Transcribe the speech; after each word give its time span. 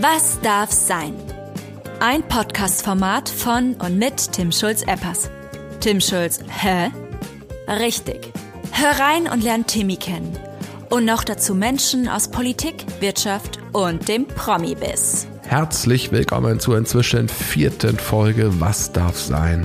Was 0.00 0.40
darf 0.40 0.72
sein? 0.72 1.14
Ein 2.00 2.24
Podcast-Format 2.24 3.28
von 3.28 3.74
und 3.74 3.96
mit 3.96 4.32
Tim 4.32 4.50
Schulz-Eppers. 4.50 5.30
Tim 5.78 6.00
Schulz, 6.00 6.40
hä? 6.48 6.90
Richtig. 7.68 8.32
Hör 8.72 8.90
rein 8.98 9.28
und 9.28 9.44
lern 9.44 9.66
Timmy 9.66 9.96
kennen. 9.96 10.36
Und 10.90 11.04
noch 11.04 11.22
dazu 11.22 11.54
Menschen 11.54 12.08
aus 12.08 12.26
Politik, 12.28 12.84
Wirtschaft 12.98 13.60
und 13.72 14.08
dem 14.08 14.26
Promi-Biss. 14.26 15.28
Herzlich 15.46 16.10
willkommen 16.10 16.58
zur 16.58 16.76
inzwischen 16.76 17.28
vierten 17.28 17.96
Folge 17.96 18.60
Was 18.60 18.90
darf 18.90 19.16
sein? 19.16 19.64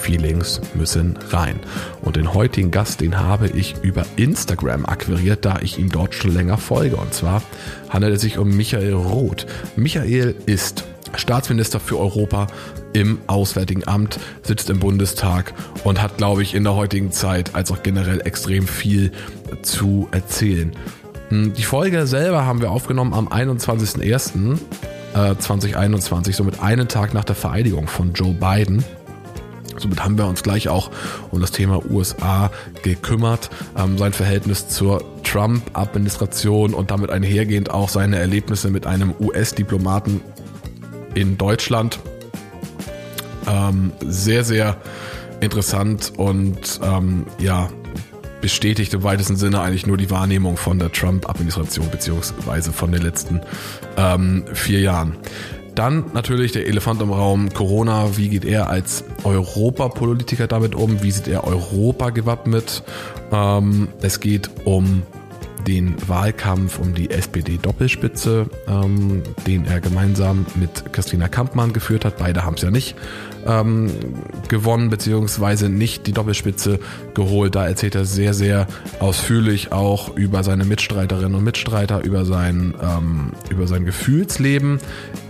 Feelings 0.00 0.60
müssen 0.74 1.18
rein. 1.30 1.60
Und 2.02 2.16
den 2.16 2.34
heutigen 2.34 2.70
Gast, 2.70 3.00
den 3.00 3.18
habe 3.18 3.48
ich 3.48 3.74
über 3.82 4.04
Instagram 4.16 4.86
akquiriert, 4.86 5.44
da 5.44 5.58
ich 5.62 5.78
ihm 5.78 5.90
dort 5.90 6.14
schon 6.14 6.34
länger 6.34 6.58
folge. 6.58 6.96
Und 6.96 7.14
zwar 7.14 7.42
handelt 7.88 8.14
es 8.14 8.22
sich 8.22 8.38
um 8.38 8.56
Michael 8.56 8.94
Roth. 8.94 9.46
Michael 9.76 10.34
ist 10.46 10.84
Staatsminister 11.14 11.80
für 11.80 11.98
Europa 11.98 12.46
im 12.92 13.18
Auswärtigen 13.26 13.86
Amt, 13.86 14.18
sitzt 14.42 14.70
im 14.70 14.80
Bundestag 14.80 15.52
und 15.84 16.02
hat, 16.02 16.16
glaube 16.16 16.42
ich, 16.42 16.54
in 16.54 16.64
der 16.64 16.74
heutigen 16.74 17.12
Zeit 17.12 17.54
als 17.54 17.70
auch 17.70 17.82
generell 17.82 18.20
extrem 18.22 18.66
viel 18.66 19.12
zu 19.62 20.08
erzählen. 20.10 20.72
Hm, 21.28 21.54
die 21.54 21.62
Folge 21.62 22.06
selber 22.06 22.44
haben 22.44 22.60
wir 22.60 22.70
aufgenommen 22.70 23.14
am 23.14 23.28
21.01.2021, 23.28 26.28
äh, 26.28 26.32
somit 26.32 26.60
einen 26.60 26.88
Tag 26.88 27.14
nach 27.14 27.24
der 27.24 27.36
Vereidigung 27.36 27.86
von 27.86 28.12
Joe 28.12 28.34
Biden. 28.34 28.84
Somit 29.80 30.04
haben 30.04 30.18
wir 30.18 30.26
uns 30.26 30.42
gleich 30.42 30.68
auch 30.68 30.90
um 31.30 31.40
das 31.40 31.52
Thema 31.52 31.84
USA 31.90 32.50
gekümmert, 32.82 33.50
ähm, 33.76 33.98
sein 33.98 34.12
Verhältnis 34.12 34.68
zur 34.68 35.02
Trump-Administration 35.24 36.74
und 36.74 36.90
damit 36.90 37.10
einhergehend 37.10 37.70
auch 37.70 37.88
seine 37.88 38.18
Erlebnisse 38.18 38.70
mit 38.70 38.86
einem 38.86 39.14
US-Diplomaten 39.18 40.20
in 41.14 41.38
Deutschland. 41.38 41.98
Ähm, 43.48 43.92
sehr, 44.00 44.44
sehr 44.44 44.76
interessant 45.40 46.12
und 46.16 46.80
ähm, 46.82 47.26
ja, 47.38 47.70
bestätigt 48.40 48.94
im 48.94 49.02
weitesten 49.02 49.36
Sinne 49.36 49.60
eigentlich 49.60 49.86
nur 49.86 49.96
die 49.96 50.10
Wahrnehmung 50.10 50.56
von 50.56 50.78
der 50.78 50.92
Trump-Administration 50.92 51.90
beziehungsweise 51.90 52.72
von 52.72 52.92
den 52.92 53.02
letzten 53.02 53.40
ähm, 53.96 54.44
vier 54.52 54.80
Jahren. 54.80 55.16
Dann 55.80 56.04
natürlich 56.12 56.52
der 56.52 56.66
Elefant 56.66 57.00
im 57.00 57.10
Raum 57.10 57.54
Corona. 57.54 58.18
Wie 58.18 58.28
geht 58.28 58.44
er 58.44 58.68
als 58.68 59.02
Europapolitiker 59.24 60.46
damit 60.46 60.74
um? 60.74 61.02
Wie 61.02 61.10
sieht 61.10 61.26
er 61.26 61.44
Europa 61.44 62.10
gewappnet? 62.10 62.82
Ähm, 63.32 63.88
es 64.02 64.20
geht 64.20 64.50
um 64.66 65.04
den 65.66 65.96
Wahlkampf 66.06 66.78
um 66.80 66.92
die 66.92 67.08
SPD-Doppelspitze, 67.10 68.50
ähm, 68.68 69.22
den 69.46 69.64
er 69.64 69.80
gemeinsam 69.80 70.44
mit 70.54 70.92
Christina 70.92 71.28
Kampmann 71.28 71.72
geführt 71.72 72.04
hat. 72.04 72.18
Beide 72.18 72.44
haben 72.44 72.56
es 72.56 72.62
ja 72.62 72.70
nicht 72.70 72.94
ähm, 73.46 73.90
gewonnen, 74.48 74.90
beziehungsweise 74.90 75.68
nicht 75.68 76.06
die 76.06 76.12
Doppelspitze 76.12 76.78
geholt. 77.14 77.54
Da 77.54 77.66
erzählt 77.66 77.94
er 77.94 78.04
sehr, 78.04 78.34
sehr 78.34 78.66
ausführlich 78.98 79.72
auch 79.72 80.16
über 80.16 80.42
seine 80.42 80.64
Mitstreiterinnen 80.64 81.34
und 81.34 81.44
Mitstreiter, 81.44 82.02
über 82.04 82.24
sein, 82.24 82.74
ähm, 82.82 83.32
über 83.50 83.66
sein 83.66 83.84
Gefühlsleben 83.84 84.78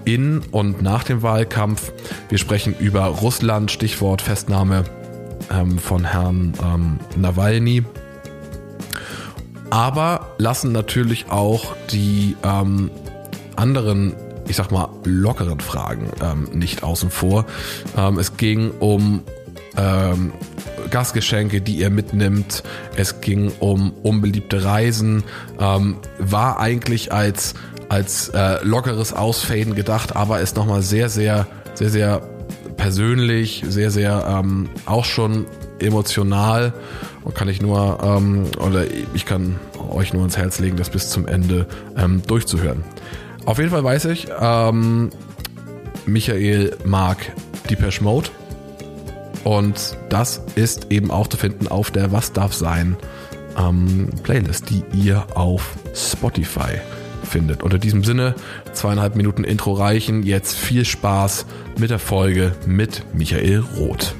in 0.04 0.40
und 0.50 0.82
nach 0.82 1.04
dem 1.04 1.22
Wahlkampf. 1.22 1.92
Wir 2.28 2.38
sprechen 2.38 2.74
über 2.78 3.04
Russland, 3.04 3.70
Stichwort 3.70 4.22
Festnahme 4.22 4.84
ähm, 5.50 5.78
von 5.78 6.04
Herrn 6.04 6.54
ähm, 6.62 6.98
Nawalny 7.16 7.84
aber 9.70 10.34
lassen 10.38 10.72
natürlich 10.72 11.30
auch 11.30 11.76
die 11.90 12.36
ähm, 12.42 12.90
anderen, 13.56 14.14
ich 14.50 14.56
sag 14.56 14.72
mal, 14.72 14.88
lockeren 15.04 15.60
Fragen 15.60 16.10
ähm, 16.20 16.48
nicht 16.52 16.82
außen 16.82 17.10
vor. 17.10 17.46
Ähm, 17.96 18.18
es 18.18 18.36
ging 18.36 18.72
um 18.80 19.22
ähm, 19.76 20.32
Gastgeschenke, 20.90 21.60
die 21.60 21.80
er 21.80 21.90
mitnimmt. 21.90 22.64
Es 22.96 23.20
ging 23.20 23.52
um 23.60 23.92
unbeliebte 24.02 24.64
Reisen. 24.64 25.22
Ähm, 25.60 25.96
war 26.18 26.58
eigentlich 26.58 27.12
als, 27.12 27.54
als 27.88 28.30
äh, 28.30 28.62
lockeres 28.64 29.12
Ausfaden 29.12 29.76
gedacht, 29.76 30.16
aber 30.16 30.40
ist 30.40 30.56
nochmal 30.56 30.82
sehr, 30.82 31.08
sehr, 31.08 31.46
sehr, 31.74 31.90
sehr 31.90 32.22
persönlich, 32.76 33.62
sehr, 33.68 33.92
sehr 33.92 34.26
ähm, 34.26 34.68
auch 34.86 35.04
schon 35.04 35.46
emotional 35.78 36.72
und 37.22 37.34
kann 37.34 37.48
ich 37.48 37.62
nur, 37.62 37.98
ähm, 38.02 38.46
oder 38.58 38.84
ich 39.14 39.26
kann 39.26 39.60
euch 39.90 40.12
nur 40.12 40.24
ins 40.24 40.36
Herz 40.36 40.58
legen, 40.58 40.76
das 40.76 40.90
bis 40.90 41.10
zum 41.10 41.26
Ende 41.26 41.66
ähm, 41.96 42.22
durchzuhören. 42.26 42.82
Auf 43.50 43.58
jeden 43.58 43.70
Fall 43.70 43.82
weiß 43.82 44.04
ich, 44.04 44.28
ähm, 44.40 45.10
Michael 46.06 46.76
mag 46.84 47.32
Depeche 47.68 48.00
Mode 48.00 48.30
und 49.42 49.96
das 50.08 50.40
ist 50.54 50.92
eben 50.92 51.10
auch 51.10 51.26
zu 51.26 51.36
finden 51.36 51.66
auf 51.66 51.90
der 51.90 52.12
Was 52.12 52.32
darf 52.32 52.54
sein 52.54 52.96
ähm, 53.58 54.08
Playlist, 54.22 54.70
die 54.70 54.84
ihr 54.94 55.26
auf 55.34 55.74
Spotify 55.96 56.78
findet. 57.24 57.64
Unter 57.64 57.80
diesem 57.80 58.04
Sinne, 58.04 58.36
zweieinhalb 58.72 59.16
Minuten 59.16 59.42
Intro 59.42 59.72
reichen. 59.72 60.22
Jetzt 60.22 60.56
viel 60.56 60.84
Spaß 60.84 61.44
mit 61.76 61.90
der 61.90 61.98
Folge 61.98 62.54
mit 62.66 63.02
Michael 63.14 63.64
Roth. 63.76 64.14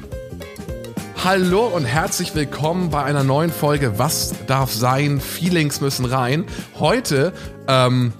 Hallo 1.23 1.67
und 1.67 1.85
herzlich 1.85 2.35
willkommen 2.35 2.89
bei 2.89 3.03
einer 3.03 3.23
neuen 3.23 3.51
Folge 3.51 3.97
Was 3.97 4.33
darf 4.47 4.73
sein? 4.73 5.21
Feelings 5.21 5.79
müssen 5.79 6.03
rein. 6.03 6.43
Heute 6.79 7.31
ähm, 7.69 8.11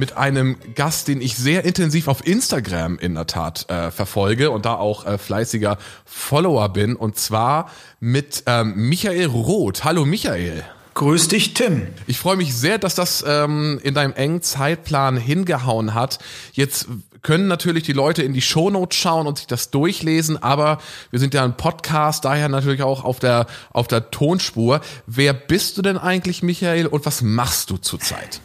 mit 0.00 0.16
einem 0.16 0.56
Gast, 0.74 1.08
den 1.08 1.20
ich 1.20 1.36
sehr 1.36 1.64
intensiv 1.64 2.08
auf 2.08 2.26
Instagram 2.26 2.98
in 2.98 3.14
der 3.14 3.26
Tat 3.26 3.68
äh, 3.68 3.90
verfolge 3.90 4.50
und 4.50 4.64
da 4.64 4.74
auch 4.74 5.06
äh, 5.06 5.18
fleißiger 5.18 5.76
Follower 6.06 6.70
bin. 6.70 6.96
Und 6.96 7.18
zwar 7.18 7.70
mit 8.00 8.42
ähm, 8.46 8.88
Michael 8.88 9.26
Roth. 9.26 9.84
Hallo 9.84 10.06
Michael. 10.06 10.64
Grüß 10.94 11.28
dich, 11.28 11.54
Tim. 11.54 11.86
Ich 12.06 12.18
freue 12.18 12.36
mich 12.36 12.54
sehr, 12.54 12.78
dass 12.78 12.94
das 12.94 13.22
ähm, 13.26 13.78
in 13.82 13.94
deinem 13.94 14.14
engen 14.14 14.42
Zeitplan 14.42 15.18
hingehauen 15.18 15.92
hat. 15.92 16.18
Jetzt 16.52 16.88
können 17.20 17.46
natürlich 17.46 17.84
die 17.84 17.92
Leute 17.92 18.22
in 18.22 18.32
die 18.32 18.40
Shownotes 18.40 18.98
schauen 18.98 19.26
und 19.26 19.36
sich 19.36 19.46
das 19.46 19.70
durchlesen, 19.70 20.42
aber 20.42 20.78
wir 21.10 21.20
sind 21.20 21.34
ja 21.34 21.44
ein 21.44 21.58
Podcast, 21.58 22.24
daher 22.24 22.48
natürlich 22.48 22.82
auch 22.82 23.04
auf 23.04 23.18
der, 23.18 23.46
auf 23.70 23.86
der 23.86 24.10
Tonspur. 24.10 24.80
Wer 25.06 25.34
bist 25.34 25.76
du 25.76 25.82
denn 25.82 25.98
eigentlich, 25.98 26.42
Michael, 26.42 26.86
und 26.86 27.04
was 27.04 27.20
machst 27.20 27.68
du 27.68 27.76
zurzeit? 27.76 28.40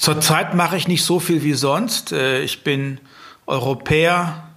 Zurzeit 0.00 0.54
mache 0.54 0.78
ich 0.78 0.88
nicht 0.88 1.04
so 1.04 1.20
viel 1.20 1.42
wie 1.42 1.52
sonst. 1.52 2.10
Äh, 2.10 2.40
ich 2.40 2.64
bin 2.64 2.98
Europäer, 3.46 4.48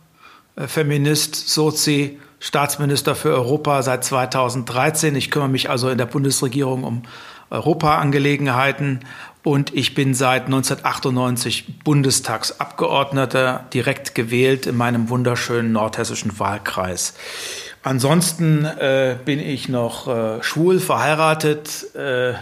äh, 0.56 0.68
Feminist, 0.68 1.36
Sozi, 1.50 2.18
Staatsminister 2.40 3.14
für 3.14 3.34
Europa 3.34 3.82
seit 3.84 4.06
2013. 4.06 5.14
Ich 5.18 5.32
kümmere 5.32 5.50
mich 5.50 5.70
also 5.70 5.90
in 5.90 5.98
der 5.98 6.06
Bundesregierung 6.06 6.86
um 6.86 7.04
Europaangelegenheiten 7.50 9.02
und 9.44 9.74
ich 9.74 9.94
bin 9.94 10.14
seit 10.14 10.46
1998 10.46 11.80
Bundestagsabgeordneter, 11.84 13.66
direkt 13.74 14.16
gewählt 14.16 14.66
in 14.66 14.78
meinem 14.78 15.10
wunderschönen 15.10 15.74
nordhessischen 15.74 16.40
Wahlkreis. 16.40 17.16
Ansonsten 17.84 18.64
äh, 18.64 19.18
bin 19.26 19.40
ich 19.40 19.68
noch 19.68 20.08
äh, 20.08 20.42
schwul, 20.42 20.80
verheiratet, 20.80 21.94
äh, 21.96 22.34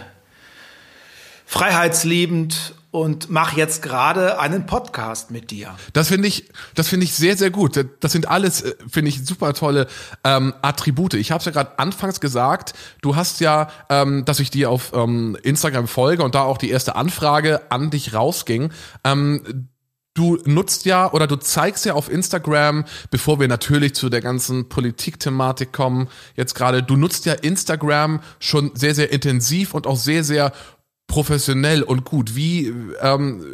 freiheitsliebend 1.46 2.76
und 2.92 3.30
mache 3.30 3.56
jetzt 3.56 3.82
gerade 3.82 4.38
einen 4.38 4.66
Podcast 4.66 5.30
mit 5.30 5.50
dir. 5.50 5.74
Das 5.94 6.08
finde 6.08 6.28
ich, 6.28 6.50
das 6.74 6.88
finde 6.88 7.04
ich 7.04 7.14
sehr, 7.14 7.36
sehr 7.38 7.50
gut. 7.50 7.84
Das 8.00 8.12
sind 8.12 8.28
alles, 8.28 8.62
äh, 8.62 8.74
finde 8.86 9.08
ich, 9.08 9.24
super 9.24 9.54
tolle 9.54 9.88
ähm, 10.24 10.52
Attribute. 10.60 11.14
Ich 11.14 11.32
habe 11.32 11.38
es 11.40 11.46
ja 11.46 11.52
gerade 11.52 11.78
anfangs 11.78 12.20
gesagt. 12.20 12.74
Du 13.00 13.16
hast 13.16 13.40
ja, 13.40 13.68
ähm, 13.88 14.26
dass 14.26 14.40
ich 14.40 14.50
dir 14.50 14.70
auf 14.70 14.92
ähm, 14.94 15.38
Instagram 15.42 15.88
folge 15.88 16.22
und 16.22 16.34
da 16.34 16.42
auch 16.42 16.58
die 16.58 16.70
erste 16.70 16.94
Anfrage 16.94 17.62
an 17.70 17.90
dich 17.90 18.14
rausging. 18.14 18.70
Ähm, 19.02 19.68
Du 20.14 20.36
nutzt 20.44 20.84
ja 20.84 21.10
oder 21.10 21.26
du 21.26 21.36
zeigst 21.36 21.86
ja 21.86 21.94
auf 21.94 22.10
Instagram, 22.10 22.84
bevor 23.10 23.40
wir 23.40 23.48
natürlich 23.48 23.94
zu 23.94 24.10
der 24.10 24.20
ganzen 24.20 24.68
Politik-Thematik 24.68 25.72
kommen, 25.72 26.06
jetzt 26.36 26.52
gerade, 26.52 26.82
du 26.82 26.96
nutzt 26.96 27.24
ja 27.24 27.32
Instagram 27.32 28.20
schon 28.38 28.72
sehr, 28.74 28.94
sehr 28.94 29.10
intensiv 29.10 29.72
und 29.72 29.86
auch 29.86 29.96
sehr, 29.96 30.22
sehr 30.22 30.52
professionell 31.12 31.82
und 31.82 32.06
gut. 32.06 32.34
Wie, 32.34 32.72
ähm, 33.02 33.44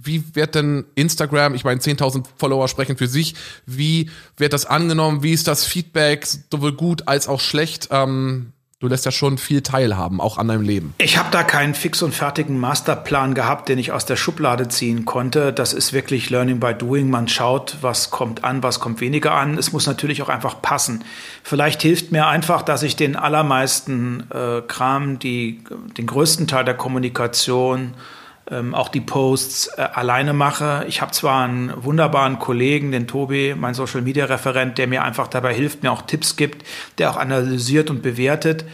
wie 0.00 0.22
wird 0.34 0.54
denn 0.54 0.84
Instagram, 0.94 1.54
ich 1.54 1.64
meine 1.64 1.80
10.000 1.80 2.24
Follower 2.36 2.68
sprechen 2.68 2.96
für 2.96 3.08
sich, 3.08 3.34
wie 3.66 4.10
wird 4.36 4.52
das 4.52 4.64
angenommen, 4.64 5.24
wie 5.24 5.32
ist 5.32 5.48
das 5.48 5.64
Feedback, 5.64 6.24
sowohl 6.24 6.72
gut 6.72 7.08
als 7.08 7.26
auch 7.26 7.40
schlecht? 7.40 7.88
Ähm, 7.90 8.52
du 8.84 8.88
lässt 8.90 9.06
ja 9.06 9.10
schon 9.10 9.38
viel 9.38 9.62
teilhaben, 9.62 10.20
auch 10.20 10.36
an 10.36 10.48
deinem 10.48 10.62
Leben. 10.62 10.94
Ich 10.98 11.16
habe 11.16 11.28
da 11.30 11.42
keinen 11.42 11.74
fix 11.74 12.02
und 12.02 12.14
fertigen 12.14 12.60
Masterplan 12.60 13.34
gehabt, 13.34 13.68
den 13.68 13.78
ich 13.78 13.92
aus 13.92 14.04
der 14.04 14.16
Schublade 14.16 14.68
ziehen 14.68 15.06
konnte. 15.06 15.52
Das 15.52 15.72
ist 15.72 15.92
wirklich 15.92 16.28
Learning 16.30 16.60
by 16.60 16.74
Doing. 16.74 17.08
Man 17.08 17.26
schaut, 17.26 17.78
was 17.80 18.10
kommt 18.10 18.44
an, 18.44 18.62
was 18.62 18.80
kommt 18.80 19.00
weniger 19.00 19.32
an. 19.32 19.56
Es 19.56 19.72
muss 19.72 19.86
natürlich 19.86 20.22
auch 20.22 20.28
einfach 20.28 20.60
passen. 20.60 21.02
Vielleicht 21.42 21.80
hilft 21.82 22.12
mir 22.12 22.26
einfach, 22.26 22.62
dass 22.62 22.82
ich 22.82 22.94
den 22.94 23.16
allermeisten 23.16 24.24
äh, 24.30 24.60
Kram, 24.60 25.18
die, 25.18 25.64
den 25.96 26.06
größten 26.06 26.46
Teil 26.46 26.64
der 26.64 26.74
Kommunikation 26.74 27.94
ähm, 28.50 28.74
auch 28.74 28.88
die 28.88 29.00
Posts 29.00 29.68
äh, 29.76 29.80
alleine 29.80 30.32
mache. 30.32 30.84
Ich 30.88 31.00
habe 31.00 31.12
zwar 31.12 31.44
einen 31.44 31.72
wunderbaren 31.82 32.38
Kollegen, 32.38 32.92
den 32.92 33.06
Tobi, 33.06 33.54
mein 33.56 33.74
Social 33.74 34.02
Media 34.02 34.26
Referent, 34.26 34.78
der 34.78 34.86
mir 34.86 35.02
einfach 35.02 35.28
dabei 35.28 35.54
hilft, 35.54 35.82
mir 35.82 35.92
auch 35.92 36.02
Tipps 36.02 36.36
gibt, 36.36 36.66
der 36.98 37.10
auch 37.10 37.16
analysiert 37.16 37.90
und 37.90 38.02
bewertet. 38.02 38.64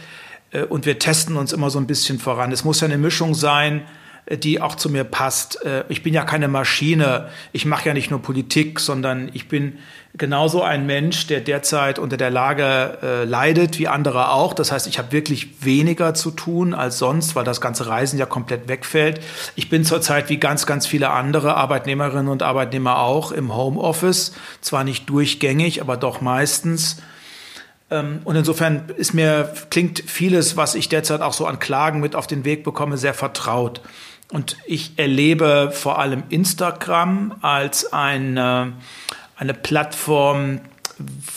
Äh, 0.51 0.63
und 0.63 0.85
wir 0.85 0.99
testen 0.99 1.37
uns 1.37 1.53
immer 1.53 1.69
so 1.69 1.79
ein 1.79 1.87
bisschen 1.87 2.19
voran. 2.19 2.51
Es 2.51 2.63
muss 2.63 2.81
ja 2.81 2.87
eine 2.87 2.97
Mischung 2.97 3.33
sein, 3.33 3.83
äh, 4.25 4.37
die 4.37 4.61
auch 4.61 4.75
zu 4.75 4.89
mir 4.89 5.03
passt. 5.03 5.63
Äh, 5.63 5.85
ich 5.89 6.03
bin 6.03 6.13
ja 6.13 6.23
keine 6.23 6.47
Maschine. 6.47 7.29
Ich 7.51 7.65
mache 7.65 7.87
ja 7.87 7.93
nicht 7.93 8.11
nur 8.11 8.21
Politik, 8.21 8.79
sondern 8.79 9.29
ich 9.33 9.47
bin 9.47 9.79
genauso 10.17 10.61
ein 10.61 10.85
Mensch, 10.85 11.27
der 11.27 11.39
derzeit 11.39 11.99
unter 11.99 12.17
der 12.17 12.29
Lage 12.29 12.97
äh, 13.01 13.23
leidet, 13.23 13.79
wie 13.79 13.87
andere 13.87 14.31
auch. 14.31 14.53
Das 14.53 14.71
heißt, 14.71 14.87
ich 14.87 14.97
habe 14.97 15.11
wirklich 15.11 15.63
weniger 15.63 16.13
zu 16.13 16.31
tun 16.31 16.73
als 16.73 16.97
sonst, 16.97 17.35
weil 17.35 17.45
das 17.45 17.61
ganze 17.61 17.87
Reisen 17.87 18.19
ja 18.19 18.25
komplett 18.25 18.67
wegfällt. 18.67 19.21
Ich 19.55 19.69
bin 19.69 19.85
zurzeit 19.85 20.29
wie 20.29 20.37
ganz, 20.37 20.65
ganz 20.65 20.85
viele 20.85 21.11
andere 21.11 21.55
Arbeitnehmerinnen 21.55 22.27
und 22.27 22.43
Arbeitnehmer 22.43 22.99
auch 22.99 23.31
im 23.31 23.55
Homeoffice. 23.55 24.33
Zwar 24.59 24.83
nicht 24.83 25.09
durchgängig, 25.09 25.81
aber 25.81 25.97
doch 25.97 26.21
meistens. 26.21 26.97
Ähm, 27.89 28.21
und 28.23 28.35
insofern 28.35 28.89
ist 28.97 29.13
mir, 29.13 29.53
klingt 29.69 30.03
vieles, 30.05 30.57
was 30.57 30.75
ich 30.75 30.89
derzeit 30.89 31.21
auch 31.21 31.33
so 31.33 31.45
an 31.45 31.59
Klagen 31.59 31.99
mit 31.99 32.15
auf 32.15 32.27
den 32.27 32.43
Weg 32.45 32.63
bekomme, 32.63 32.97
sehr 32.97 33.13
vertraut. 33.13 33.81
Und 34.31 34.57
ich 34.65 34.97
erlebe 34.97 35.71
vor 35.73 35.99
allem 35.99 36.23
Instagram 36.29 37.35
als 37.41 37.91
eine, 37.91 38.73
eine 39.41 39.55
Plattform, 39.55 40.61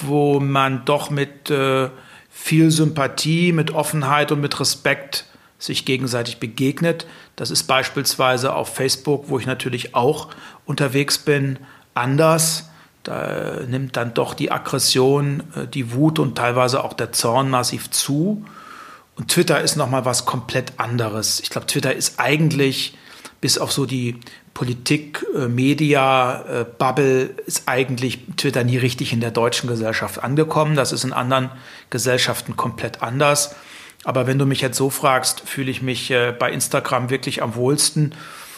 wo 0.02 0.38
man 0.38 0.84
doch 0.84 1.08
mit 1.08 1.48
äh, 1.48 1.88
viel 2.30 2.70
Sympathie, 2.70 3.52
mit 3.52 3.70
Offenheit 3.70 4.30
und 4.30 4.42
mit 4.42 4.60
Respekt 4.60 5.24
sich 5.58 5.86
gegenseitig 5.86 6.38
begegnet. 6.38 7.06
Das 7.34 7.50
ist 7.50 7.62
beispielsweise 7.62 8.54
auf 8.54 8.74
Facebook, 8.74 9.30
wo 9.30 9.38
ich 9.38 9.46
natürlich 9.46 9.94
auch 9.94 10.28
unterwegs 10.66 11.16
bin, 11.16 11.58
anders. 11.94 12.68
Da 13.04 13.60
nimmt 13.66 13.96
dann 13.96 14.12
doch 14.12 14.34
die 14.34 14.52
Aggression, 14.52 15.42
äh, 15.56 15.66
die 15.66 15.94
Wut 15.94 16.18
und 16.18 16.36
teilweise 16.36 16.84
auch 16.84 16.92
der 16.92 17.10
Zorn 17.12 17.48
massiv 17.48 17.90
zu. 17.90 18.44
Und 19.16 19.30
Twitter 19.30 19.62
ist 19.62 19.76
nochmal 19.76 20.04
was 20.04 20.26
komplett 20.26 20.74
anderes. 20.76 21.40
Ich 21.40 21.48
glaube, 21.48 21.66
Twitter 21.68 21.94
ist 21.94 22.20
eigentlich, 22.20 22.98
bis 23.40 23.56
auf 23.56 23.72
so 23.72 23.86
die 23.86 24.20
Politik, 24.54 25.26
äh, 25.36 25.48
Media, 25.48 26.44
äh, 26.48 26.64
Bubble, 26.64 27.34
ist 27.46 27.64
eigentlich 27.66 28.20
Twitter 28.36 28.62
nie 28.62 28.76
richtig 28.76 29.12
in 29.12 29.20
der 29.20 29.32
deutschen 29.32 29.68
Gesellschaft 29.68 30.22
angekommen. 30.22 30.76
Das 30.76 30.92
ist 30.92 31.04
in 31.04 31.12
anderen 31.12 31.50
Gesellschaften 31.90 32.56
komplett 32.56 33.02
anders. 33.02 33.54
Aber 34.04 34.26
wenn 34.26 34.38
du 34.38 34.46
mich 34.46 34.60
jetzt 34.60 34.76
so 34.76 34.90
fragst, 34.90 35.40
fühle 35.44 35.70
ich 35.70 35.82
mich 35.82 36.10
äh, 36.10 36.32
bei 36.38 36.52
Instagram 36.52 37.10
wirklich 37.10 37.42
am 37.42 37.56
wohlsten. 37.56 38.14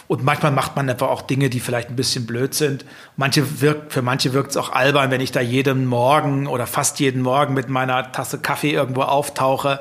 Und 0.08 0.22
manchmal 0.22 0.52
macht 0.52 0.76
man 0.76 0.88
einfach 0.88 1.08
auch 1.08 1.22
Dinge, 1.22 1.50
die 1.50 1.60
vielleicht 1.60 1.90
ein 1.90 1.96
bisschen 1.96 2.26
blöd 2.26 2.54
sind. 2.54 2.84
Manche 3.16 3.60
wirkt, 3.60 3.92
für 3.92 4.02
manche 4.02 4.32
wirkt 4.32 4.50
es 4.50 4.56
auch 4.56 4.72
albern, 4.72 5.10
wenn 5.10 5.20
ich 5.20 5.32
da 5.32 5.40
jeden 5.40 5.86
Morgen 5.86 6.46
oder 6.46 6.66
fast 6.66 7.00
jeden 7.00 7.22
Morgen 7.22 7.54
mit 7.54 7.68
meiner 7.68 8.12
Tasse 8.12 8.38
Kaffee 8.38 8.72
irgendwo 8.72 9.02
auftauche. 9.02 9.80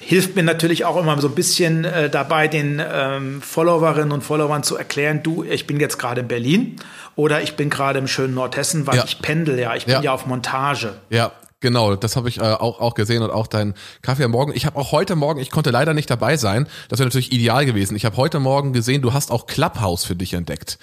Hilft 0.00 0.36
mir 0.36 0.42
natürlich 0.42 0.84
auch 0.84 0.96
immer 0.96 1.18
so 1.20 1.28
ein 1.28 1.34
bisschen 1.34 1.84
äh, 1.84 2.10
dabei, 2.10 2.48
den 2.48 2.82
ähm, 2.84 3.40
Followerinnen 3.40 4.12
und 4.12 4.22
Followern 4.22 4.62
zu 4.62 4.76
erklären, 4.76 5.22
du, 5.22 5.44
ich 5.44 5.66
bin 5.66 5.80
jetzt 5.80 5.98
gerade 5.98 6.22
in 6.22 6.28
Berlin 6.28 6.76
oder 7.16 7.40
ich 7.40 7.56
bin 7.56 7.70
gerade 7.70 8.00
im 8.00 8.08
schönen 8.08 8.34
Nordhessen, 8.34 8.86
weil 8.86 8.96
ja. 8.96 9.04
ich 9.04 9.22
pendel 9.22 9.58
ja, 9.58 9.74
ich 9.74 9.86
bin 9.86 9.94
ja. 9.94 10.02
ja 10.02 10.12
auf 10.12 10.26
Montage. 10.26 10.94
Ja, 11.08 11.32
Genau, 11.64 11.96
das 11.96 12.14
habe 12.14 12.28
ich 12.28 12.40
äh, 12.40 12.42
auch, 12.42 12.78
auch 12.78 12.92
gesehen 12.92 13.22
und 13.22 13.30
auch 13.30 13.46
dein 13.46 13.72
Kaffee 14.02 14.24
am 14.24 14.32
Morgen. 14.32 14.52
Ich 14.54 14.66
habe 14.66 14.78
auch 14.78 14.92
heute 14.92 15.16
Morgen, 15.16 15.40
ich 15.40 15.50
konnte 15.50 15.70
leider 15.70 15.94
nicht 15.94 16.10
dabei 16.10 16.36
sein, 16.36 16.68
das 16.90 16.98
wäre 16.98 17.06
natürlich 17.06 17.32
ideal 17.32 17.64
gewesen. 17.64 17.96
Ich 17.96 18.04
habe 18.04 18.18
heute 18.18 18.38
Morgen 18.38 18.74
gesehen, 18.74 19.00
du 19.00 19.14
hast 19.14 19.30
auch 19.30 19.46
Clubhouse 19.46 20.04
für 20.04 20.14
dich 20.14 20.34
entdeckt. 20.34 20.78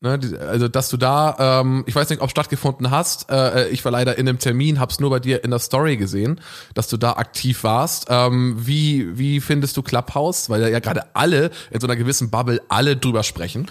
Ne, 0.00 0.20
also, 0.38 0.68
dass 0.68 0.88
du 0.88 0.96
da, 0.98 1.62
ähm, 1.62 1.82
ich 1.86 1.96
weiß 1.96 2.10
nicht, 2.10 2.22
ob 2.22 2.30
stattgefunden 2.30 2.92
hast. 2.92 3.28
Äh, 3.28 3.70
ich 3.70 3.84
war 3.84 3.90
leider 3.90 4.16
in 4.16 4.28
einem 4.28 4.38
Termin, 4.38 4.78
hab's 4.78 5.00
nur 5.00 5.10
bei 5.10 5.18
dir 5.18 5.42
in 5.42 5.50
der 5.50 5.58
Story 5.58 5.96
gesehen, 5.96 6.40
dass 6.74 6.86
du 6.86 6.96
da 6.96 7.14
aktiv 7.14 7.64
warst. 7.64 8.06
Ähm, 8.08 8.54
wie, 8.56 9.18
wie 9.18 9.40
findest 9.40 9.76
du 9.76 9.82
Clubhouse? 9.82 10.48
Weil 10.48 10.70
ja 10.70 10.78
gerade 10.78 11.06
alle 11.14 11.50
in 11.72 11.80
so 11.80 11.88
einer 11.88 11.96
gewissen 11.96 12.30
Bubble 12.30 12.62
alle 12.68 12.96
drüber 12.96 13.24
sprechen. 13.24 13.66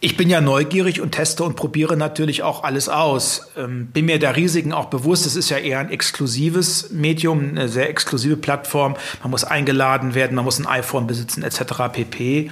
Ich 0.00 0.18
bin 0.18 0.28
ja 0.28 0.42
neugierig 0.42 1.00
und 1.00 1.12
teste 1.12 1.42
und 1.42 1.56
probiere 1.56 1.96
natürlich 1.96 2.42
auch 2.42 2.64
alles 2.64 2.90
aus. 2.90 3.50
Ähm, 3.56 3.86
bin 3.86 4.04
mir 4.04 4.18
der 4.18 4.36
Risiken 4.36 4.74
auch 4.74 4.86
bewusst. 4.86 5.24
Es 5.24 5.36
ist 5.36 5.48
ja 5.48 5.56
eher 5.56 5.78
ein 5.78 5.90
exklusives 5.90 6.90
Medium, 6.90 7.48
eine 7.48 7.68
sehr 7.68 7.88
exklusive 7.88 8.36
Plattform. 8.36 8.96
Man 9.22 9.30
muss 9.30 9.44
eingeladen 9.44 10.14
werden, 10.14 10.34
man 10.34 10.44
muss 10.44 10.58
ein 10.58 10.66
iPhone 10.66 11.06
besitzen 11.06 11.42
etc. 11.42 11.90
pp. 11.92 12.50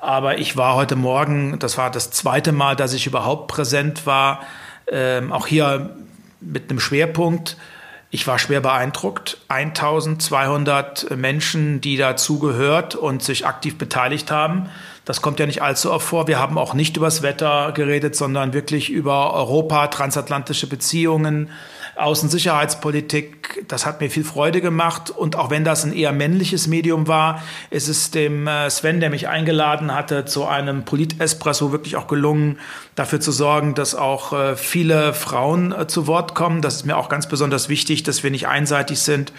Aber 0.00 0.38
ich 0.38 0.56
war 0.56 0.74
heute 0.74 0.96
Morgen, 0.96 1.58
das 1.58 1.76
war 1.76 1.90
das 1.90 2.12
zweite 2.12 2.52
Mal, 2.52 2.76
dass 2.76 2.94
ich 2.94 3.06
überhaupt 3.06 3.48
präsent 3.48 4.06
war, 4.06 4.40
ähm, 4.90 5.32
auch 5.32 5.46
hier 5.46 5.96
mit 6.40 6.70
einem 6.70 6.80
Schwerpunkt. 6.80 7.58
Ich 8.10 8.26
war 8.26 8.38
schwer 8.38 8.60
beeindruckt. 8.60 9.38
1200 9.48 11.16
Menschen, 11.16 11.80
die 11.80 11.96
dazugehört 11.96 12.94
und 12.94 13.22
sich 13.22 13.46
aktiv 13.46 13.78
beteiligt 13.78 14.30
haben. 14.30 14.68
Das 15.04 15.22
kommt 15.22 15.40
ja 15.40 15.46
nicht 15.46 15.62
allzu 15.62 15.92
oft 15.92 16.06
vor. 16.06 16.28
Wir 16.28 16.38
haben 16.38 16.56
auch 16.56 16.72
nicht 16.72 16.96
übers 16.96 17.22
Wetter 17.22 17.72
geredet, 17.72 18.14
sondern 18.14 18.52
wirklich 18.52 18.90
über 18.90 19.34
Europa, 19.34 19.88
transatlantische 19.88 20.68
Beziehungen, 20.68 21.50
Außensicherheitspolitik. 21.96 23.64
Das 23.68 23.86
hat 23.86 24.00
mir 24.00 24.10
viel 24.10 24.24
Freude 24.24 24.60
gemacht. 24.60 25.10
Und 25.10 25.36
auch 25.36 25.50
wenn 25.50 25.64
das 25.64 25.84
ein 25.84 25.92
eher 25.92 26.12
männliches 26.12 26.66
Medium 26.66 27.08
war, 27.08 27.42
ist 27.70 27.88
es 27.88 28.10
dem 28.10 28.46
äh, 28.46 28.68
Sven, 28.70 29.00
der 29.00 29.10
mich 29.10 29.28
eingeladen 29.28 29.94
hatte, 29.94 30.24
zu 30.24 30.46
einem 30.46 30.84
Polit-Espresso 30.84 31.72
wirklich 31.72 31.96
auch 31.96 32.06
gelungen, 32.06 32.58
dafür 32.94 33.20
zu 33.20 33.32
sorgen, 33.32 33.74
dass 33.74 33.94
auch 33.94 34.32
äh, 34.32 34.56
viele 34.56 35.14
Frauen 35.14 35.72
äh, 35.72 35.86
zu 35.86 36.06
Wort 36.06 36.34
kommen. 36.34 36.62
Das 36.62 36.76
ist 36.76 36.86
mir 36.86 36.96
auch 36.96 37.08
ganz 37.08 37.28
besonders 37.28 37.68
wichtig, 37.68 38.02
dass 38.02 38.22
wir 38.22 38.30
nicht 38.30 38.46
einseitig 38.46 39.00
sind. 39.00 39.32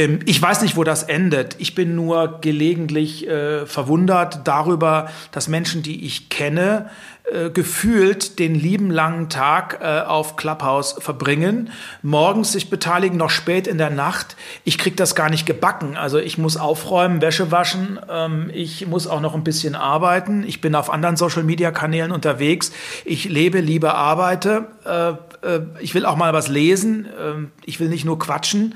Ähm, 0.00 0.20
ich 0.24 0.40
weiß 0.40 0.62
nicht, 0.62 0.76
wo 0.76 0.84
das 0.84 1.02
endet. 1.02 1.56
Ich 1.58 1.74
bin 1.74 1.94
nur 1.94 2.40
gelegentlich 2.40 3.28
äh, 3.28 3.66
verwundert 3.66 4.40
darüber, 4.44 5.10
dass 5.32 5.48
Menschen, 5.48 5.82
die 5.82 6.04
ich 6.04 6.28
kenne, 6.28 6.90
äh, 7.24 7.50
gefühlt 7.50 8.38
den 8.38 8.54
lieben 8.54 8.90
langen 8.90 9.28
Tag 9.28 9.78
äh, 9.82 10.00
auf 10.00 10.36
Clubhouse 10.36 10.96
verbringen, 10.98 11.70
morgens 12.02 12.52
sich 12.52 12.70
beteiligen, 12.70 13.18
noch 13.18 13.30
spät 13.30 13.66
in 13.66 13.78
der 13.78 13.90
Nacht. 13.90 14.36
Ich 14.64 14.78
krieg 14.78 14.96
das 14.96 15.14
gar 15.14 15.28
nicht 15.28 15.46
gebacken. 15.46 15.96
Also 15.96 16.18
ich 16.18 16.38
muss 16.38 16.56
aufräumen, 16.56 17.20
Wäsche 17.20 17.50
waschen, 17.50 18.00
ähm, 18.10 18.50
ich 18.54 18.86
muss 18.86 19.06
auch 19.06 19.20
noch 19.20 19.34
ein 19.34 19.44
bisschen 19.44 19.74
arbeiten. 19.74 20.44
Ich 20.44 20.60
bin 20.60 20.74
auf 20.74 20.90
anderen 20.90 21.16
Social-Media-Kanälen 21.16 22.10
unterwegs. 22.10 22.72
Ich 23.04 23.28
lebe, 23.28 23.60
liebe, 23.60 23.94
arbeite. 23.94 24.68
Äh, 24.84 25.10
äh, 25.46 25.60
ich 25.80 25.94
will 25.94 26.06
auch 26.06 26.16
mal 26.16 26.32
was 26.32 26.48
lesen. 26.48 27.06
Ähm, 27.20 27.52
ich 27.64 27.80
will 27.80 27.88
nicht 27.88 28.04
nur 28.04 28.18
quatschen. 28.18 28.74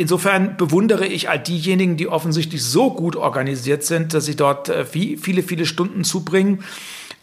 Insofern 0.00 0.56
bewundere 0.56 1.06
ich 1.06 1.28
all 1.28 1.38
diejenigen, 1.38 1.98
die 1.98 2.08
offensichtlich 2.08 2.64
so 2.64 2.90
gut 2.90 3.16
organisiert 3.16 3.84
sind, 3.84 4.14
dass 4.14 4.24
sie 4.24 4.34
dort 4.34 4.70
äh, 4.70 4.86
viele, 4.86 5.42
viele 5.42 5.66
Stunden 5.66 6.04
zubringen. 6.04 6.64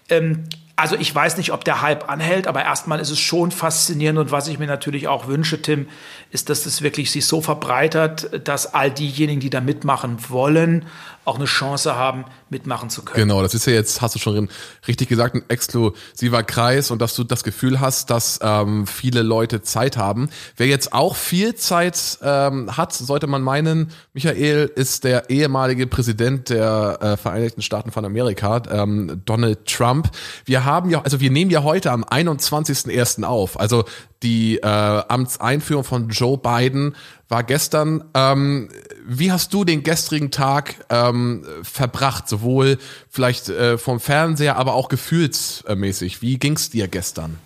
Ähm, 0.10 0.43
also 0.75 0.96
ich 0.96 1.13
weiß 1.13 1.38
nicht, 1.38 1.53
ob 1.53 1.65
der 1.65 1.81
Hype 1.81 2.07
anhält, 2.07 2.46
aber 2.46 2.63
erstmal 2.63 3.00
ist 3.00 3.10
es 3.10 3.17
schon 3.17 3.50
faszinierend 3.50 4.19
und 4.19 4.31
was 4.31 4.48
ich 4.48 4.60
mir 4.60 4.67
natürlich 4.67 5.07
auch 5.07 5.25
wünsche, 5.25 5.60
Tim, 5.60 5.88
ist, 6.29 6.51
dass 6.51 6.67
es 6.67 6.84
wirklich 6.84 7.10
sich 7.10 7.25
so 7.25 7.41
verbreitert, 7.41 8.48
dass 8.48 8.75
all 8.75 8.91
diejenigen, 8.91 9.39
die 9.39 9.50
da 9.50 9.60
mitmachen 9.60 10.17
wollen, 10.29 10.86
auch 11.27 11.36
eine 11.36 11.46
Chance 11.46 11.96
haben, 11.96 12.25
mitmachen 12.50 12.89
zu 12.89 13.03
können. 13.03 13.27
Genau, 13.27 13.41
das 13.41 13.53
ist 13.53 13.65
ja 13.65 13.74
jetzt, 13.74 14.01
hast 14.01 14.15
du 14.15 14.19
schon 14.19 14.50
richtig 14.88 15.10
gesagt, 15.10 15.36
ein 15.36 15.43
exklusiver 15.50 16.43
Kreis 16.43 16.89
und 16.89 17.01
dass 17.01 17.15
du 17.15 17.24
das 17.24 17.43
Gefühl 17.43 17.81
hast, 17.81 18.10
dass 18.10 18.39
ähm, 18.41 18.88
viele 18.88 19.24
Leute 19.24 19.62
Zeit 19.62 19.98
haben. 19.98 20.29
Wer 20.55 20.67
jetzt 20.67 20.93
auch 20.93 21.15
viel 21.15 21.55
Zeit 21.55 22.19
ähm, 22.22 22.77
hat, 22.77 22.93
sollte 22.93 23.27
man 23.27 23.41
meinen, 23.41 23.91
Michael 24.13 24.72
ist 24.74 25.03
der 25.03 25.29
ehemalige 25.29 25.86
Präsident 25.88 26.50
der 26.50 26.98
äh, 27.01 27.17
Vereinigten 27.17 27.62
Staaten 27.62 27.91
von 27.91 28.05
Amerika, 28.05 28.62
ähm, 28.72 29.22
Donald 29.25 29.65
Trump. 29.65 30.10
Wir 30.46 30.63
haben 30.63 30.89
ja, 30.89 31.01
also 31.01 31.19
wir 31.19 31.29
nehmen 31.29 31.51
ja 31.51 31.63
heute 31.63 31.91
am 31.91 32.05
21.01. 32.05 33.24
auf. 33.24 33.60
Also 33.60 33.84
die 34.24 34.57
äh, 34.57 34.65
Amtseinführung 34.65 35.83
von 35.83 36.09
Joe 36.09 36.38
Biden 36.38 36.95
war 37.29 37.43
gestern. 37.43 38.03
Ähm, 38.13 38.69
wie 39.05 39.31
hast 39.31 39.53
du 39.53 39.63
den 39.63 39.83
gestrigen 39.83 40.31
Tag 40.31 40.75
ähm, 40.89 41.45
verbracht? 41.63 42.27
Sowohl 42.27 42.77
vielleicht 43.09 43.50
äh, 43.50 43.77
vom 43.77 44.00
Fernseher, 44.00 44.57
aber 44.57 44.74
auch 44.74 44.89
gefühlsmäßig. 44.89 46.21
Wie 46.21 46.38
ging's 46.38 46.69
dir 46.69 46.88
gestern? 46.88 47.38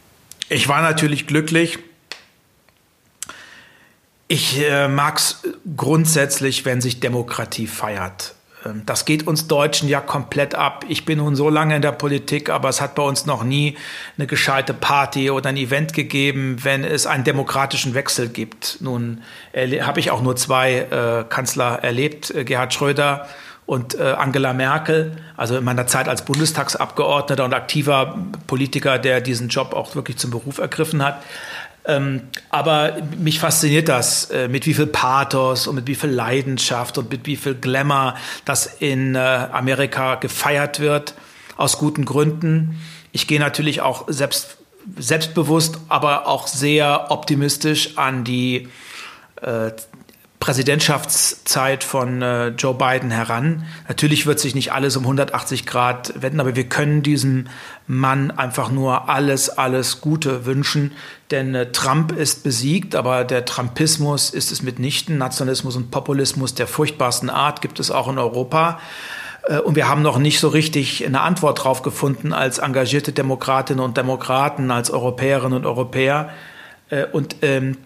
Ich 0.49 0.67
war 0.67 0.81
natürlich 0.81 1.27
glücklich. 1.27 1.79
Ich 4.27 4.61
äh, 4.61 4.87
mag 4.87 5.17
es 5.17 5.43
grundsätzlich, 5.75 6.63
wenn 6.63 6.79
sich 6.79 6.99
Demokratie 6.99 7.67
feiert. 7.67 8.35
Ähm, 8.65 8.84
das 8.86 9.06
geht 9.06 9.27
uns 9.27 9.48
Deutschen 9.48 9.88
ja 9.89 10.01
komplett 10.01 10.56
ab. 10.56 10.86
Ich 10.88 11.06
bin 11.06 11.20
nun 11.20 11.36
so 11.36 11.50
lange 11.50 11.75
in 11.75 11.82
der 11.82 11.91
Politik, 11.91 12.50
aber 12.50 12.70
es 12.70 12.82
hat 12.82 12.96
bei 12.96 13.03
uns 13.03 13.25
noch 13.25 13.44
nie 13.44 13.77
eine 14.18 14.27
gescheite 14.27 14.74
Party 14.74 15.30
oder 15.32 15.50
ein 15.50 15.58
Event 15.58 15.94
gegeben, 15.94 16.58
wenn 16.63 16.84
es 16.84 17.08
einen 17.08 17.24
demokratischen 17.24 17.94
Wechsel 17.94 18.30
gibt. 18.30 18.77
Nun 18.82 19.22
habe 19.56 20.00
ich 20.00 20.12
auch 20.12 20.22
nur 20.22 20.36
zwei 20.36 20.80
äh, 20.80 21.24
Kanzler 21.27 21.84
erlebt, 21.84 22.32
äh, 22.32 22.44
Gerhard 22.44 22.74
Schröder 22.74 23.27
und 23.65 23.98
äh, 23.98 24.03
Angela 24.03 24.53
Merkel, 24.53 25.18
also 25.38 25.58
in 25.58 25.63
meiner 25.63 25.88
Zeit 25.88 26.10
als 26.10 26.25
Bundestagsabgeordneter 26.25 27.46
und 27.46 27.53
aktiver 27.53 28.18
Politiker, 28.48 29.00
der 29.00 29.22
diesen 29.22 29.50
Job 29.50 29.74
auch 29.74 29.96
wirklich 29.96 30.18
zum 30.18 30.32
Beruf 30.32 30.58
ergriffen 30.58 31.03
hat. 31.03 31.24
Ähm, 31.85 32.21
aber 32.50 32.97
mich 33.17 33.39
fasziniert 33.39 33.89
das, 33.89 34.29
äh, 34.29 34.47
mit 34.47 34.67
wie 34.67 34.73
viel 34.73 34.88
Pathos 34.88 35.65
und 35.65 35.75
mit 35.75 35.88
wie 35.88 35.95
viel 35.95 36.11
Leidenschaft 36.11 36.97
und 36.97 37.09
mit 37.11 37.25
wie 37.25 37.35
viel 37.35 37.55
Glamour 37.55 38.15
das 38.45 38.67
in 38.67 39.15
äh, 39.15 39.17
Amerika 39.17 40.15
gefeiert 40.15 40.79
wird, 40.79 41.15
aus 41.57 41.79
guten 41.79 42.05
Gründen. 42.05 42.79
Ich 43.11 43.27
gehe 43.27 43.39
natürlich 43.39 43.81
auch 43.81 44.05
selbst, 44.07 44.57
selbstbewusst, 44.97 45.79
aber 45.89 46.27
auch 46.27 46.47
sehr 46.47 47.09
optimistisch 47.09 47.97
an 47.97 48.23
die 48.23 48.67
äh, 49.41 49.71
Präsidentschaftszeit 50.41 51.83
von 51.83 52.24
äh, 52.24 52.48
Joe 52.48 52.74
Biden 52.74 53.12
heran. 53.12 53.63
Natürlich 53.88 54.25
wird 54.25 54.39
sich 54.39 54.55
nicht 54.55 54.74
alles 54.74 54.98
um 54.98 55.03
180 55.03 55.67
Grad 55.67 56.19
wenden, 56.19 56.39
aber 56.39 56.55
wir 56.55 56.63
können 56.63 57.03
diesem 57.03 57.45
Mann 57.86 58.31
einfach 58.31 58.71
nur 58.71 59.07
alles, 59.07 59.50
alles 59.50 60.01
Gute 60.01 60.48
wünschen. 60.48 60.93
Denn 61.29 61.53
äh, 61.53 61.71
Trump 61.71 62.12
ist 62.12 62.43
besiegt, 62.43 62.95
aber 62.95 63.24
der 63.24 63.45
Trumpismus 63.45 64.31
ist 64.31 64.51
es 64.51 64.63
mitnichten. 64.63 65.19
Nationalismus 65.19 65.75
und 65.75 65.91
Populismus 65.91 66.55
der 66.55 66.65
furchtbarsten 66.65 67.29
Art 67.29 67.62
gibt 67.62 67.79
es 67.79 67.91
auch 67.91 68.07
in 68.07 68.17
Europa. 68.17 68.79
Äh, 69.43 69.60
und 69.60 69.75
wir 69.75 69.88
haben 69.88 70.01
noch 70.01 70.17
nicht 70.17 70.39
so 70.39 70.48
richtig 70.48 71.05
eine 71.05 71.21
Antwort 71.21 71.63
drauf 71.63 71.83
gefunden 71.83 72.33
als 72.33 72.57
engagierte 72.57 73.12
Demokratinnen 73.12 73.86
und 73.86 73.95
Demokraten, 73.95 74.71
als 74.71 74.89
Europäerinnen 74.89 75.53
und 75.53 75.67
Europäer. 75.67 76.31
Äh, 76.89 77.05
und 77.05 77.36
ähm, 77.43 77.77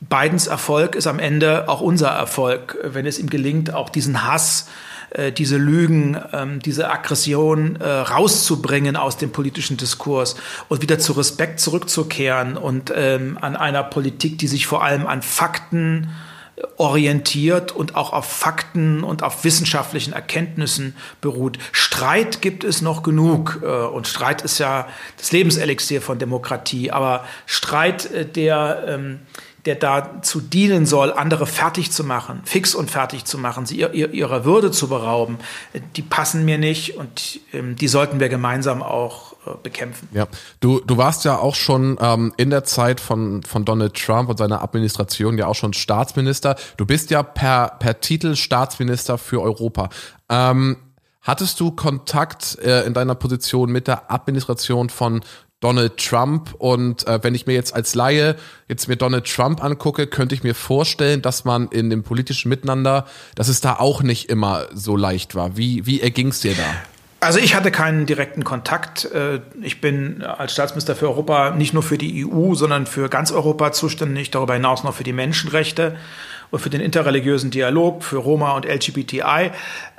Bidens 0.00 0.46
Erfolg 0.46 0.94
ist 0.94 1.06
am 1.06 1.18
Ende 1.18 1.68
auch 1.68 1.80
unser 1.80 2.08
Erfolg, 2.08 2.78
wenn 2.84 3.06
es 3.06 3.18
ihm 3.18 3.28
gelingt, 3.28 3.74
auch 3.74 3.90
diesen 3.90 4.24
Hass, 4.24 4.68
äh, 5.10 5.32
diese 5.32 5.56
Lügen, 5.56 6.16
ähm, 6.32 6.60
diese 6.60 6.90
Aggression 6.90 7.76
äh, 7.76 7.88
rauszubringen 7.88 8.94
aus 8.96 9.16
dem 9.16 9.32
politischen 9.32 9.76
Diskurs 9.76 10.36
und 10.68 10.82
wieder 10.82 10.98
zu 10.98 11.12
Respekt 11.14 11.60
zurückzukehren 11.60 12.56
und 12.56 12.92
ähm, 12.94 13.38
an 13.40 13.56
einer 13.56 13.82
Politik, 13.82 14.38
die 14.38 14.46
sich 14.46 14.66
vor 14.66 14.84
allem 14.84 15.06
an 15.06 15.22
Fakten 15.22 16.10
orientiert 16.76 17.72
und 17.72 17.94
auch 17.94 18.12
auf 18.12 18.26
Fakten 18.26 19.04
und 19.04 19.22
auf 19.22 19.44
wissenschaftlichen 19.44 20.12
Erkenntnissen 20.12 20.96
beruht. 21.20 21.58
Streit 21.72 22.42
gibt 22.42 22.64
es 22.64 22.82
noch 22.82 23.02
genug 23.02 23.60
äh, 23.62 23.66
und 23.66 24.06
Streit 24.06 24.42
ist 24.42 24.58
ja 24.58 24.88
das 25.16 25.32
Lebenselixier 25.32 26.02
von 26.02 26.18
Demokratie, 26.18 26.90
aber 26.90 27.24
Streit, 27.46 28.36
der 28.36 28.84
ähm, 28.86 29.20
der 29.68 29.74
dazu 29.74 30.40
dienen 30.40 30.86
soll, 30.86 31.12
andere 31.12 31.46
fertig 31.46 31.92
zu 31.92 32.04
machen, 32.04 32.40
fix 32.44 32.74
und 32.74 32.90
fertig 32.90 33.24
zu 33.24 33.36
machen, 33.36 33.66
sie 33.66 33.78
ihr, 33.78 33.92
ihrer 33.92 34.44
Würde 34.44 34.70
zu 34.70 34.88
berauben, 34.88 35.38
die 35.96 36.02
passen 36.02 36.44
mir 36.44 36.56
nicht 36.56 36.96
und 36.96 37.40
ähm, 37.52 37.76
die 37.76 37.88
sollten 37.88 38.20
wir 38.20 38.28
gemeinsam 38.28 38.82
auch 38.82 39.34
äh, 39.46 39.50
bekämpfen. 39.62 40.08
Ja, 40.12 40.26
du, 40.60 40.80
du 40.80 40.96
warst 40.96 41.24
ja 41.24 41.36
auch 41.36 41.54
schon 41.54 41.98
ähm, 42.00 42.32
in 42.38 42.50
der 42.50 42.64
Zeit 42.64 43.00
von, 43.00 43.42
von 43.42 43.64
Donald 43.64 43.94
Trump 43.94 44.30
und 44.30 44.38
seiner 44.38 44.62
Administration 44.62 45.36
ja 45.36 45.46
auch 45.46 45.54
schon 45.54 45.74
Staatsminister. 45.74 46.56
Du 46.78 46.86
bist 46.86 47.10
ja 47.10 47.22
per, 47.22 47.76
per 47.78 48.00
Titel 48.00 48.36
Staatsminister 48.36 49.18
für 49.18 49.42
Europa. 49.42 49.90
Ähm, 50.30 50.76
Hattest 51.28 51.60
du 51.60 51.72
Kontakt 51.72 52.58
äh, 52.60 52.86
in 52.86 52.94
deiner 52.94 53.14
Position 53.14 53.70
mit 53.70 53.86
der 53.86 54.10
Administration 54.10 54.88
von 54.88 55.20
Donald 55.60 55.96
Trump. 55.96 56.54
Und 56.58 57.06
äh, 57.06 57.22
wenn 57.22 57.34
ich 57.34 57.46
mir 57.46 57.54
jetzt 57.54 57.74
als 57.74 57.94
Laie 57.94 58.36
jetzt 58.68 58.88
mir 58.88 58.96
Donald 58.96 59.26
Trump 59.26 59.62
angucke, 59.62 60.06
könnte 60.06 60.34
ich 60.34 60.42
mir 60.42 60.54
vorstellen, 60.54 61.22
dass 61.22 61.44
man 61.44 61.68
in 61.68 61.90
dem 61.90 62.02
politischen 62.02 62.48
Miteinander, 62.48 63.06
dass 63.34 63.48
es 63.48 63.60
da 63.60 63.76
auch 63.76 64.02
nicht 64.02 64.28
immer 64.28 64.66
so 64.72 64.96
leicht 64.96 65.34
war. 65.34 65.56
Wie, 65.56 65.86
wie 65.86 66.00
erging 66.00 66.28
es 66.28 66.40
dir 66.40 66.54
da? 66.54 66.64
Also 67.20 67.40
ich 67.40 67.56
hatte 67.56 67.72
keinen 67.72 68.06
direkten 68.06 68.44
Kontakt. 68.44 69.06
Äh, 69.06 69.40
ich 69.60 69.80
bin 69.80 70.22
als 70.22 70.52
Staatsminister 70.52 70.94
für 70.94 71.08
Europa 71.08 71.50
nicht 71.50 71.74
nur 71.74 71.82
für 71.82 71.98
die 71.98 72.24
EU, 72.24 72.54
sondern 72.54 72.86
für 72.86 73.08
ganz 73.08 73.32
Europa 73.32 73.72
zuständig, 73.72 74.30
darüber 74.30 74.54
hinaus 74.54 74.84
noch 74.84 74.94
für 74.94 75.04
die 75.04 75.12
Menschenrechte 75.12 75.96
und 76.50 76.60
für 76.60 76.70
den 76.70 76.80
interreligiösen 76.80 77.50
Dialog, 77.50 78.04
für 78.04 78.18
Roma 78.18 78.52
und 78.52 78.66
LGBTI. 78.66 79.50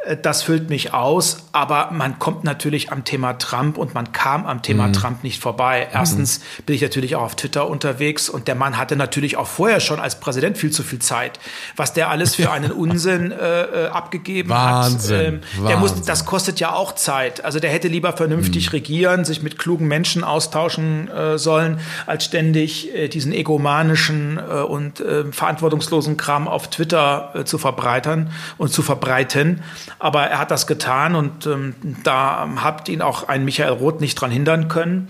Äh, 0.05 0.17
das 0.17 0.43
füllt 0.43 0.69
mich 0.69 0.93
aus, 0.93 1.37
aber 1.51 1.89
man 1.91 2.19
kommt 2.19 2.43
natürlich 2.43 2.91
am 2.91 3.03
Thema 3.03 3.33
Trump 3.33 3.77
und 3.77 3.93
man 3.93 4.11
kam 4.11 4.45
am 4.45 4.61
Thema 4.61 4.87
mhm. 4.87 4.93
Trump 4.93 5.23
nicht 5.23 5.41
vorbei. 5.41 5.87
Erstens 5.91 6.39
mhm. 6.39 6.63
bin 6.65 6.75
ich 6.75 6.81
natürlich 6.81 7.15
auch 7.15 7.23
auf 7.23 7.35
Twitter 7.35 7.69
unterwegs 7.69 8.29
und 8.29 8.47
der 8.47 8.55
Mann 8.55 8.77
hatte 8.77 8.95
natürlich 8.95 9.37
auch 9.37 9.47
vorher 9.47 9.79
schon 9.79 9.99
als 9.99 10.19
Präsident 10.19 10.57
viel 10.57 10.71
zu 10.71 10.83
viel 10.83 10.99
Zeit. 10.99 11.39
Was 11.75 11.93
der 11.93 12.09
alles 12.09 12.35
für 12.35 12.51
einen 12.51 12.71
Unsinn 12.79 13.31
äh, 13.31 13.85
äh, 13.85 13.87
abgegeben 13.87 14.49
Wahnsinn, 14.49 15.17
hat. 15.17 15.25
Ähm, 15.25 15.41
der 15.55 15.63
Wahnsinn. 15.63 15.79
muss, 15.79 16.01
das 16.03 16.25
kostet 16.25 16.59
ja 16.59 16.73
auch 16.73 16.93
Zeit. 16.93 17.43
Also 17.43 17.59
der 17.59 17.71
hätte 17.71 17.87
lieber 17.87 18.13
vernünftig 18.13 18.67
mhm. 18.67 18.71
regieren, 18.71 19.25
sich 19.25 19.43
mit 19.43 19.57
klugen 19.57 19.87
Menschen 19.87 20.23
austauschen 20.23 21.09
äh, 21.09 21.37
sollen, 21.37 21.79
als 22.05 22.25
ständig 22.25 22.93
äh, 22.93 23.07
diesen 23.07 23.33
egomanischen 23.33 24.37
äh, 24.37 24.61
und 24.61 25.03
verantwortungslosen 25.31 26.17
Kram 26.17 26.47
auf 26.47 26.69
Twitter 26.69 27.43
zu 27.45 27.57
verbreitern 27.57 28.31
und 28.57 28.71
zu 28.71 28.81
verbreiten. 28.81 29.61
Aber 29.97 30.23
er 30.23 30.39
hat 30.39 30.51
das 30.51 30.67
getan 30.67 31.15
und 31.15 31.45
ähm, 31.47 31.75
da 32.03 32.47
hat 32.57 32.87
ihn 32.89 33.01
auch 33.01 33.27
ein 33.27 33.45
Michael 33.45 33.73
Roth 33.73 34.01
nicht 34.01 34.15
dran 34.15 34.31
hindern 34.31 34.67
können. 34.67 35.09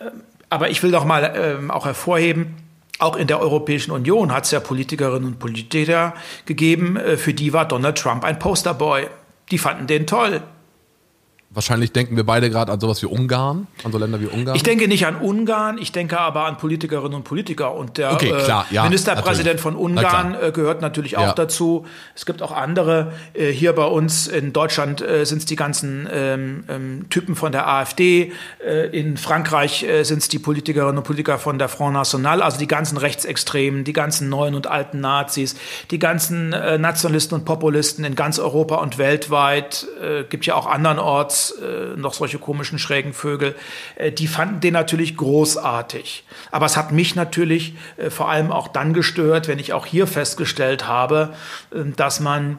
Ähm, 0.00 0.22
aber 0.48 0.70
ich 0.70 0.82
will 0.82 0.90
doch 0.90 1.04
mal 1.04 1.32
ähm, 1.36 1.70
auch 1.70 1.86
hervorheben, 1.86 2.56
auch 3.00 3.16
in 3.16 3.26
der 3.26 3.40
Europäischen 3.40 3.92
Union 3.92 4.32
hat 4.32 4.44
es 4.44 4.50
ja 4.50 4.60
Politikerinnen 4.60 5.26
und 5.26 5.38
Politiker 5.38 6.14
gegeben, 6.44 6.96
äh, 6.96 7.16
für 7.16 7.32
die 7.32 7.52
war 7.52 7.66
Donald 7.66 7.96
Trump 7.96 8.24
ein 8.24 8.38
Posterboy. 8.38 9.06
Die 9.50 9.58
fanden 9.58 9.86
den 9.86 10.06
toll. 10.06 10.42
Wahrscheinlich 11.52 11.90
denken 11.90 12.14
wir 12.14 12.24
beide 12.24 12.48
gerade 12.48 12.70
an 12.70 12.78
sowas 12.78 13.02
wie 13.02 13.06
Ungarn, 13.06 13.66
an 13.82 13.90
so 13.90 13.98
Länder 13.98 14.20
wie 14.20 14.26
Ungarn. 14.26 14.54
Ich 14.54 14.62
denke 14.62 14.86
nicht 14.86 15.04
an 15.04 15.16
Ungarn, 15.16 15.78
ich 15.78 15.90
denke 15.90 16.20
aber 16.20 16.44
an 16.44 16.58
Politikerinnen 16.58 17.14
und 17.14 17.24
Politiker. 17.24 17.74
Und 17.74 17.98
der 17.98 18.12
okay, 18.12 18.32
klar, 18.44 18.66
ja, 18.70 18.84
Ministerpräsident 18.84 19.56
natürlich. 19.56 19.60
von 19.60 19.74
Ungarn 19.74 20.36
Na, 20.40 20.46
äh, 20.46 20.52
gehört 20.52 20.80
natürlich 20.80 21.16
auch 21.16 21.22
ja. 21.22 21.32
dazu. 21.32 21.86
Es 22.14 22.24
gibt 22.24 22.40
auch 22.40 22.52
andere. 22.52 23.14
Äh, 23.32 23.50
hier 23.50 23.72
bei 23.72 23.84
uns 23.84 24.28
in 24.28 24.52
Deutschland 24.52 25.02
äh, 25.02 25.26
sind 25.26 25.38
es 25.38 25.44
die 25.44 25.56
ganzen 25.56 26.08
ähm, 26.12 26.62
ähm, 26.68 27.06
Typen 27.10 27.34
von 27.34 27.50
der 27.50 27.66
AfD. 27.66 28.32
Äh, 28.64 28.96
in 28.96 29.16
Frankreich 29.16 29.82
äh, 29.82 30.04
sind 30.04 30.18
es 30.18 30.28
die 30.28 30.38
Politikerinnen 30.38 30.98
und 30.98 31.02
Politiker 31.02 31.40
von 31.40 31.58
der 31.58 31.68
Front 31.68 31.94
National, 31.94 32.42
also 32.42 32.60
die 32.60 32.68
ganzen 32.68 32.96
Rechtsextremen, 32.96 33.82
die 33.82 33.92
ganzen 33.92 34.28
neuen 34.28 34.54
und 34.54 34.68
alten 34.68 35.00
Nazis, 35.00 35.56
die 35.90 35.98
ganzen 35.98 36.52
äh, 36.52 36.78
Nationalisten 36.78 37.34
und 37.34 37.44
Populisten 37.44 38.04
in 38.04 38.14
ganz 38.14 38.38
Europa 38.38 38.76
und 38.76 38.98
weltweit. 38.98 39.88
Äh, 40.00 40.22
gibt 40.22 40.46
ja 40.46 40.54
auch 40.54 40.66
andernorts 40.66 41.39
äh, 41.62 41.96
noch 41.96 42.14
solche 42.14 42.38
komischen 42.38 42.78
schrägen 42.78 43.12
Vögel, 43.12 43.54
äh, 43.96 44.12
die 44.12 44.26
fanden 44.26 44.60
den 44.60 44.74
natürlich 44.74 45.16
großartig. 45.16 46.24
Aber 46.50 46.66
es 46.66 46.76
hat 46.76 46.92
mich 46.92 47.14
natürlich 47.16 47.74
äh, 47.96 48.10
vor 48.10 48.28
allem 48.28 48.50
auch 48.52 48.68
dann 48.68 48.92
gestört, 48.92 49.48
wenn 49.48 49.58
ich 49.58 49.72
auch 49.72 49.86
hier 49.86 50.06
festgestellt 50.06 50.86
habe, 50.86 51.34
äh, 51.72 51.84
dass 51.96 52.20
man 52.20 52.58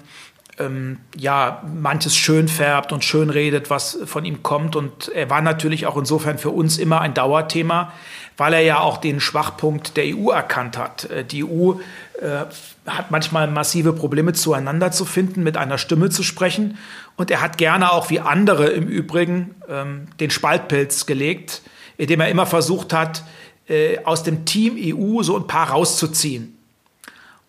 ähm, 0.61 0.99
ja, 1.17 1.63
manches 1.81 2.15
schön 2.15 2.47
färbt 2.47 2.91
und 2.91 3.03
schön 3.03 3.29
redet, 3.29 3.69
was 3.69 3.99
von 4.05 4.25
ihm 4.25 4.43
kommt. 4.43 4.75
Und 4.75 5.09
er 5.09 5.29
war 5.29 5.41
natürlich 5.41 5.87
auch 5.87 5.97
insofern 5.97 6.37
für 6.37 6.49
uns 6.49 6.77
immer 6.77 7.01
ein 7.01 7.13
Dauerthema, 7.13 7.91
weil 8.37 8.53
er 8.53 8.61
ja 8.61 8.79
auch 8.79 8.97
den 8.97 9.19
Schwachpunkt 9.19 9.97
der 9.97 10.05
EU 10.05 10.29
erkannt 10.29 10.77
hat. 10.77 11.09
Äh, 11.09 11.23
die 11.23 11.43
EU 11.43 11.73
äh, 12.21 12.45
hat 12.85 13.11
manchmal 13.11 13.47
massive 13.47 13.93
Probleme 13.93 14.33
zueinander 14.33 14.91
zu 14.91 15.05
finden, 15.05 15.43
mit 15.43 15.57
einer 15.57 15.77
Stimme 15.77 16.09
zu 16.09 16.23
sprechen. 16.23 16.77
Und 17.21 17.29
er 17.29 17.39
hat 17.39 17.59
gerne 17.59 17.91
auch 17.91 18.09
wie 18.09 18.19
andere 18.19 18.69
im 18.69 18.87
Übrigen 18.87 19.53
ähm, 19.69 20.07
den 20.19 20.31
Spaltpilz 20.31 21.05
gelegt, 21.05 21.61
indem 21.95 22.19
er 22.19 22.29
immer 22.29 22.47
versucht 22.47 22.93
hat, 22.93 23.23
äh, 23.69 23.99
aus 24.05 24.23
dem 24.23 24.43
Team 24.45 24.75
EU 24.75 25.21
so 25.21 25.37
ein 25.37 25.45
paar 25.45 25.69
rauszuziehen 25.69 26.57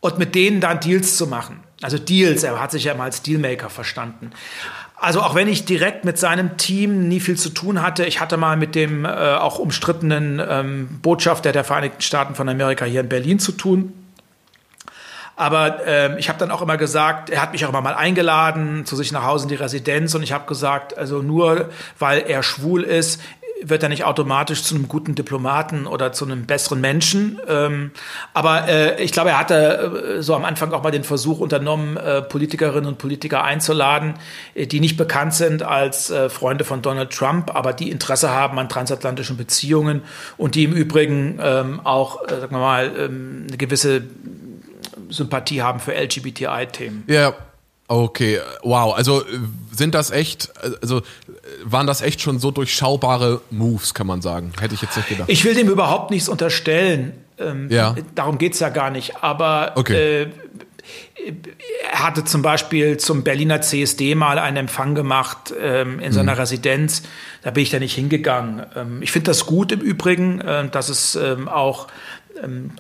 und 0.01 0.19
mit 0.19 0.35
denen 0.35 0.61
dann 0.61 0.79
Deals 0.79 1.17
zu 1.17 1.27
machen. 1.27 1.61
Also 1.81 1.97
Deals, 1.97 2.43
er 2.43 2.61
hat 2.61 2.71
sich 2.71 2.85
ja 2.85 2.93
mal 2.93 3.05
als 3.05 3.23
Dealmaker 3.23 3.71
verstanden. 3.71 4.33
Also 4.95 5.23
auch 5.23 5.35
wenn 5.35 5.49
ich 5.49 5.65
direkt 5.65 6.05
mit 6.05 6.19
seinem 6.19 6.59
Team 6.59 7.09
nie 7.09 7.21
viel 7.21 7.39
zu 7.39 7.49
tun 7.49 7.81
hatte, 7.81 8.05
ich 8.05 8.21
hatte 8.21 8.37
mal 8.37 8.59
mit 8.59 8.75
dem 8.75 9.07
äh, 9.07 9.09
auch 9.09 9.59
umstrittenen 9.59 10.39
ähm, 10.47 11.01
Botschafter 11.01 11.51
der 11.51 11.65
Vereinigten 11.65 12.03
Staaten 12.03 12.35
von 12.35 12.47
Amerika 12.47 12.85
hier 12.85 13.01
in 13.01 13.09
Berlin 13.09 13.39
zu 13.39 13.53
tun. 13.53 13.95
Aber 15.37 15.87
ähm, 15.87 16.17
ich 16.19 16.29
habe 16.29 16.39
dann 16.39 16.51
auch 16.51 16.63
immer 16.63 16.77
gesagt, 16.77 17.31
er 17.31 17.41
hat 17.41 17.53
mich 17.53 17.65
auch 17.65 17.71
immer 17.71 17.81
mal 17.81 17.95
eingeladen 17.95 18.85
zu 18.85 18.97
sich 18.97 19.13
nach 19.13 19.25
Hause 19.25 19.45
in 19.45 19.49
die 19.49 19.55
Residenz 19.55 20.15
und 20.15 20.23
ich 20.23 20.33
habe 20.33 20.47
gesagt, 20.47 20.97
also 20.97 21.23
nur 21.23 21.71
weil 21.99 22.25
er 22.27 22.43
schwul 22.43 22.83
ist, 22.83 23.21
wird 23.65 23.83
er 23.83 23.89
nicht 23.89 24.05
automatisch 24.05 24.63
zu 24.63 24.75
einem 24.75 24.89
guten 24.89 25.15
Diplomaten 25.15 25.87
oder 25.87 26.13
zu 26.13 26.25
einem 26.25 26.47
besseren 26.47 26.81
Menschen. 26.81 27.41
Ähm, 27.49 27.93
aber 28.35 28.69
äh, 28.69 29.03
ich 29.03 29.13
glaube, 29.13 29.31
er 29.31 29.39
hatte 29.39 30.17
äh, 30.19 30.23
so 30.23 30.35
am 30.35 30.45
Anfang 30.45 30.73
auch 30.73 30.83
mal 30.83 30.91
den 30.91 31.05
Versuch 31.05 31.39
unternommen, 31.39 31.97
äh, 31.97 32.23
Politikerinnen 32.23 32.87
und 32.87 32.99
Politiker 32.99 33.45
einzuladen, 33.45 34.15
äh, 34.55 34.67
die 34.67 34.81
nicht 34.81 34.97
bekannt 34.97 35.35
sind 35.35 35.63
als 35.63 36.11
äh, 36.11 36.29
Freunde 36.29 36.65
von 36.65 36.83
Donald 36.83 37.11
Trump, 37.13 37.55
aber 37.55 37.73
die 37.73 37.91
Interesse 37.91 38.31
haben 38.31 38.59
an 38.59 38.69
transatlantischen 38.69 39.37
Beziehungen 39.37 40.03
und 40.37 40.55
die 40.55 40.65
im 40.65 40.73
Übrigen 40.73 41.39
ähm, 41.41 41.81
auch, 41.85 42.25
äh, 42.25 42.41
sagen 42.41 42.55
wir 42.55 42.61
mal, 42.61 42.93
ähm, 42.99 43.47
eine 43.49 43.57
gewisse 43.57 44.03
Sympathie 45.13 45.63
haben 45.63 45.81
für 45.81 45.95
LGBTI-Themen. 45.95 47.05
Ja, 47.07 47.35
Okay, 47.89 48.39
wow. 48.63 48.95
Also 48.95 49.23
sind 49.71 49.95
das 49.95 50.11
echt, 50.11 50.51
also 50.81 51.03
waren 51.63 51.87
das 51.87 52.01
echt 52.01 52.23
schon 52.23 52.39
so 52.39 52.51
durchschaubare 52.51 53.43
Moves, 53.51 53.93
kann 53.93 54.07
man 54.07 54.23
sagen. 54.23 54.53
Hätte 54.59 54.75
ich 54.75 54.81
jetzt 54.81 54.97
nicht 54.97 55.11
gedacht. 55.11 55.29
Ich 55.29 55.45
will 55.45 55.55
dem 55.55 55.69
überhaupt 55.69 56.11
nichts 56.11 56.31
unterstellen. 56.31 57.13
Ähm, 57.39 57.69
ja. 57.71 57.95
Darum 58.15 58.39
geht's 58.39 58.61
ja 58.61 58.71
gar 58.71 58.91
nicht. 58.91 59.23
Aber 59.23 59.73
okay. 59.75 60.23
äh, 60.23 60.29
er 61.91 62.05
hatte 62.05 62.25
zum 62.25 62.41
Beispiel 62.41 62.97
zum 62.97 63.25
Berliner 63.25 63.61
CSD 63.61 64.15
mal 64.15 64.39
einen 64.39 64.57
Empfang 64.57 64.95
gemacht 64.95 65.53
ähm, 65.61 65.99
in 65.99 66.09
mhm. 66.09 66.13
seiner 66.13 66.39
Residenz. 66.39 67.03
Da 67.43 67.51
bin 67.51 67.63
ich 67.63 67.71
da 67.71 67.79
nicht 67.79 67.95
hingegangen. 67.95 68.65
Ähm, 68.75 69.03
ich 69.03 69.13
finde 69.13 69.27
das 69.31 69.45
gut 69.45 69.71
im 69.71 69.81
Übrigen, 69.81 70.41
äh, 70.41 70.69
dass 70.69 70.89
es 70.89 71.15
ähm, 71.15 71.49
auch 71.49 71.89
ähm, 72.43 72.71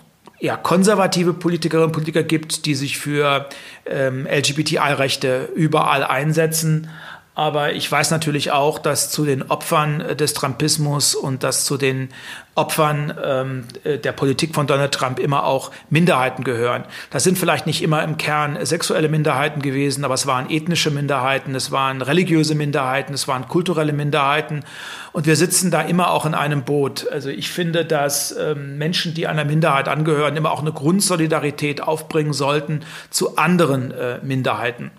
ja, 0.43 0.57
konservative 0.57 1.35
Politikerinnen 1.35 1.87
und 1.87 1.93
Politiker 1.93 2.25
gibt, 2.25 2.67
die 2.67 2.75
sich 2.75 2.99
für 2.99 3.49
ähm, 3.87 4.27
LGBTI-Rechte 4.27 5.49
überall 5.55 6.03
einsetzen. 6.03 6.91
Aber 7.35 7.73
ich 7.73 7.91
weiß 7.91 8.11
natürlich 8.11 8.51
auch, 8.51 8.79
dass 8.79 9.11
zu 9.11 9.25
den 9.25 9.51
Opfern 9.51 10.17
des 10.19 10.35
Trumpismus 10.35 11.15
und 11.15 11.43
dass 11.43 11.65
zu 11.65 11.79
den 11.79 12.11
Opfern 12.55 13.15
ähm, 13.25 13.65
äh, 13.85 13.97
der 13.97 14.13
Politik 14.13 14.55
von 14.55 14.67
Donald 14.67 14.93
Trump 14.93 15.19
immer 15.19 15.45
auch 15.45 15.71
Minderheiten 15.89 16.45
gehören. 16.45 16.85
Das 17.09 17.25
sind 17.25 17.39
vielleicht 17.39 17.67
nicht 17.67 17.83
immer 17.83 18.03
im 18.03 18.19
Kern 18.19 18.59
sexuelle 18.67 19.09
Minderheiten 19.09 19.63
gewesen, 19.63 20.05
aber 20.05 20.13
es 20.13 20.27
waren 20.27 20.51
ethnische 20.51 20.91
Minderheiten, 20.91 21.55
es 21.55 21.73
waren 21.73 22.03
religiöse 22.03 22.55
Minderheiten, 22.55 23.15
es 23.15 23.27
waren 23.27 23.49
kulturelle 23.49 23.95
Minderheiten. 23.95 24.65
Und 25.13 25.25
wir 25.25 25.37
sitzen 25.37 25.71
da 25.71 25.81
immer 25.81 26.11
auch 26.11 26.27
in 26.27 26.35
einem 26.35 26.65
Boot. 26.65 27.09
Also 27.11 27.31
ich 27.31 27.49
finde, 27.51 27.87
dass 27.87 28.37
ähm, 28.39 28.77
Menschen, 28.77 29.15
die 29.15 29.27
einer 29.27 29.47
Minderheit 29.47 29.89
angehören, 29.89 30.37
immer 30.37 30.53
auch 30.53 30.61
eine 30.61 30.73
Grundsolidarität 30.73 31.83
aufbringen 31.83 32.35
sollten 32.35 32.81
zu 33.09 33.39
anderen 33.39 33.91
äh, 33.91 34.19
Minderheiten. 34.23 34.91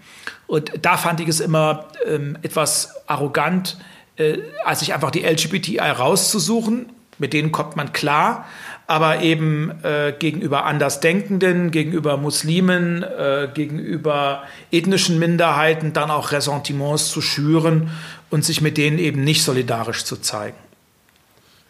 Und 0.48 0.72
da 0.82 0.98
fand 0.98 1.20
ich 1.20 1.28
es 1.28 1.40
immer 1.40 1.86
ähm, 2.06 2.38
etwas 2.42 2.96
arrogant, 3.08 3.78
äh, 4.18 4.38
als 4.66 4.80
sich 4.80 4.94
einfach 4.94 5.12
die 5.12 5.24
LGBTI 5.24 5.80
rauszusuchen. 5.80 6.88
Mit 7.20 7.34
denen 7.34 7.52
kommt 7.52 7.76
man 7.76 7.94
klar, 7.94 8.46
aber 8.88 9.22
eben 9.22 9.72
äh, 9.84 10.14
gegenüber 10.18 10.66
Andersdenkenden, 10.66 11.72
gegenüber 11.72 12.18
Muslimen, 12.18 13.04
äh, 13.04 13.50
gegenüber 13.54 14.44
ethnischen 14.72 15.20
Minderheiten 15.20 15.94
dann 15.94 16.10
auch 16.10 16.32
Ressentiments 16.32 17.10
zu 17.10 17.22
schüren 17.22 17.92
und 18.30 18.44
sich 18.44 18.62
mit 18.62 18.78
denen 18.78 18.98
eben 18.98 19.24
nicht 19.24 19.44
solidarisch 19.44 20.06
zu 20.06 20.18
zeigen. 20.18 20.58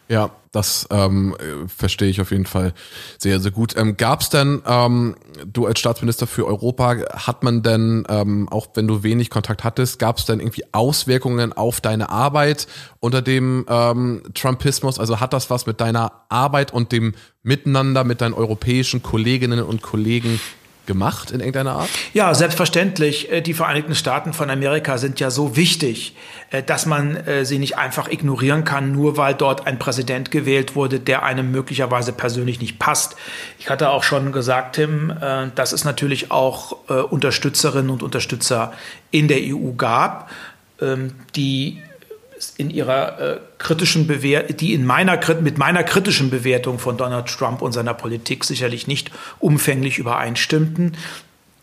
Ja, 0.08 0.30
das 0.52 0.86
ähm, 0.90 1.34
verstehe 1.66 2.08
ich 2.08 2.20
auf 2.20 2.30
jeden 2.30 2.44
Fall 2.46 2.74
sehr, 3.18 3.40
sehr 3.40 3.50
gut. 3.50 3.74
Ähm, 3.76 3.96
Gab 3.96 4.20
es 4.20 4.28
denn, 4.28 4.62
ähm, 4.66 5.16
du 5.46 5.66
als 5.66 5.80
Staatsminister 5.80 6.26
für 6.26 6.46
Europa, 6.46 6.96
hat 7.12 7.42
man 7.42 7.62
denn, 7.62 8.04
ähm, 8.08 8.48
auch 8.50 8.68
wenn 8.74 8.86
du 8.86 9.02
wenig 9.02 9.30
Kontakt 9.30 9.64
hattest, 9.64 9.98
gab 9.98 10.18
es 10.18 10.26
denn 10.26 10.40
irgendwie 10.40 10.64
Auswirkungen 10.72 11.54
auf 11.54 11.80
deine 11.80 12.10
Arbeit 12.10 12.66
unter 13.00 13.22
dem 13.22 13.64
ähm, 13.68 14.22
Trumpismus? 14.34 14.98
Also 14.98 15.20
hat 15.20 15.32
das 15.32 15.48
was 15.48 15.66
mit 15.66 15.80
deiner 15.80 16.12
Arbeit 16.28 16.72
und 16.72 16.92
dem 16.92 17.14
Miteinander 17.42 18.04
mit 18.04 18.20
deinen 18.20 18.34
europäischen 18.34 19.02
Kolleginnen 19.02 19.62
und 19.62 19.82
Kollegen 19.82 20.38
gemacht 20.86 21.30
in 21.30 21.40
irgendeiner 21.40 21.72
Art? 21.72 21.88
Ja, 22.12 22.34
selbstverständlich. 22.34 23.30
Äh, 23.30 23.40
die 23.40 23.54
Vereinigten 23.54 23.94
Staaten 23.94 24.32
von 24.32 24.50
Amerika 24.50 24.98
sind 24.98 25.20
ja 25.20 25.30
so 25.30 25.56
wichtig, 25.56 26.14
äh, 26.50 26.62
dass 26.62 26.86
man 26.86 27.16
äh, 27.16 27.44
sie 27.44 27.58
nicht 27.58 27.78
einfach 27.78 28.08
ignorieren 28.10 28.64
kann, 28.64 28.92
nur 28.92 29.16
weil 29.16 29.34
dort 29.34 29.66
ein 29.66 29.78
Präsident 29.78 30.30
gewählt 30.30 30.74
wurde, 30.74 31.00
der 31.00 31.22
einem 31.22 31.50
möglicherweise 31.50 32.12
persönlich 32.12 32.60
nicht 32.60 32.78
passt. 32.78 33.16
Ich 33.58 33.70
hatte 33.70 33.90
auch 33.90 34.02
schon 34.02 34.32
gesagt, 34.32 34.76
Tim, 34.76 35.12
dass 35.54 35.72
es 35.72 35.84
natürlich 35.84 36.30
auch 36.30 36.72
Unterstützerinnen 37.10 37.90
und 37.90 38.02
Unterstützer 38.02 38.72
in 39.10 39.28
der 39.28 39.38
EU 39.40 39.72
gab, 39.76 40.30
ähm, 40.80 41.12
die 41.36 41.78
in 42.50 42.70
ihrer 42.70 43.20
äh, 43.20 43.40
kritischen 43.58 44.06
Bewertung, 44.06 44.56
die 44.56 44.74
in 44.74 44.84
meiner, 44.84 45.18
mit 45.40 45.58
meiner 45.58 45.82
kritischen 45.84 46.30
Bewertung 46.30 46.78
von 46.78 46.96
Donald 46.96 47.26
Trump 47.26 47.62
und 47.62 47.72
seiner 47.72 47.94
Politik 47.94 48.44
sicherlich 48.44 48.86
nicht 48.86 49.10
umfänglich 49.38 49.98
übereinstimmten. 49.98 50.96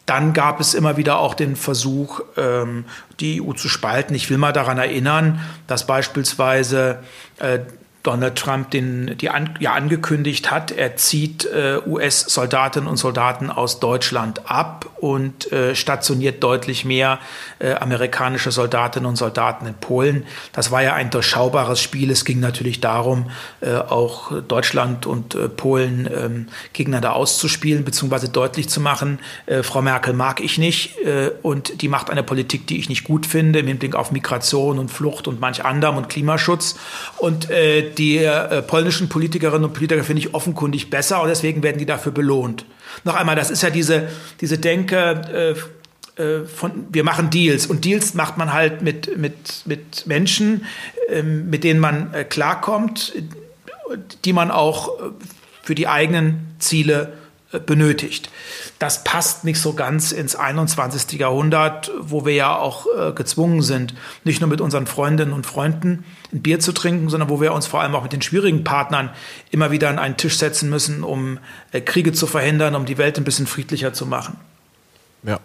Dann 0.06 0.34
gab 0.34 0.60
es 0.60 0.74
immer 0.74 0.98
wieder 0.98 1.20
auch 1.20 1.34
den 1.34 1.56
Versuch, 1.56 2.22
ähm, 2.36 2.86
die 3.20 3.41
EU 3.41 3.54
zu 3.54 3.70
spalten. 3.70 4.15
Ich 4.15 4.30
will 4.30 4.38
mal 4.38 4.52
daran 4.52 4.78
erinnern, 4.78 5.39
dass 5.67 5.88
beispielsweise 5.88 7.00
äh, 7.38 7.60
Donald 8.04 8.36
Trump 8.36 8.72
den, 8.72 9.18
die 9.18 9.30
an, 9.30 9.56
ja 9.60 9.74
angekündigt 9.74 10.50
hat, 10.50 10.72
er 10.72 10.96
zieht 10.96 11.46
äh, 11.46 11.80
US-Soldatinnen 11.86 12.90
und 12.90 12.98
Soldaten 12.98 13.50
aus 13.52 13.80
Deutschland 13.80 14.50
ab 14.50 14.88
und 15.00 15.52
äh, 15.52 15.76
stationiert 15.76 16.44
deutlich 16.44 16.84
mehr 16.84 17.20
äh, 17.60 17.74
amerikanische 17.74 18.52
Soldatinnen 18.52 19.08
und 19.08 19.18
Soldaten 19.18 19.68
in 19.68 19.76
Polen. 19.76 20.26
Das 20.52 20.72
war 20.72 20.82
ja 20.82 20.94
ein 20.94 21.12
durchschaubares 21.12 21.82
Spiel. 21.82 22.10
Es 22.10 22.26
ging 22.26 22.40
natürlich 22.40 22.82
darum, 22.82 23.30
äh, 23.62 23.76
auch 23.76 24.32
Deutschland 24.48 25.06
und 25.06 25.36
äh, 25.36 25.48
Polen 25.48 26.10
ähm, 26.12 26.48
gegeneinander 26.74 27.16
auszuspielen, 27.16 27.86
beziehungsweise 27.86 28.30
deutlich 28.30 28.68
zu 28.68 28.80
machen, 28.80 29.20
äh, 29.46 29.62
Frau 29.64 29.82
Merkel 29.82 30.14
mag 30.14 30.40
ich 30.40 30.58
nicht 30.58 30.98
äh, 31.00 31.32
und 31.42 31.82
die 31.82 31.88
macht 31.88 32.10
eine 32.10 32.24
Politik, 32.24 32.66
die 32.68 32.80
ich 32.80 32.90
nicht 32.90 33.04
gut 33.04 33.26
finde, 33.26 33.60
im 33.60 33.68
Hinblick 33.68 33.96
auf 33.96 34.12
Migration 34.12 34.80
und 34.80 34.90
Flucht 34.90 35.28
und 35.28 35.40
manch 35.40 35.64
anderem 35.64 35.98
und 35.98 36.10
Klimaschutz. 36.10 36.78
Und 37.18 37.50
äh, 37.50 37.91
die 37.98 38.18
äh, 38.18 38.62
polnischen 38.62 39.10
Politikerinnen 39.10 39.66
und 39.66 39.74
Politiker 39.74 40.04
finde 40.04 40.22
ich 40.22 40.34
offenkundig 40.34 40.90
besser 40.90 41.22
und 41.22 41.30
deswegen 41.30 41.64
werden 41.64 41.78
die 41.78 41.86
dafür 41.86 42.12
belohnt. 42.12 42.66
Noch 43.04 43.16
einmal, 43.16 43.36
das 43.36 43.50
ist 43.50 43.64
ja 43.64 43.70
diese, 43.70 44.10
diese 44.40 44.58
Denke, 44.58 45.56
äh, 46.18 46.22
äh 46.22 46.46
von, 46.46 46.88
wir 46.90 47.04
machen 47.04 47.30
Deals 47.30 47.68
und 47.68 47.86
Deals 47.86 48.14
macht 48.14 48.38
man 48.38 48.54
halt 48.54 48.82
mit, 48.82 49.18
mit, 49.18 49.64
mit 49.66 50.08
Menschen, 50.08 50.66
äh, 51.10 51.24
mit 51.24 51.64
denen 51.64 51.80
man 51.80 52.14
klarkommt, 52.30 53.14
die 54.26 54.34
man 54.34 54.52
auch 54.52 54.90
für 55.64 55.76
die 55.76 55.88
eigenen 55.88 56.56
Ziele 56.60 57.14
benötigt. 57.60 58.30
Das 58.80 59.04
passt 59.04 59.44
nicht 59.44 59.60
so 59.60 59.74
ganz 59.74 60.12
ins 60.12 60.36
21. 60.36 61.20
Jahrhundert, 61.20 61.92
wo 62.00 62.26
wir 62.26 62.34
ja 62.34 62.56
auch 62.56 62.86
äh, 62.98 63.12
gezwungen 63.12 63.62
sind, 63.62 63.94
nicht 64.24 64.42
nur 64.42 64.50
mit 64.50 64.62
unseren 64.62 64.88
Freundinnen 64.88 65.34
und 65.34 65.46
Freunden 65.46 66.06
ein 66.32 66.42
Bier 66.42 66.60
zu 66.60 66.72
trinken, 66.72 67.10
sondern 67.10 67.30
wo 67.30 67.42
wir 67.42 67.54
uns 67.54 67.68
vor 67.68 67.82
allem 67.82 67.94
auch 67.96 68.04
mit 68.04 68.14
den 68.14 68.22
schwierigen 68.22 68.64
Partnern 68.64 69.10
immer 69.52 69.72
wieder 69.72 69.90
an 69.90 70.00
einen 70.00 70.18
Tisch 70.18 70.38
setzen 70.38 70.70
müssen, 70.70 71.04
um 71.04 71.40
äh, 71.72 71.82
Kriege 71.82 72.14
zu 72.14 72.28
verhindern, 72.28 72.76
um 72.76 72.86
die 72.86 72.98
Welt 72.98 73.18
ein 73.18 73.24
bisschen 73.24 73.48
friedlicher 73.48 73.94
zu 73.94 74.06
machen. 74.06 74.38
Ja. 75.24 75.40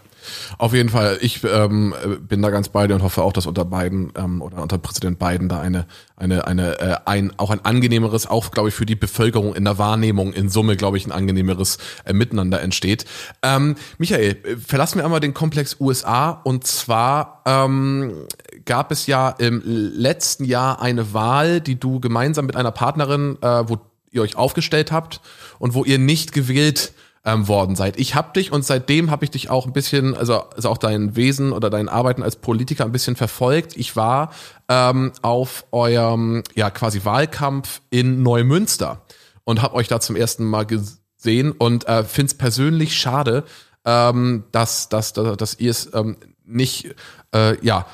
Auf 0.59 0.73
jeden 0.73 0.89
Fall, 0.89 1.19
ich 1.21 1.43
ähm, 1.45 1.95
bin 2.21 2.43
da 2.43 2.51
ganz 2.51 2.69
bei 2.69 2.87
dir 2.87 2.95
und 2.95 3.03
hoffe 3.03 3.23
auch, 3.23 3.33
dass 3.33 3.47
unter 3.47 3.65
Biden 3.65 4.13
ähm, 4.17 4.43
oder 4.43 4.63
unter 4.63 4.79
Präsident 4.79 5.19
Biden 5.19 5.49
da 5.49 5.61
eine, 5.61 5.87
eine, 6.17 6.47
eine, 6.47 6.81
äh, 6.81 6.97
ein, 7.05 7.33
auch 7.37 7.51
ein 7.51 7.65
angenehmeres, 7.65 8.27
auch 8.27 8.51
glaube 8.51 8.69
ich 8.69 8.75
für 8.75 8.87
die 8.87 8.97
Bevölkerung 8.97 9.55
in 9.55 9.65
der 9.65 9.79
Wahrnehmung 9.79 10.33
in 10.33 10.49
Summe, 10.49 10.77
glaube 10.77 10.97
ich, 10.97 11.07
ein 11.07 11.13
angenehmeres 11.13 11.79
äh, 12.05 12.13
Miteinander 12.13 12.61
entsteht. 12.61 13.05
Ähm, 13.43 13.77
Michael, 13.99 14.37
verlassen 14.65 14.99
wir 14.99 15.05
einmal 15.05 15.21
den 15.21 15.35
Komplex 15.35 15.77
USA 15.81 16.31
und 16.31 16.67
zwar 16.67 17.43
ähm, 17.47 18.27
gab 18.65 18.91
es 18.91 19.07
ja 19.07 19.31
im 19.31 19.63
letzten 19.65 20.45
Jahr 20.45 20.83
eine 20.83 21.15
Wahl, 21.15 21.61
die 21.61 21.79
du 21.79 22.01
gemeinsam 22.01 22.47
mit 22.47 22.57
einer 22.57 22.73
Partnerin, 22.73 23.39
äh, 23.41 23.65
wo 23.67 23.79
ihr 24.11 24.23
euch 24.23 24.37
aufgestellt 24.37 24.93
habt 24.93 25.21
und 25.59 25.75
wo 25.75 25.85
ihr 25.85 25.99
nicht 25.99 26.33
gewählt 26.33 26.93
ähm, 27.27 27.49
worden 27.49 27.75
seid. 27.77 27.99
Ich 27.99 28.15
hab 28.15 28.33
dich 28.33 28.53
und 28.53 28.65
seitdem 28.65 29.11
habe 29.11 29.25
ich 29.25 29.31
dich 29.33 29.51
auch 29.51 29.67
ein 29.67 29.73
bisschen, 29.73 30.17
also, 30.17 30.45
also 30.51 30.71
auch 30.71 30.79
dein 30.79 31.17
Wesen 31.17 31.53
oder 31.53 31.69
dein 31.69 31.89
Arbeiten 31.89 32.23
als 32.23 32.37
Politiker 32.37 32.85
ein 32.85 32.93
bisschen 32.93 33.17
verfolgt. 33.17 33.77
Ich 33.77 33.97
war 33.97 34.33
ähm, 34.69 35.13
auf 35.23 35.67
eurem 35.73 36.45
ja 36.55 36.71
quasi 36.71 37.05
Wahlkampf 37.05 37.83
in 37.91 38.23
Neumünster 38.23 39.03
und 39.45 39.61
habe 39.61 39.75
euch 39.75 39.89
da 39.89 40.01
zum 40.01 40.15
ersten 40.15 40.45
Mal 40.45 40.67
gesehen 40.67 41.51
und 41.51 41.87
äh, 41.89 42.05
finde 42.05 42.31
es 42.31 42.39
persönlich 42.39 42.97
schade, 42.97 43.45
ähm, 43.85 44.45
dass, 44.53 44.89
dass, 44.89 45.13
dass, 45.13 45.37
dass 45.37 45.59
ihr 45.59 45.73
es 45.73 45.93
ähm, 45.95 46.17
nicht 46.45 46.95
äh, 47.35 47.63
ja 47.65 47.87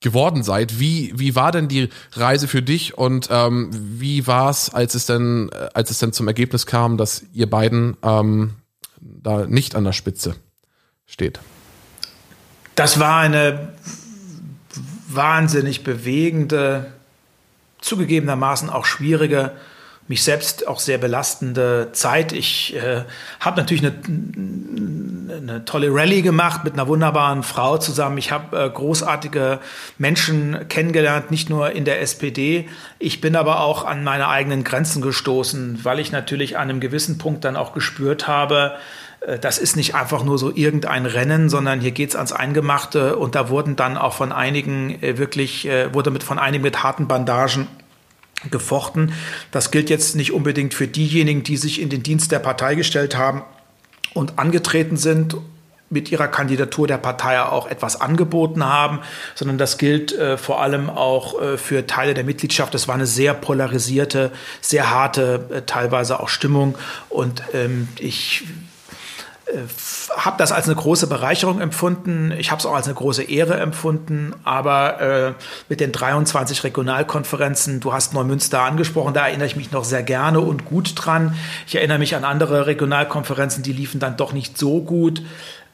geworden 0.00 0.44
seid. 0.44 0.78
Wie, 0.78 1.12
wie 1.16 1.34
war 1.34 1.50
denn 1.50 1.66
die 1.66 1.88
Reise 2.12 2.46
für 2.46 2.62
dich 2.62 2.96
und 2.96 3.28
ähm, 3.32 3.70
wie 3.72 4.28
war 4.28 4.50
es, 4.50 4.72
als 4.72 4.94
es 4.94 5.06
denn, 5.06 5.50
äh, 5.52 5.70
als 5.74 5.90
es 5.90 5.98
denn 5.98 6.12
zum 6.12 6.28
Ergebnis 6.28 6.66
kam, 6.66 6.96
dass 6.96 7.24
ihr 7.32 7.50
beiden 7.50 7.96
ähm, 8.04 8.52
da 9.22 9.46
nicht 9.46 9.74
an 9.74 9.84
der 9.84 9.92
Spitze 9.92 10.36
steht. 11.06 11.40
Das 12.74 12.98
war 13.00 13.20
eine 13.20 13.72
wahnsinnig 15.08 15.84
bewegende, 15.84 16.92
zugegebenermaßen 17.80 18.68
auch 18.70 18.84
schwierige, 18.84 19.52
mich 20.08 20.22
selbst 20.22 20.68
auch 20.68 20.78
sehr 20.78 20.98
belastende 20.98 21.88
Zeit. 21.92 22.32
Ich 22.32 22.76
äh, 22.76 23.02
habe 23.40 23.60
natürlich 23.60 23.84
eine, 23.84 23.94
eine 25.40 25.64
tolle 25.64 25.92
Rallye 25.92 26.22
gemacht 26.22 26.64
mit 26.64 26.74
einer 26.74 26.86
wunderbaren 26.86 27.42
Frau 27.42 27.78
zusammen. 27.78 28.18
Ich 28.18 28.30
habe 28.30 28.56
äh, 28.56 28.70
großartige 28.70 29.58
Menschen 29.98 30.68
kennengelernt, 30.68 31.30
nicht 31.30 31.50
nur 31.50 31.72
in 31.72 31.84
der 31.84 32.00
SPD. 32.00 32.68
Ich 32.98 33.20
bin 33.20 33.34
aber 33.34 33.60
auch 33.60 33.84
an 33.84 34.04
meine 34.04 34.28
eigenen 34.28 34.62
Grenzen 34.62 35.02
gestoßen, 35.02 35.80
weil 35.82 35.98
ich 35.98 36.12
natürlich 36.12 36.56
an 36.56 36.70
einem 36.70 36.80
gewissen 36.80 37.18
Punkt 37.18 37.44
dann 37.44 37.56
auch 37.56 37.72
gespürt 37.72 38.28
habe, 38.28 38.76
äh, 39.20 39.38
das 39.38 39.58
ist 39.58 39.76
nicht 39.76 39.94
einfach 39.94 40.24
nur 40.24 40.38
so 40.38 40.52
irgendein 40.54 41.06
Rennen, 41.06 41.48
sondern 41.48 41.80
hier 41.80 41.92
geht's 41.92 42.16
ans 42.16 42.32
Eingemachte 42.32 43.16
und 43.16 43.34
da 43.34 43.48
wurden 43.48 43.76
dann 43.76 43.96
auch 43.96 44.14
von 44.14 44.32
einigen 44.32 45.02
äh, 45.02 45.18
wirklich, 45.18 45.66
äh, 45.66 45.92
wurde 45.92 46.10
mit 46.10 46.22
von 46.22 46.38
einigen 46.38 46.62
mit 46.62 46.82
harten 46.82 47.08
Bandagen 47.08 47.66
gefochten. 48.50 49.12
Das 49.50 49.70
gilt 49.70 49.90
jetzt 49.90 50.16
nicht 50.16 50.32
unbedingt 50.32 50.74
für 50.74 50.86
diejenigen, 50.86 51.42
die 51.42 51.56
sich 51.56 51.80
in 51.80 51.88
den 51.88 52.02
Dienst 52.02 52.32
der 52.32 52.38
Partei 52.38 52.74
gestellt 52.74 53.16
haben 53.16 53.42
und 54.14 54.38
angetreten 54.38 54.96
sind 54.96 55.36
mit 55.88 56.10
ihrer 56.10 56.28
Kandidatur 56.28 56.88
der 56.88 56.98
Partei 56.98 57.40
auch 57.40 57.68
etwas 57.68 58.00
angeboten 58.00 58.64
haben, 58.64 59.00
sondern 59.34 59.56
das 59.56 59.78
gilt 59.78 60.12
äh, 60.12 60.36
vor 60.36 60.60
allem 60.60 60.90
auch 60.90 61.40
äh, 61.40 61.58
für 61.58 61.86
Teile 61.86 62.14
der 62.14 62.24
Mitgliedschaft. 62.24 62.74
Es 62.74 62.88
war 62.88 62.96
eine 62.96 63.06
sehr 63.06 63.34
polarisierte, 63.34 64.32
sehr 64.60 64.90
harte, 64.90 65.48
äh, 65.52 65.62
teilweise 65.62 66.18
auch 66.18 66.28
Stimmung. 66.28 66.76
Und 67.08 67.42
ähm, 67.54 67.88
ich 68.00 68.44
habe 70.16 70.36
das 70.38 70.50
als 70.50 70.66
eine 70.66 70.74
große 70.74 71.06
Bereicherung 71.06 71.60
empfunden. 71.60 72.32
Ich 72.36 72.50
habe 72.50 72.58
es 72.58 72.66
auch 72.66 72.74
als 72.74 72.86
eine 72.86 72.94
große 72.94 73.22
Ehre 73.22 73.54
empfunden. 73.54 74.34
Aber 74.42 75.00
äh, 75.00 75.32
mit 75.68 75.78
den 75.78 75.92
23 75.92 76.64
Regionalkonferenzen, 76.64 77.78
du 77.78 77.92
hast 77.92 78.12
Neumünster 78.12 78.62
angesprochen, 78.62 79.14
da 79.14 79.28
erinnere 79.28 79.46
ich 79.46 79.56
mich 79.56 79.70
noch 79.70 79.84
sehr 79.84 80.02
gerne 80.02 80.40
und 80.40 80.64
gut 80.64 80.92
dran. 80.96 81.36
Ich 81.66 81.76
erinnere 81.76 81.98
mich 81.98 82.16
an 82.16 82.24
andere 82.24 82.66
Regionalkonferenzen, 82.66 83.62
die 83.62 83.72
liefen 83.72 84.00
dann 84.00 84.16
doch 84.16 84.32
nicht 84.32 84.58
so 84.58 84.80
gut. 84.80 85.22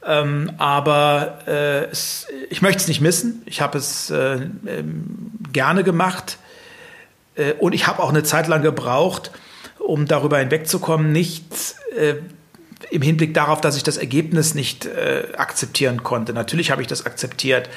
Ähm, 0.04 0.52
aber 0.58 1.38
äh, 1.46 1.85
es, 1.85 2.26
ich 2.50 2.61
möchte 2.61 2.82
es 2.82 2.88
nicht 2.88 3.00
missen. 3.00 3.42
Ich 3.46 3.62
habe 3.62 3.78
es 3.78 4.11
äh, 4.11 4.35
ähm, 4.66 5.32
gerne 5.52 5.82
gemacht. 5.82 6.37
Äh, 7.37 7.52
und 7.54 7.72
ich 7.74 7.87
habe 7.87 8.02
auch 8.02 8.11
eine 8.11 8.22
Zeit 8.22 8.48
lang 8.48 8.61
gebraucht, 8.62 9.30
um 9.78 10.06
darüber 10.06 10.38
hinwegzukommen, 10.38 11.11
nicht 11.12 11.76
äh, 11.96 12.16
im 12.90 13.03
Hinblick 13.03 13.35
darauf, 13.35 13.61
dass 13.61 13.77
ich 13.77 13.83
das 13.83 13.97
Ergebnis 13.97 14.55
nicht 14.55 14.87
äh, 14.87 15.29
akzeptieren 15.37 16.03
konnte. 16.03 16.33
Natürlich 16.33 16.71
habe 16.71 16.83
ich 16.83 16.88
das 16.88 17.07
akzeptiert, 17.07 17.68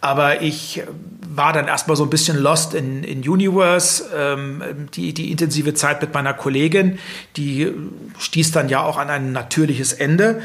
aber 0.00 0.42
ich 0.42 0.82
war 1.28 1.52
dann 1.52 1.68
erstmal 1.68 1.96
so 1.96 2.04
ein 2.04 2.10
bisschen 2.10 2.38
lost 2.38 2.74
in, 2.74 3.04
in 3.04 3.26
Universe. 3.28 4.04
Ähm, 4.14 4.88
die, 4.94 5.14
die 5.14 5.30
intensive 5.30 5.74
Zeit 5.74 6.00
mit 6.00 6.14
meiner 6.14 6.34
Kollegin, 6.34 6.98
die 7.36 7.72
stieß 8.18 8.52
dann 8.52 8.68
ja 8.68 8.82
auch 8.82 8.98
an 8.98 9.10
ein 9.10 9.32
natürliches 9.32 9.92
Ende. 9.92 10.42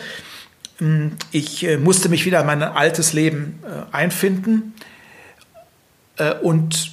Ähm, 0.80 1.14
ich 1.32 1.64
äh, 1.66 1.78
musste 1.78 2.10
mich 2.10 2.26
wieder 2.26 2.42
in 2.42 2.46
mein 2.46 2.64
altes 2.64 3.14
Leben 3.14 3.60
äh, 3.64 3.96
einfinden 3.96 4.74
äh, 6.18 6.34
und 6.34 6.92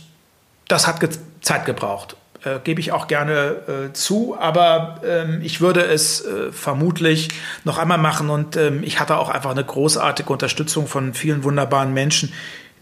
das 0.68 0.87
hat 0.87 1.01
ge 1.01 1.11
Zeit 1.40 1.66
gebraucht 1.66 2.16
äh, 2.44 2.59
gebe 2.64 2.81
ich 2.81 2.92
auch 2.92 3.07
gerne 3.07 3.57
äh, 3.66 3.92
zu, 3.92 4.37
aber 4.38 5.00
ähm, 5.05 5.40
ich 5.42 5.61
würde 5.61 5.85
es 5.85 6.24
äh, 6.24 6.52
vermutlich 6.52 7.28
noch 7.64 7.78
einmal 7.78 7.98
machen 7.98 8.31
und 8.31 8.57
ähm, 8.57 8.83
ich 8.83 9.00
hatte 9.00 9.16
auch 9.16 9.28
einfach 9.28 9.50
eine 9.50 9.64
großartige 9.64 10.33
Unterstützung 10.33 10.87
von 10.87 11.14
vielen 11.14 11.44
wunderbaren 11.44 11.92
Menschen, 11.94 12.33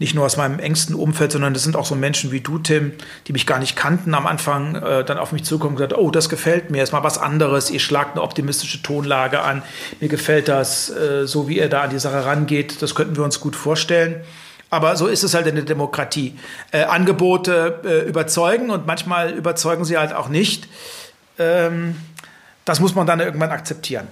nicht 0.01 0.15
nur 0.15 0.25
aus 0.25 0.35
meinem 0.35 0.57
engsten 0.57 0.95
Umfeld, 0.95 1.31
sondern 1.31 1.53
das 1.53 1.61
sind 1.61 1.75
auch 1.75 1.85
so 1.85 1.93
Menschen 1.93 2.31
wie 2.31 2.41
du, 2.41 2.57
Tim, 2.57 2.93
die 3.27 3.33
mich 3.33 3.45
gar 3.45 3.59
nicht 3.59 3.75
kannten, 3.75 4.15
am 4.15 4.25
Anfang 4.25 4.75
äh, 4.75 5.05
dann 5.05 5.19
auf 5.19 5.31
mich 5.31 5.43
zukommen 5.43 5.73
und 5.73 5.77
gesagt, 5.77 5.95
oh, 5.95 6.09
das 6.09 6.27
gefällt 6.27 6.71
mir, 6.71 6.81
ist 6.81 6.91
mal 6.91 7.03
was 7.03 7.19
anderes, 7.19 7.69
ihr 7.69 7.79
schlagt 7.79 8.13
eine 8.13 8.23
optimistische 8.23 8.81
Tonlage 8.81 9.41
an, 9.41 9.61
mir 9.99 10.09
gefällt 10.09 10.47
das, 10.47 10.89
äh, 10.89 11.27
so 11.27 11.47
wie 11.47 11.59
ihr 11.59 11.69
da 11.69 11.81
an 11.81 11.91
die 11.91 11.99
Sache 11.99 12.25
rangeht, 12.25 12.81
das 12.81 12.95
könnten 12.95 13.15
wir 13.15 13.23
uns 13.23 13.39
gut 13.39 13.55
vorstellen. 13.55 14.21
Aber 14.71 14.95
so 14.95 15.07
ist 15.07 15.23
es 15.23 15.33
halt 15.33 15.45
in 15.47 15.55
der 15.55 15.65
Demokratie. 15.65 16.39
Äh, 16.71 16.83
Angebote 16.83 17.81
äh, 17.83 18.07
überzeugen 18.07 18.71
und 18.71 18.87
manchmal 18.87 19.31
überzeugen 19.31 19.83
sie 19.85 19.97
halt 19.97 20.13
auch 20.13 20.29
nicht. 20.29 20.67
Ähm, 21.37 21.95
das 22.65 22.79
muss 22.79 22.95
man 22.95 23.05
dann 23.05 23.19
irgendwann 23.19 23.51
akzeptieren. 23.51 24.07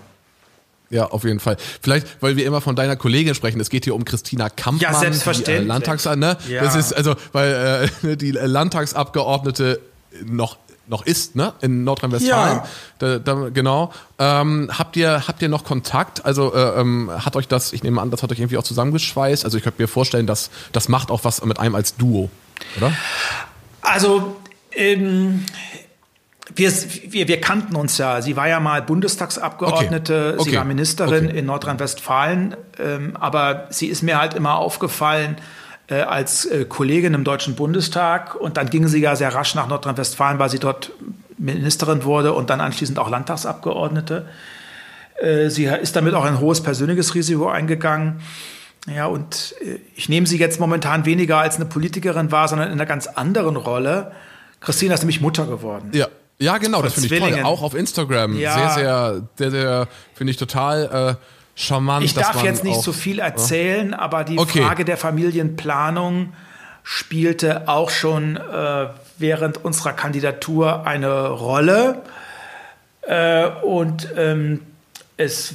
Ja, 0.90 1.06
auf 1.06 1.24
jeden 1.24 1.40
Fall. 1.40 1.56
Vielleicht, 1.82 2.08
weil 2.22 2.36
wir 2.36 2.46
immer 2.46 2.62
von 2.62 2.76
deiner 2.76 2.98
Kollegin 2.98 3.36
sprechen. 3.36 3.60
Es 3.62 3.70
geht 3.70 3.86
hier 3.86 3.96
um 3.96 4.04
Christina 4.04 4.50
Kampmann, 4.50 4.94
ja, 4.94 5.00
selbstverständlich. 5.00 5.60
die 5.60 5.64
äh, 5.64 5.68
Landtags, 5.68 6.06
ne? 6.06 6.38
Ja. 6.50 6.64
Das 6.64 6.76
ist 6.76 6.94
also, 6.94 7.16
weil 7.32 7.90
äh, 8.04 8.16
die 8.18 8.32
Landtagsabgeordnete 8.32 9.80
noch 10.26 10.58
noch 10.90 11.06
ist, 11.06 11.36
ne? 11.36 11.54
In 11.62 11.84
Nordrhein-Westfalen. 11.84 12.58
Ja. 12.58 12.68
Da, 12.98 13.20
da, 13.20 13.50
genau. 13.50 13.94
Ähm, 14.18 14.70
habt 14.76 14.98
ihr 14.98 15.28
habt 15.28 15.42
ihr 15.42 15.50
noch 15.50 15.64
Kontakt? 15.64 16.26
Also 16.26 16.54
äh, 16.54 16.82
ähm, 16.82 17.12
hat 17.14 17.36
euch 17.36 17.48
das, 17.48 17.74
ich 17.74 17.84
nehme 17.84 18.02
an, 18.02 18.12
das 18.12 18.24
hat 18.24 18.32
euch 18.32 18.40
irgendwie 18.40 18.58
auch 18.58 18.64
zusammengeschweißt. 18.64 19.46
Also 19.46 19.58
ich 19.58 19.64
könnte 19.64 19.82
mir 19.82 19.88
vorstellen, 19.88 20.26
dass 20.26 20.50
das 20.72 20.90
macht 20.90 21.12
auch 21.12 21.24
was 21.24 21.44
mit 21.46 21.60
einem 21.60 21.76
als 21.76 21.96
Duo, 21.96 22.30
oder? 22.78 22.92
Also 23.82 24.36
ähm, 24.72 25.46
wir, 26.56 26.72
wir, 27.08 27.28
wir 27.28 27.40
kannten 27.40 27.76
uns 27.76 27.98
ja. 28.00 28.22
Sie 28.24 28.36
war 28.36 28.48
ja 28.48 28.60
mal 28.60 28.82
Bundestagsabgeordnete, 28.82 30.32
okay. 30.34 30.40
Okay. 30.40 30.50
sie 30.50 30.58
war 30.58 30.66
Ministerin 30.66 31.28
okay. 31.28 31.38
in 31.38 31.46
Nordrhein-Westfalen, 31.46 32.56
ähm, 32.80 33.16
aber 33.16 33.68
sie 33.70 33.88
ist 33.88 34.02
mir 34.02 34.20
halt 34.20 34.34
immer 34.34 34.56
aufgefallen 34.56 35.38
äh, 35.90 36.02
als 36.02 36.46
äh, 36.46 36.66
Kollegin 36.66 37.14
im 37.14 37.24
Deutschen 37.24 37.56
Bundestag 37.56 38.36
und 38.36 38.58
dann 38.58 38.70
ging 38.70 38.88
sie 38.88 39.00
ja 39.00 39.16
sehr 39.16 39.34
rasch 39.34 39.56
nach 39.56 39.68
Nordrhein-Westfalen, 39.68 40.38
weil 40.40 40.50
sie 40.50 40.60
dort 40.60 40.92
Ministerin 41.38 42.04
wurde 42.04 42.34
und 42.34 42.50
dann 42.50 42.62
anschließend 42.62 43.00
auch 43.00 43.10
Landtagsabgeordnete. 43.10 44.28
Äh, 45.20 45.50
sie 45.50 45.66
ist 45.66 45.96
damit 45.96 46.14
auch 46.14 46.26
ein 46.26 46.40
hohes 46.40 46.62
persönliches 46.62 47.16
Risiko 47.16 47.50
eingegangen. 47.50 48.22
Ja, 48.88 49.08
und 49.08 49.56
ich 49.96 50.10
nehme 50.10 50.26
sie 50.26 50.38
jetzt 50.38 50.60
momentan 50.60 51.06
weniger 51.06 51.38
als 51.38 51.58
eine 51.58 51.66
Politikerin 51.66 52.32
wahr, 52.32 52.48
sondern 52.48 52.68
in 52.68 52.74
einer 52.74 52.86
ganz 52.86 53.08
anderen 53.08 53.58
Rolle. 53.58 54.12
Christina 54.62 54.94
ist 54.94 55.02
nämlich 55.02 55.22
Mutter 55.22 55.46
geworden. 55.46 55.90
Ja. 55.94 56.08
Ja, 56.42 56.58
genau, 56.58 56.82
das 56.82 56.94
finde 56.94 57.14
ich 57.14 57.22
toll. 57.22 57.42
Auch 57.44 57.62
auf 57.62 57.74
Instagram. 57.74 58.38
Ja. 58.38 58.54
Sehr, 58.54 58.70
sehr, 58.70 59.22
sehr, 59.36 59.52
sehr, 59.52 59.88
finde 60.14 60.32
ich 60.32 60.38
total 60.38 61.18
äh, 61.20 61.26
charmant. 61.60 62.06
Ich 62.06 62.14
darf 62.14 62.44
jetzt 62.44 62.64
nicht 62.64 62.82
so 62.82 62.94
viel 62.94 63.20
erzählen, 63.20 63.92
ja? 63.92 64.00
aber 64.00 64.24
die 64.24 64.40
okay. 64.40 64.62
Frage 64.62 64.86
der 64.86 64.98
Familienplanung 64.98 66.34
spielte 66.84 67.68
auch 67.68 67.90
schon 67.90 68.38
äh, 68.38 68.88
während 69.18 69.64
unserer 69.64 69.94
Kandidatur 69.94 70.88
eine 70.88 71.28
Rolle. 71.28 72.02
Äh, 73.02 73.48
und 73.48 74.08
ähm, 74.18 74.62
es, 75.18 75.54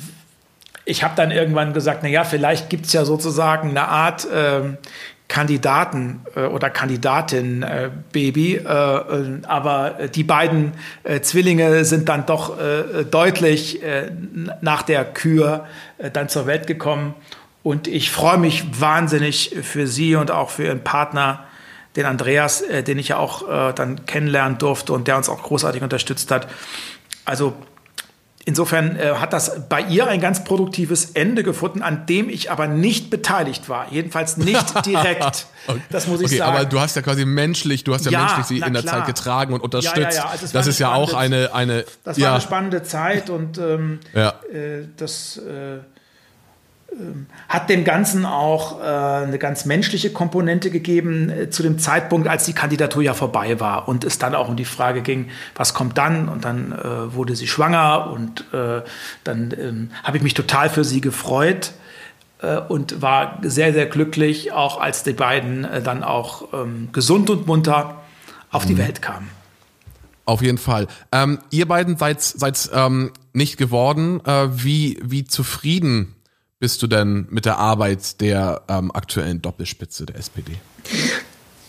ich 0.85 1.03
habe 1.03 1.15
dann 1.17 1.31
irgendwann 1.31 1.73
gesagt, 1.73 2.01
na 2.03 2.09
ja, 2.09 2.25
vielleicht 2.25 2.71
gibt 2.71 2.87
es 2.87 2.93
ja 2.93 3.05
sozusagen 3.05 3.71
eine 3.71 3.89
Art 3.89 4.27
ähm, 4.33 4.77
Kandidaten 5.29 6.21
äh, 6.37 6.45
oder 6.45 6.71
Kandidatin 6.71 7.63
äh, 7.63 7.91
Baby, 8.13 8.57
äh, 8.57 8.69
äh 8.69 9.41
aber 9.47 10.09
die 10.15 10.25
beiden 10.25 10.73
äh, 11.03 11.21
Zwillinge 11.21 11.85
sind 11.85 12.09
dann 12.09 12.27
doch 12.27 12.59
äh, 12.59 13.05
deutlich 13.05 13.81
nach 14.61 14.83
der 14.83 15.05
Kür 15.05 15.67
dann 16.13 16.29
zur 16.29 16.47
Welt 16.47 16.67
gekommen 16.67 17.15
und 17.63 17.87
ich 17.87 18.11
freue 18.11 18.39
mich 18.39 18.81
wahnsinnig 18.81 19.57
für 19.63 19.87
sie 19.87 20.17
und 20.17 20.31
auch 20.31 20.51
für 20.51 20.65
ihren 20.65 20.83
Partner, 20.85 21.45
den 21.97 22.07
Andreas, 22.07 22.65
den 22.87 22.99
ich 22.99 23.09
ja 23.09 23.19
auch 23.19 23.73
dann 23.75 24.05
kennenlernen 24.07 24.59
durfte 24.59 24.93
und 24.93 25.07
der 25.07 25.17
uns 25.17 25.29
auch 25.29 25.43
großartig 25.43 25.83
unterstützt 25.83 26.31
hat. 26.31 26.49
Also 27.25 27.55
Insofern 28.47 28.97
äh, 28.97 29.15
hat 29.15 29.33
das 29.33 29.69
bei 29.69 29.81
ihr 29.81 30.07
ein 30.07 30.21
ganz 30.21 30.45
produktives 30.45 31.13
Ende 31.13 31.43
gefunden, 31.43 31.81
an 31.81 32.05
dem 32.07 32.29
ich 32.29 32.51
aber 32.51 32.67
nicht 32.67 33.09
beteiligt 33.09 33.71
war. 33.71 33.87
Jedenfalls 33.91 34.37
nicht 34.37 34.87
direkt. 34.87 35.47
okay. 35.67 35.81
Das 35.89 36.07
muss 36.07 36.21
ich 36.21 36.27
okay, 36.27 36.37
sagen. 36.39 36.57
Aber 36.57 36.65
du 36.67 36.79
hast 36.79 36.95
ja 36.95 37.03
quasi 37.03 37.25
menschlich, 37.25 37.85
du 37.85 37.95
hast 37.95 38.05
ja, 38.05 38.13
ja 38.13 38.21
menschlich 38.21 38.47
sie 38.47 38.59
in 38.59 38.75
der 38.75 38.85
Zeit 38.85 39.07
getragen 39.07 39.55
und 39.55 39.63
unterstützt. 39.63 40.19
Ja, 40.19 40.25
ja, 40.25 40.29
also 40.29 40.47
das 40.53 40.67
ist 40.67 40.79
ja 40.79 40.93
auch 40.93 41.15
eine, 41.15 41.55
eine. 41.55 41.87
Das 42.05 42.21
war 42.21 42.33
eine 42.33 42.41
spannende 42.43 42.83
Zeit 42.83 43.31
und 43.31 43.59
ähm, 43.59 44.01
äh, 44.13 44.31
das. 44.97 45.39
Äh, 45.39 45.79
hat 47.49 47.71
dem 47.71 47.85
Ganzen 47.85 48.25
auch 48.25 48.81
äh, 48.81 48.85
eine 48.85 49.39
ganz 49.39 49.65
menschliche 49.65 50.11
Komponente 50.11 50.71
gegeben 50.71 51.29
äh, 51.29 51.51
zu 51.51 51.63
dem 51.63 51.79
Zeitpunkt, 51.79 52.29
als 52.29 52.45
die 52.45 52.53
Kandidatur 52.53 53.03
ja 53.03 53.15
vorbei 53.15 53.59
war 53.61 53.89
und 53.89 54.05
es 54.05 54.19
dann 54.19 54.35
auch 54.35 54.49
um 54.49 54.57
die 54.57 54.65
Frage 54.65 55.03
ging, 55.03 55.29
was 55.55 55.75
kommt 55.75 55.99
dann? 55.99 56.29
Und 56.29 56.45
dann 56.45 56.73
äh, 56.73 57.15
wurde 57.15 57.37
sie 57.37 57.47
schwanger 57.47 58.11
und 58.13 58.45
äh, 58.53 58.83
dann 59.25 59.55
ähm, 59.59 59.91
habe 60.03 60.19
ich 60.19 60.23
mich 60.23 60.35
total 60.35 60.71
für 60.71 60.85
sie 60.85 61.01
gefreut 61.01 61.73
äh, 62.43 62.59
und 62.59 63.03
war 63.03 63.39
sehr, 63.43 63.73
sehr 63.73 63.87
glücklich, 63.87 64.53
auch 64.53 64.81
als 64.81 65.03
die 65.03 65.13
beiden 65.13 65.65
äh, 65.65 65.83
dann 65.83 66.05
auch 66.05 66.53
ähm, 66.53 66.91
gesund 66.93 67.29
und 67.31 67.47
munter 67.47 68.03
auf 68.51 68.67
die 68.67 68.75
mhm. 68.75 68.79
Welt 68.79 69.03
kamen. 69.03 69.29
Auf 70.27 70.43
jeden 70.43 70.59
Fall. 70.59 70.87
Ähm, 71.13 71.41
ihr 71.51 71.67
beiden 71.67 71.99
seid, 71.99 72.23
seid 72.23 72.71
ähm, 72.73 73.11
nicht 73.35 73.59
geworden. 73.59 74.23
wie, 74.55 74.99
wie 75.03 75.25
zufrieden 75.25 76.15
bist 76.59 76.83
du 76.83 76.87
denn 76.87 77.27
mit 77.31 77.45
der 77.45 77.59
Arbeit 77.59 78.21
der 78.21 78.63
ähm, 78.69 78.91
aktuellen 78.95 79.43
Doppelspitze 79.43 80.07
der 80.07 80.17
SPD? 80.17 80.53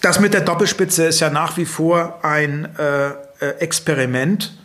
Das 0.01 0.19
mit 0.19 0.33
der 0.33 0.41
Doppelspitze 0.41 1.05
ist 1.05 1.19
ja 1.19 1.29
nach 1.29 1.57
wie 1.57 1.65
vor 1.65 2.23
ein 2.23 2.65
äh, 2.77 3.07
äh, 3.07 3.13
Experiment. 3.59 4.55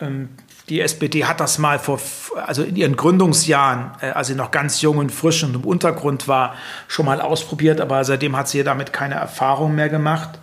Ähm, 0.00 0.30
Die 0.68 0.80
SPD 0.80 1.24
hat 1.24 1.40
das 1.40 1.58
mal 1.58 1.78
vor, 1.78 1.98
also 2.44 2.62
in 2.62 2.76
ihren 2.76 2.96
Gründungsjahren, 2.96 3.92
äh, 4.00 4.10
als 4.10 4.26
sie 4.28 4.34
noch 4.34 4.50
ganz 4.50 4.82
jung 4.82 4.98
und 4.98 5.10
frisch 5.12 5.42
und 5.44 5.54
im 5.54 5.64
Untergrund 5.64 6.28
war, 6.28 6.54
schon 6.88 7.06
mal 7.06 7.20
ausprobiert, 7.20 7.80
aber 7.80 8.04
seitdem 8.04 8.36
hat 8.36 8.48
sie 8.48 8.64
damit 8.64 8.92
keine 8.92 9.14
Erfahrung 9.14 9.74
mehr 9.74 9.88
gemacht. 9.88 10.38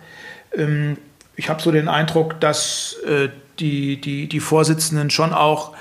Ähm, 0.56 0.96
ich 1.36 1.48
habe 1.48 1.62
so 1.62 1.70
den 1.70 1.88
Eindruck, 1.88 2.40
dass 2.40 2.96
äh, 3.06 3.28
die, 3.58 4.00
die, 4.00 4.28
die 4.28 4.40
Vorsitzenden 4.40 5.10
schon 5.10 5.32
auch 5.32 5.74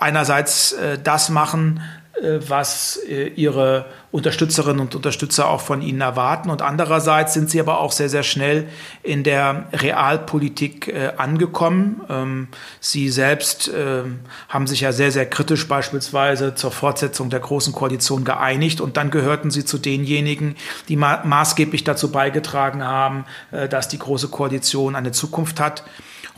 äh, 0.00 0.04
einerseits 0.04 0.74
das 1.02 1.28
machen, 1.28 1.80
äh, 2.22 2.40
was 2.48 2.98
äh, 3.08 3.28
ihre 3.28 3.84
Unterstützerinnen 4.10 4.80
und 4.80 4.94
Unterstützer 4.94 5.50
auch 5.50 5.60
von 5.60 5.82
ihnen 5.82 6.00
erwarten. 6.00 6.48
Und 6.48 6.62
andererseits 6.62 7.34
sind 7.34 7.50
sie 7.50 7.60
aber 7.60 7.80
auch 7.80 7.92
sehr, 7.92 8.08
sehr 8.08 8.22
schnell 8.22 8.68
in 9.02 9.22
der 9.22 9.66
Realpolitik 9.72 10.88
äh, 10.88 11.12
angekommen. 11.18 12.00
Ähm, 12.08 12.48
sie 12.80 13.10
selbst 13.10 13.70
ähm, 13.74 14.20
haben 14.48 14.66
sich 14.66 14.80
ja 14.80 14.92
sehr, 14.92 15.12
sehr 15.12 15.28
kritisch 15.28 15.68
beispielsweise 15.68 16.54
zur 16.54 16.70
Fortsetzung 16.70 17.28
der 17.28 17.40
Großen 17.40 17.74
Koalition 17.74 18.24
geeinigt. 18.24 18.80
Und 18.80 18.96
dann 18.96 19.10
gehörten 19.10 19.50
sie 19.50 19.66
zu 19.66 19.76
denjenigen, 19.76 20.56
die 20.88 20.96
maßgeblich 20.96 21.84
dazu 21.84 22.10
beigetragen 22.10 22.82
haben, 22.82 23.26
dass 23.50 23.88
die 23.88 23.98
Große 23.98 24.28
Koalition 24.28 24.96
eine 24.96 25.12
Zukunft 25.12 25.60
hat. 25.60 25.84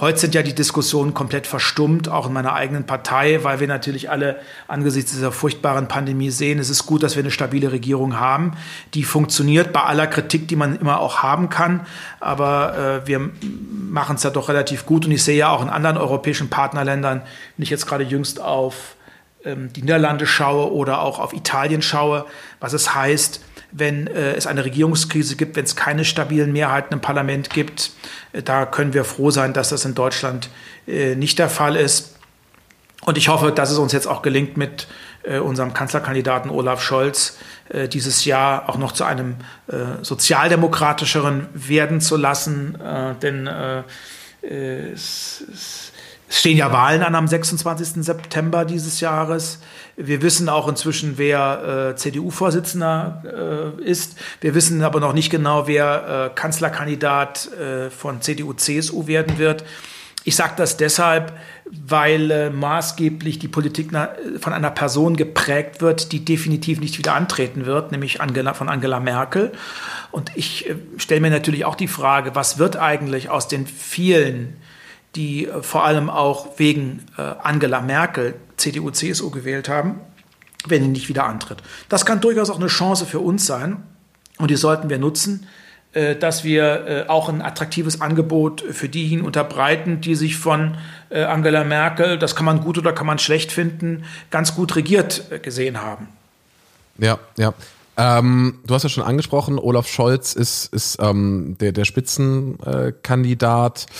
Heute 0.00 0.20
sind 0.20 0.34
ja 0.36 0.44
die 0.44 0.54
Diskussionen 0.54 1.12
komplett 1.12 1.48
verstummt, 1.48 2.08
auch 2.08 2.28
in 2.28 2.32
meiner 2.32 2.52
eigenen 2.52 2.84
Partei, 2.84 3.42
weil 3.42 3.58
wir 3.58 3.66
natürlich 3.66 4.10
alle 4.10 4.36
angesichts 4.68 5.10
dieser 5.10 5.32
furchtbaren 5.32 5.88
Pandemie 5.88 6.30
sehen, 6.30 6.60
es 6.60 6.70
ist 6.70 6.86
gut, 6.86 7.02
dass 7.02 7.16
wir 7.16 7.24
eine 7.24 7.32
stabile 7.32 7.72
Regierung 7.72 8.20
haben, 8.20 8.52
die 8.94 9.02
funktioniert 9.02 9.72
bei 9.72 9.82
aller 9.82 10.06
Kritik, 10.06 10.46
die 10.46 10.54
man 10.54 10.78
immer 10.78 11.00
auch 11.00 11.24
haben 11.24 11.48
kann. 11.48 11.84
Aber 12.20 13.02
äh, 13.02 13.08
wir 13.08 13.30
machen 13.90 14.14
es 14.14 14.22
ja 14.22 14.30
doch 14.30 14.48
relativ 14.48 14.86
gut. 14.86 15.04
Und 15.04 15.10
ich 15.10 15.24
sehe 15.24 15.36
ja 15.36 15.50
auch 15.50 15.62
in 15.62 15.68
anderen 15.68 15.96
europäischen 15.96 16.48
Partnerländern, 16.48 17.22
wenn 17.56 17.62
ich 17.64 17.70
jetzt 17.70 17.86
gerade 17.86 18.04
jüngst 18.04 18.40
auf 18.40 18.94
ähm, 19.44 19.72
die 19.72 19.82
Niederlande 19.82 20.28
schaue 20.28 20.72
oder 20.72 21.02
auch 21.02 21.18
auf 21.18 21.32
Italien 21.32 21.82
schaue, 21.82 22.24
was 22.60 22.72
es 22.72 22.94
heißt, 22.94 23.40
wenn 23.70 24.06
äh, 24.06 24.32
es 24.32 24.46
eine 24.46 24.64
Regierungskrise 24.64 25.36
gibt, 25.36 25.56
wenn 25.56 25.64
es 25.64 25.76
keine 25.76 26.04
stabilen 26.04 26.52
Mehrheiten 26.52 26.94
im 26.94 27.00
Parlament 27.00 27.50
gibt. 27.50 27.90
Äh, 28.32 28.42
da 28.42 28.66
können 28.66 28.94
wir 28.94 29.04
froh 29.04 29.30
sein, 29.30 29.52
dass 29.52 29.70
das 29.70 29.84
in 29.84 29.94
Deutschland 29.94 30.48
äh, 30.86 31.14
nicht 31.14 31.38
der 31.38 31.48
Fall 31.48 31.76
ist. 31.76 32.16
Und 33.04 33.16
ich 33.16 33.28
hoffe, 33.28 33.52
dass 33.52 33.70
es 33.70 33.78
uns 33.78 33.92
jetzt 33.92 34.06
auch 34.06 34.22
gelingt, 34.22 34.56
mit 34.56 34.88
äh, 35.22 35.38
unserem 35.38 35.74
Kanzlerkandidaten 35.74 36.50
Olaf 36.50 36.82
Scholz 36.82 37.36
äh, 37.68 37.88
dieses 37.88 38.24
Jahr 38.24 38.68
auch 38.68 38.78
noch 38.78 38.92
zu 38.92 39.04
einem 39.04 39.36
äh, 39.66 40.02
sozialdemokratischeren 40.02 41.48
werden 41.52 42.00
zu 42.00 42.16
lassen. 42.16 42.78
denn 43.22 43.48
es, 44.40 45.44
es 45.52 45.87
es 46.28 46.40
stehen 46.40 46.58
ja 46.58 46.70
Wahlen 46.72 47.02
an 47.02 47.14
am 47.14 47.26
26. 47.26 48.04
September 48.04 48.66
dieses 48.66 49.00
Jahres. 49.00 49.60
Wir 49.96 50.20
wissen 50.20 50.50
auch 50.50 50.68
inzwischen, 50.68 51.14
wer 51.16 51.92
äh, 51.92 51.96
CDU-Vorsitzender 51.96 53.74
äh, 53.80 53.82
ist. 53.82 54.18
Wir 54.42 54.54
wissen 54.54 54.82
aber 54.82 55.00
noch 55.00 55.14
nicht 55.14 55.30
genau, 55.30 55.66
wer 55.66 56.30
äh, 56.32 56.34
Kanzlerkandidat 56.34 57.50
äh, 57.52 57.88
von 57.90 58.20
CDU-CSU 58.20 59.06
werden 59.06 59.38
wird. 59.38 59.64
Ich 60.24 60.36
sage 60.36 60.52
das 60.58 60.76
deshalb, 60.76 61.32
weil 61.70 62.30
äh, 62.30 62.50
maßgeblich 62.50 63.38
die 63.38 63.48
Politik 63.48 63.92
von 64.40 64.52
einer 64.52 64.70
Person 64.70 65.16
geprägt 65.16 65.80
wird, 65.80 66.12
die 66.12 66.26
definitiv 66.26 66.80
nicht 66.80 66.98
wieder 66.98 67.14
antreten 67.14 67.64
wird, 67.64 67.92
nämlich 67.92 68.20
Angela, 68.20 68.52
von 68.52 68.68
Angela 68.68 69.00
Merkel. 69.00 69.52
Und 70.10 70.30
ich 70.34 70.68
äh, 70.68 70.74
stelle 70.98 71.22
mir 71.22 71.30
natürlich 71.30 71.64
auch 71.64 71.76
die 71.76 71.88
Frage, 71.88 72.34
was 72.34 72.58
wird 72.58 72.76
eigentlich 72.76 73.30
aus 73.30 73.48
den 73.48 73.66
vielen 73.66 74.58
die 75.18 75.46
äh, 75.46 75.62
vor 75.62 75.84
allem 75.84 76.08
auch 76.08 76.58
wegen 76.58 77.04
äh, 77.18 77.22
Angela 77.42 77.82
Merkel 77.82 78.36
CDU, 78.56 78.90
CSU 78.90 79.30
gewählt 79.30 79.68
haben, 79.68 80.00
wenn 80.66 80.82
sie 80.82 80.88
nicht 80.88 81.10
wieder 81.10 81.24
antritt. 81.24 81.58
Das 81.90 82.06
kann 82.06 82.20
durchaus 82.20 82.48
auch 82.48 82.58
eine 82.58 82.68
Chance 82.68 83.04
für 83.04 83.20
uns 83.20 83.44
sein 83.44 83.82
und 84.38 84.50
die 84.50 84.56
sollten 84.56 84.88
wir 84.88 84.98
nutzen, 84.98 85.46
äh, 85.92 86.16
dass 86.16 86.44
wir 86.44 87.06
auch 87.08 87.28
ein 87.28 87.42
attraktives 87.42 88.00
Angebot 88.00 88.64
für 88.70 88.88
diejenigen 88.88 89.26
unterbreiten, 89.26 90.00
die 90.00 90.14
sich 90.14 90.36
von 90.36 90.76
Angela 91.10 91.64
Merkel, 91.64 92.18
das 92.18 92.36
kann 92.36 92.44
man 92.44 92.60
gut 92.60 92.76
oder 92.76 92.92
kann 92.92 93.06
man 93.06 93.18
schlecht 93.18 93.50
finden, 93.50 94.04
ganz 94.30 94.54
gut 94.54 94.76
regiert 94.76 95.42
gesehen 95.42 95.80
haben. 95.80 96.08
Ja, 96.98 97.18
ja. 97.38 97.54
Ähm, 97.96 98.58
du 98.64 98.74
hast 98.74 98.84
ja 98.84 98.88
schon 98.88 99.02
angesprochen, 99.02 99.58
Olaf 99.58 99.88
Scholz 99.88 100.34
ist, 100.34 100.72
ist 100.72 100.98
ähm, 101.00 101.56
der, 101.58 101.72
der 101.72 101.84
Spitzenkandidat. 101.84 103.86
Äh, 103.88 103.92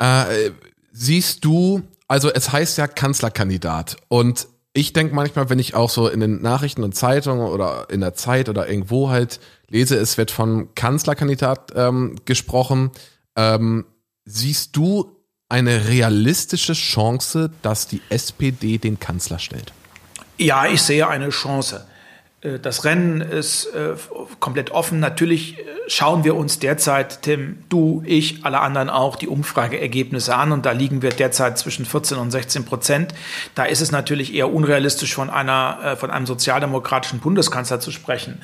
äh, 0.00 0.50
siehst 0.92 1.44
du, 1.44 1.82
also 2.08 2.30
es 2.32 2.50
heißt 2.50 2.78
ja 2.78 2.88
Kanzlerkandidat 2.88 3.96
und 4.08 4.48
ich 4.72 4.92
denke 4.92 5.14
manchmal, 5.14 5.50
wenn 5.50 5.58
ich 5.58 5.74
auch 5.74 5.90
so 5.90 6.08
in 6.08 6.20
den 6.20 6.42
Nachrichten 6.42 6.84
und 6.84 6.94
Zeitungen 6.94 7.46
oder 7.46 7.88
in 7.90 8.00
der 8.00 8.14
Zeit 8.14 8.48
oder 8.48 8.68
irgendwo 8.68 9.10
halt 9.10 9.40
lese, 9.68 9.96
es 9.96 10.16
wird 10.16 10.30
von 10.30 10.74
Kanzlerkandidat 10.74 11.72
ähm, 11.74 12.16
gesprochen, 12.24 12.90
ähm, 13.36 13.86
siehst 14.24 14.76
du 14.76 15.16
eine 15.48 15.88
realistische 15.88 16.74
Chance, 16.74 17.50
dass 17.62 17.88
die 17.88 18.00
SPD 18.08 18.78
den 18.78 19.00
Kanzler 19.00 19.40
stellt? 19.40 19.72
Ja, 20.38 20.66
ich 20.66 20.80
sehe 20.82 21.08
eine 21.08 21.30
Chance. 21.30 21.86
Äh, 22.42 22.58
das 22.58 22.84
Rennen 22.84 23.20
ist 23.20 23.66
äh, 23.66 23.94
komplett 24.38 24.70
offen. 24.70 25.00
Natürlich 25.00 25.58
äh, 25.58 25.62
schauen 25.88 26.24
wir 26.24 26.36
uns 26.36 26.58
derzeit, 26.58 27.22
Tim, 27.22 27.58
du, 27.68 28.02
ich, 28.06 28.44
alle 28.44 28.60
anderen 28.60 28.90
auch, 28.90 29.16
die 29.16 29.28
Umfrageergebnisse 29.28 30.34
an 30.34 30.52
und 30.52 30.66
da 30.66 30.72
liegen 30.72 31.02
wir 31.02 31.10
derzeit 31.10 31.58
zwischen 31.58 31.84
14 31.84 32.18
und 32.18 32.30
16 32.30 32.64
Prozent. 32.64 33.14
Da 33.54 33.64
ist 33.64 33.80
es 33.80 33.92
natürlich 33.92 34.34
eher 34.34 34.52
unrealistisch, 34.52 35.14
von, 35.14 35.30
einer, 35.30 35.96
von 35.98 36.10
einem 36.10 36.26
sozialdemokratischen 36.26 37.20
Bundeskanzler 37.20 37.80
zu 37.80 37.90
sprechen. 37.90 38.40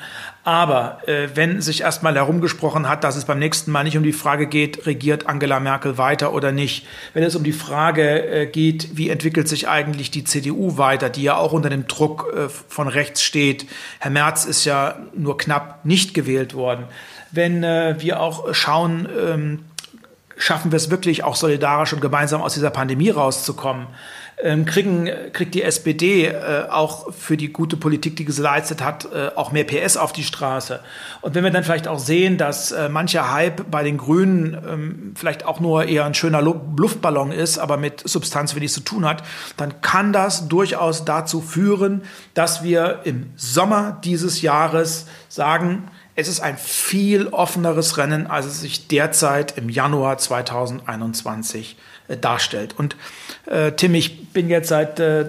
Aber 0.47 1.05
äh, 1.09 1.27
wenn 1.33 1.59
sich 1.59 1.81
erstmal 1.81 2.15
herumgesprochen 2.15 2.87
hat, 2.87 3.03
dass 3.03 3.17
es 3.17 3.25
beim 3.25 3.37
nächsten 3.37 3.69
Mal 3.69 3.83
nicht 3.83 3.97
um 3.97 4.03
die 4.03 4.13
Frage 4.13 4.47
geht, 4.47 4.85
regiert 4.85 5.27
Angela 5.27 5.59
Merkel 5.59 5.97
weiter 5.97 6.31
oder 6.31 6.53
nicht, 6.53 6.85
wenn 7.13 7.23
es 7.23 7.35
um 7.35 7.43
die 7.43 7.51
Frage 7.51 8.25
äh, 8.25 8.45
geht, 8.45 8.95
wie 8.95 9.09
entwickelt 9.09 9.49
sich 9.49 9.67
eigentlich 9.67 10.09
die 10.09 10.23
CDU 10.23 10.77
weiter, 10.77 11.09
die 11.09 11.23
ja 11.23 11.35
auch 11.35 11.51
unter 11.51 11.69
dem 11.69 11.85
Druck 11.87 12.33
äh, 12.33 12.47
von 12.47 12.87
rechts 12.87 13.23
steht, 13.23 13.65
Herr 13.99 14.09
Merz 14.09 14.45
ist 14.45 14.63
ja 14.63 14.95
nur 15.13 15.37
knapp 15.37 15.83
nicht 15.83 16.13
gewählt 16.13 16.53
worden. 16.53 16.85
Wenn 17.29 17.65
äh, 17.65 17.95
wir 17.99 18.21
auch 18.21 18.53
schauen, 18.53 19.09
ähm, 19.19 19.65
schaffen 20.37 20.71
wir 20.71 20.77
es 20.77 20.89
wirklich 20.89 21.25
auch 21.25 21.35
solidarisch 21.35 21.91
und 21.91 21.99
gemeinsam 21.99 22.41
aus 22.41 22.53
dieser 22.53 22.69
Pandemie 22.69 23.09
rauszukommen, 23.09 23.87
kriegen, 24.37 25.09
kriegt 25.33 25.55
die 25.55 25.63
SPD 25.63 26.27
äh, 26.27 26.65
auch 26.69 27.11
für 27.11 27.37
die 27.37 27.51
gute 27.51 27.75
Politik, 27.75 28.15
die 28.17 28.25
geleistet 28.25 28.83
hat, 28.83 29.11
äh, 29.11 29.31
auch 29.35 29.51
mehr 29.51 29.63
PS 29.63 29.97
auf 29.97 30.13
die 30.13 30.23
Straße. 30.23 30.79
Und 31.21 31.33
wenn 31.33 31.43
wir 31.43 31.49
dann 31.49 31.63
vielleicht 31.63 31.87
auch 31.87 31.97
sehen, 31.97 32.37
dass 32.37 32.71
äh, 32.71 32.87
mancher 32.87 33.33
Hype 33.33 33.71
bei 33.71 33.81
den 33.81 33.97
Grünen 33.97 34.53
ähm, 34.53 35.13
vielleicht 35.15 35.45
auch 35.45 35.59
nur 35.59 35.85
eher 35.85 36.05
ein 36.05 36.13
schöner 36.13 36.41
Luftballon 36.43 37.31
ist, 37.31 37.57
aber 37.57 37.77
mit 37.77 38.07
Substanz 38.07 38.53
wenig 38.53 38.71
zu 38.71 38.81
tun 38.81 39.05
hat, 39.05 39.23
dann 39.57 39.81
kann 39.81 40.13
das 40.13 40.47
durchaus 40.47 41.03
dazu 41.03 41.41
führen, 41.41 42.03
dass 42.35 42.61
wir 42.61 42.99
im 43.05 43.31
Sommer 43.35 43.99
dieses 44.03 44.43
Jahres 44.43 45.07
sagen, 45.29 45.89
es 46.13 46.27
ist 46.27 46.41
ein 46.41 46.57
viel 46.57 47.27
offeneres 47.27 47.97
Rennen, 47.97 48.27
als 48.27 48.45
es 48.45 48.61
sich 48.61 48.87
derzeit 48.87 49.57
im 49.57 49.69
Januar 49.69 50.17
2021 50.17 51.73
äh, 51.73 51.96
darstellt. 52.15 52.75
Und 52.77 52.95
äh, 53.45 53.73
Tim, 53.73 53.95
ich 53.95 54.29
bin 54.29 54.49
jetzt 54.49 54.69
seit 54.69 54.99
äh, 54.99 55.25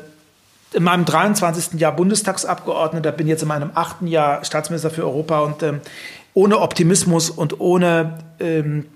in 0.73 0.83
meinem 0.83 1.05
23. 1.05 1.81
Jahr 1.81 1.97
Bundestagsabgeordneter, 1.97 3.13
bin 3.13 3.27
jetzt 3.27 3.43
in 3.43 3.49
meinem 3.49 3.71
achten 3.75 4.07
Jahr 4.07 4.45
Staatsminister 4.45 4.91
für 4.91 5.03
Europa 5.03 5.41
und 5.41 5.63
ähm, 5.63 5.81
ohne 6.35 6.61
Optimismus 6.61 7.31
und 7.31 7.59
ohne 7.61 8.19
ähm, 8.39 8.87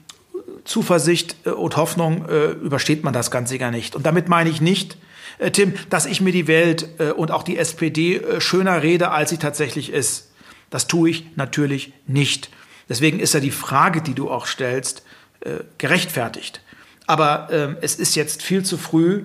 Zuversicht 0.64 1.36
äh, 1.44 1.50
und 1.50 1.76
Hoffnung 1.76 2.28
äh, 2.28 2.50
übersteht 2.50 3.04
man 3.04 3.12
das 3.12 3.30
Ganze 3.30 3.58
gar 3.58 3.70
nicht. 3.70 3.96
Und 3.96 4.06
damit 4.06 4.28
meine 4.28 4.50
ich 4.50 4.60
nicht, 4.60 4.96
äh, 5.38 5.50
Tim, 5.50 5.74
dass 5.90 6.06
ich 6.06 6.20
mir 6.20 6.32
die 6.32 6.46
Welt 6.46 6.88
äh, 6.98 7.10
und 7.10 7.30
auch 7.30 7.42
die 7.42 7.58
SPD 7.58 8.16
äh, 8.16 8.40
schöner 8.40 8.82
rede, 8.82 9.10
als 9.10 9.30
sie 9.30 9.38
tatsächlich 9.38 9.92
ist. 9.92 10.30
Das 10.70 10.86
tue 10.86 11.10
ich 11.10 11.36
natürlich 11.36 11.92
nicht. 12.06 12.50
Deswegen 12.88 13.20
ist 13.20 13.34
ja 13.34 13.40
die 13.40 13.50
Frage, 13.50 14.02
die 14.02 14.14
du 14.14 14.30
auch 14.30 14.46
stellst, 14.46 15.02
äh, 15.40 15.64
gerechtfertigt. 15.78 16.61
Aber 17.06 17.48
äh, 17.50 17.74
es 17.80 17.96
ist 17.96 18.14
jetzt 18.14 18.42
viel 18.42 18.64
zu 18.64 18.78
früh, 18.78 19.24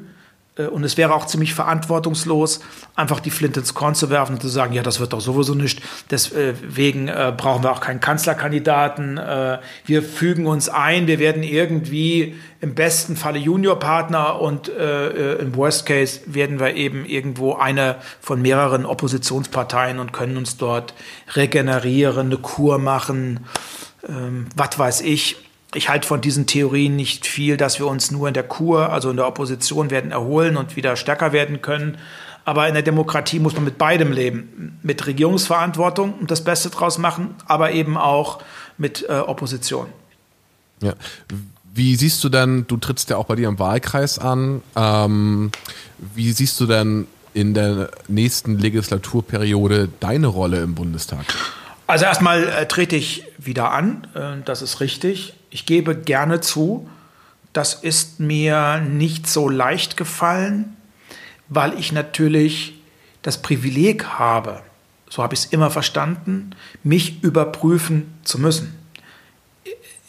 äh, 0.57 0.67
und 0.67 0.83
es 0.83 0.97
wäre 0.97 1.13
auch 1.13 1.25
ziemlich 1.25 1.53
verantwortungslos, 1.53 2.61
einfach 2.95 3.19
die 3.19 3.29
Flinte 3.29 3.59
ins 3.59 3.73
Korn 3.73 3.95
zu 3.95 4.09
werfen 4.09 4.33
und 4.33 4.41
zu 4.41 4.47
sagen, 4.47 4.73
ja, 4.73 4.83
das 4.83 4.99
wird 4.99 5.13
doch 5.13 5.21
sowieso 5.21 5.53
nicht. 5.53 5.81
Deswegen 6.09 7.07
äh, 7.07 7.33
brauchen 7.35 7.63
wir 7.63 7.71
auch 7.71 7.81
keinen 7.81 7.99
Kanzlerkandidaten. 7.99 9.17
Äh, 9.17 9.59
wir 9.85 10.03
fügen 10.03 10.47
uns 10.47 10.69
ein, 10.69 11.07
wir 11.07 11.19
werden 11.19 11.43
irgendwie 11.43 12.35
im 12.59 12.73
besten 12.73 13.15
Falle 13.15 13.39
Juniorpartner 13.39 14.41
und 14.41 14.69
äh, 14.69 15.35
im 15.35 15.55
Worst 15.55 15.85
Case 15.85 16.21
werden 16.25 16.59
wir 16.59 16.75
eben 16.75 17.05
irgendwo 17.05 17.53
eine 17.53 17.97
von 18.19 18.41
mehreren 18.41 18.85
Oppositionsparteien 18.85 19.99
und 19.99 20.11
können 20.11 20.37
uns 20.37 20.57
dort 20.57 20.93
regenerieren, 21.35 22.27
eine 22.27 22.37
Kur 22.37 22.79
machen, 22.79 23.45
ähm, 24.07 24.47
was 24.55 24.79
weiß 24.79 25.01
ich. 25.01 25.46
Ich 25.73 25.89
halte 25.89 26.07
von 26.07 26.21
diesen 26.21 26.45
Theorien 26.45 26.95
nicht 26.95 27.25
viel, 27.25 27.57
dass 27.57 27.79
wir 27.79 27.87
uns 27.87 28.11
nur 28.11 28.27
in 28.27 28.33
der 28.33 28.43
Kur, 28.43 28.91
also 28.91 29.09
in 29.09 29.17
der 29.17 29.27
Opposition 29.27 29.91
werden 29.91 30.11
erholen 30.11 30.57
und 30.57 30.75
wieder 30.75 30.95
stärker 30.95 31.33
werden 31.33 31.61
können. 31.61 31.97
Aber 32.45 32.67
in 32.67 32.73
der 32.73 32.83
Demokratie 32.83 33.39
muss 33.39 33.55
man 33.55 33.65
mit 33.65 33.77
beidem 33.77 34.13
leben. 34.13 34.79
Mit 34.81 35.05
Regierungsverantwortung 35.05 36.13
und 36.13 36.31
das 36.31 36.43
Beste 36.43 36.69
draus 36.69 36.97
machen, 36.97 37.35
aber 37.45 37.71
eben 37.71 37.97
auch 37.97 38.41
mit 38.77 39.05
äh, 39.09 39.13
Opposition. 39.19 39.87
Ja. 40.81 40.93
Wie 41.73 41.95
siehst 41.95 42.23
du 42.23 42.29
denn, 42.29 42.65
du 42.67 42.77
trittst 42.77 43.09
ja 43.09 43.17
auch 43.17 43.25
bei 43.25 43.35
dir 43.35 43.49
im 43.49 43.59
Wahlkreis 43.59 44.17
an, 44.17 44.61
ähm, 44.75 45.51
wie 46.15 46.31
siehst 46.31 46.59
du 46.61 46.65
denn 46.65 47.07
in 47.33 47.53
der 47.53 47.91
nächsten 48.07 48.57
Legislaturperiode 48.57 49.89
deine 49.99 50.27
Rolle 50.27 50.61
im 50.61 50.73
Bundestag? 50.73 51.25
Also 51.85 52.05
erstmal 52.05 52.47
äh, 52.47 52.67
trete 52.67 52.95
ich 52.95 53.25
wieder 53.37 53.71
an, 53.71 54.07
äh, 54.15 54.43
das 54.43 54.61
ist 54.61 54.79
richtig. 54.79 55.36
Ich 55.49 55.65
gebe 55.65 55.95
gerne 55.95 56.41
zu, 56.41 56.89
das 57.53 57.73
ist 57.73 58.19
mir 58.19 58.79
nicht 58.79 59.27
so 59.27 59.49
leicht 59.49 59.97
gefallen, 59.97 60.75
weil 61.49 61.77
ich 61.79 61.91
natürlich 61.91 62.79
das 63.21 63.41
Privileg 63.41 64.05
habe, 64.05 64.61
so 65.09 65.23
habe 65.23 65.33
ich 65.33 65.41
es 65.41 65.45
immer 65.47 65.71
verstanden, 65.71 66.51
mich 66.83 67.23
überprüfen 67.23 68.13
zu 68.23 68.39
müssen. 68.39 68.76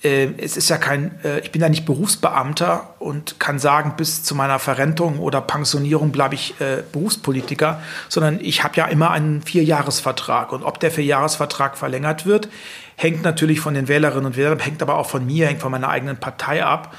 Äh, 0.02 0.28
es 0.38 0.56
ist 0.56 0.68
ja 0.68 0.76
kein, 0.76 1.18
äh, 1.24 1.40
ich 1.40 1.50
bin 1.50 1.60
ja 1.60 1.68
nicht 1.68 1.84
Berufsbeamter 1.84 2.94
und 3.00 3.40
kann 3.40 3.58
sagen, 3.58 3.94
bis 3.96 4.22
zu 4.22 4.34
meiner 4.34 4.60
Verrentung 4.60 5.18
oder 5.18 5.40
Pensionierung 5.40 6.12
bleibe 6.12 6.36
ich 6.36 6.60
äh, 6.60 6.82
Berufspolitiker, 6.92 7.80
sondern 8.08 8.38
ich 8.40 8.62
habe 8.62 8.76
ja 8.76 8.86
immer 8.86 9.10
einen 9.10 9.42
Vierjahresvertrag. 9.42 10.52
Und 10.52 10.62
ob 10.62 10.78
der 10.78 10.92
Vierjahresvertrag 10.92 11.76
verlängert 11.76 12.26
wird, 12.26 12.48
hängt 12.96 13.22
natürlich 13.22 13.60
von 13.60 13.74
den 13.74 13.88
Wählerinnen 13.88 14.26
und 14.26 14.36
Wählern, 14.36 14.60
hängt 14.60 14.82
aber 14.82 14.98
auch 14.98 15.08
von 15.08 15.26
mir, 15.26 15.48
hängt 15.48 15.60
von 15.60 15.72
meiner 15.72 15.88
eigenen 15.88 16.16
Partei 16.16 16.64
ab. 16.64 16.94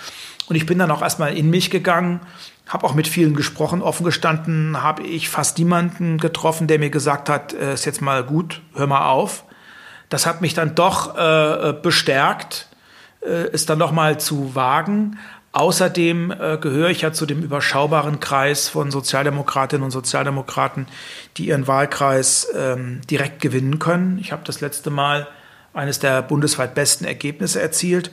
Und 0.48 0.58
ich 0.58 0.66
bin 0.66 0.78
dann 0.80 0.92
auch 0.92 1.02
erstmal 1.02 1.38
in 1.38 1.50
mich 1.50 1.70
gegangen, 1.70 2.20
habe 2.68 2.86
auch 2.86 2.96
mit 2.96 3.08
vielen 3.08 3.34
gesprochen, 3.34 3.82
offen 3.82 4.04
gestanden, 4.04 4.84
habe 4.84 5.04
ich 5.04 5.30
fast 5.30 5.58
niemanden 5.58 6.18
getroffen, 6.18 6.68
der 6.68 6.80
mir 6.80 6.90
gesagt 6.90 7.30
hat, 7.30 7.54
äh, 7.54 7.74
ist 7.74 7.86
jetzt 7.86 8.02
mal 8.02 8.24
gut, 8.24 8.62
hör 8.76 8.88
mal 8.88 9.08
auf. 9.08 9.46
Das 10.10 10.26
hat 10.26 10.42
mich 10.42 10.56
dann 10.56 10.74
doch 10.74 11.14
bestärkt 11.84 12.69
es 13.28 13.66
dann 13.66 13.80
nochmal 13.80 14.20
zu 14.20 14.56
wagen. 14.56 15.18
Außerdem 15.52 16.32
äh, 16.32 16.58
gehöre 16.58 16.90
ich 16.90 17.02
ja 17.02 17.12
zu 17.12 17.26
dem 17.26 17.42
überschaubaren 17.42 18.20
Kreis 18.20 18.70
von 18.70 18.92
Sozialdemokratinnen 18.92 19.84
und 19.84 19.92
Sozialdemokraten, 19.92 20.86
die 21.38 21.48
ihren 21.48 21.68
Wahlkreis 21.68 22.48
ähm, 22.56 23.02
direkt 23.10 23.42
gewinnen 23.42 23.80
können. 23.80 24.20
Ich 24.20 24.32
habe 24.32 24.44
das 24.46 24.62
letzte 24.62 24.92
Mal 24.92 25.28
eines 25.74 26.00
der 26.00 26.22
bundesweit 26.22 26.76
besten 26.76 27.06
Ergebnisse 27.06 27.60
erzielt. 27.62 28.12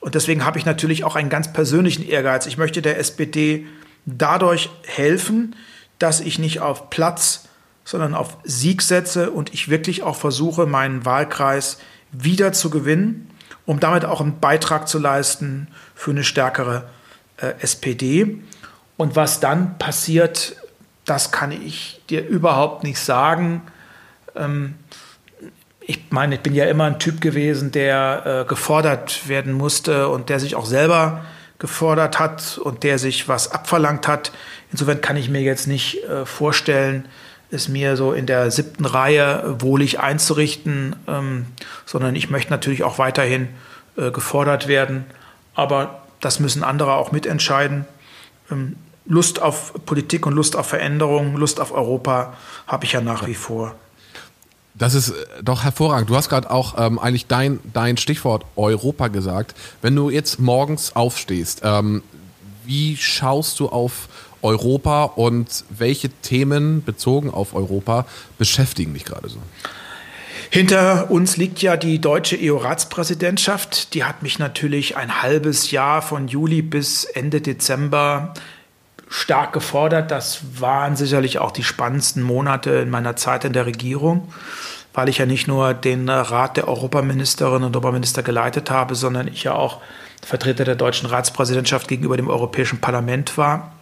Und 0.00 0.16
deswegen 0.16 0.44
habe 0.44 0.58
ich 0.58 0.66
natürlich 0.66 1.04
auch 1.04 1.14
einen 1.14 1.30
ganz 1.30 1.52
persönlichen 1.52 2.06
Ehrgeiz. 2.06 2.46
Ich 2.46 2.58
möchte 2.58 2.82
der 2.82 2.98
SPD 2.98 3.66
dadurch 4.04 4.68
helfen, 4.84 5.54
dass 5.98 6.20
ich 6.20 6.40
nicht 6.40 6.60
auf 6.60 6.90
Platz, 6.90 7.48
sondern 7.84 8.14
auf 8.14 8.38
Sieg 8.42 8.82
setze 8.82 9.30
und 9.30 9.54
ich 9.54 9.68
wirklich 9.68 10.02
auch 10.02 10.16
versuche, 10.16 10.66
meinen 10.66 11.04
Wahlkreis 11.04 11.78
wieder 12.10 12.52
zu 12.52 12.68
gewinnen 12.68 13.30
um 13.66 13.80
damit 13.80 14.04
auch 14.04 14.20
einen 14.20 14.40
Beitrag 14.40 14.88
zu 14.88 14.98
leisten 14.98 15.68
für 15.94 16.10
eine 16.10 16.24
stärkere 16.24 16.84
äh, 17.38 17.54
SPD. 17.60 18.38
Und 18.96 19.16
was 19.16 19.40
dann 19.40 19.78
passiert, 19.78 20.56
das 21.04 21.32
kann 21.32 21.52
ich 21.52 22.00
dir 22.10 22.26
überhaupt 22.26 22.84
nicht 22.84 22.98
sagen. 22.98 23.62
Ähm, 24.36 24.74
ich 25.80 26.00
meine, 26.10 26.36
ich 26.36 26.40
bin 26.40 26.54
ja 26.54 26.64
immer 26.64 26.84
ein 26.84 26.98
Typ 26.98 27.20
gewesen, 27.20 27.72
der 27.72 28.44
äh, 28.44 28.48
gefordert 28.48 29.28
werden 29.28 29.52
musste 29.52 30.08
und 30.08 30.28
der 30.28 30.40
sich 30.40 30.54
auch 30.54 30.66
selber 30.66 31.24
gefordert 31.58 32.18
hat 32.18 32.58
und 32.58 32.82
der 32.82 32.98
sich 32.98 33.28
was 33.28 33.52
abverlangt 33.52 34.08
hat. 34.08 34.32
Insofern 34.72 35.00
kann 35.00 35.16
ich 35.16 35.28
mir 35.28 35.42
jetzt 35.42 35.66
nicht 35.66 36.02
äh, 36.04 36.26
vorstellen, 36.26 37.06
es 37.54 37.68
mir 37.68 37.96
so 37.96 38.12
in 38.12 38.26
der 38.26 38.50
siebten 38.50 38.84
Reihe 38.84 39.56
wohlig 39.58 40.00
einzurichten, 40.00 40.96
ähm, 41.06 41.46
sondern 41.86 42.14
ich 42.16 42.30
möchte 42.30 42.50
natürlich 42.50 42.82
auch 42.82 42.98
weiterhin 42.98 43.48
äh, 43.96 44.10
gefordert 44.10 44.68
werden. 44.68 45.04
Aber 45.54 46.02
das 46.20 46.40
müssen 46.40 46.64
andere 46.64 46.94
auch 46.94 47.12
mitentscheiden. 47.12 47.86
Ähm, 48.50 48.76
Lust 49.06 49.40
auf 49.40 49.74
Politik 49.84 50.26
und 50.26 50.32
Lust 50.32 50.56
auf 50.56 50.66
Veränderung, 50.66 51.36
Lust 51.36 51.60
auf 51.60 51.72
Europa 51.72 52.34
habe 52.66 52.84
ich 52.84 52.92
ja 52.92 53.00
nach 53.00 53.26
wie 53.26 53.34
vor. 53.34 53.74
Das 54.74 54.94
ist 54.94 55.10
äh, 55.10 55.14
doch 55.42 55.62
hervorragend. 55.62 56.10
Du 56.10 56.16
hast 56.16 56.28
gerade 56.28 56.50
auch 56.50 56.74
ähm, 56.78 56.98
eigentlich 56.98 57.26
dein, 57.26 57.60
dein 57.72 57.96
Stichwort 57.96 58.44
Europa 58.56 59.08
gesagt. 59.08 59.54
Wenn 59.82 59.94
du 59.94 60.10
jetzt 60.10 60.40
morgens 60.40 60.96
aufstehst, 60.96 61.60
ähm, 61.62 62.02
wie 62.64 62.96
schaust 62.96 63.60
du 63.60 63.68
auf 63.68 64.08
Europa 64.44 65.04
und 65.04 65.64
welche 65.70 66.10
Themen 66.10 66.84
bezogen 66.84 67.30
auf 67.30 67.54
Europa 67.54 68.06
beschäftigen 68.38 68.94
dich 68.94 69.04
gerade 69.04 69.28
so? 69.28 69.38
Hinter 70.50 71.10
uns 71.10 71.36
liegt 71.36 71.62
ja 71.62 71.76
die 71.76 72.00
deutsche 72.00 72.38
EU-Ratspräsidentschaft. 72.40 73.94
Die 73.94 74.04
hat 74.04 74.22
mich 74.22 74.38
natürlich 74.38 74.96
ein 74.96 75.22
halbes 75.22 75.72
Jahr 75.72 76.00
von 76.02 76.28
Juli 76.28 76.62
bis 76.62 77.04
Ende 77.04 77.40
Dezember 77.40 78.34
stark 79.08 79.52
gefordert. 79.52 80.10
Das 80.10 80.42
waren 80.60 80.94
sicherlich 80.94 81.38
auch 81.38 81.50
die 81.50 81.64
spannendsten 81.64 82.22
Monate 82.22 82.70
in 82.70 82.90
meiner 82.90 83.16
Zeit 83.16 83.44
in 83.44 83.52
der 83.52 83.66
Regierung, 83.66 84.32
weil 84.92 85.08
ich 85.08 85.18
ja 85.18 85.26
nicht 85.26 85.48
nur 85.48 85.74
den 85.74 86.08
Rat 86.08 86.56
der 86.56 86.68
Europaministerinnen 86.68 87.64
und 87.64 87.74
Europaminister 87.74 88.22
geleitet 88.22 88.70
habe, 88.70 88.94
sondern 88.94 89.26
ich 89.26 89.42
ja 89.44 89.54
auch 89.54 89.80
Vertreter 90.22 90.64
der 90.64 90.76
deutschen 90.76 91.06
Ratspräsidentschaft 91.06 91.88
gegenüber 91.88 92.16
dem 92.16 92.28
Europäischen 92.28 92.80
Parlament 92.80 93.36
war. 93.36 93.73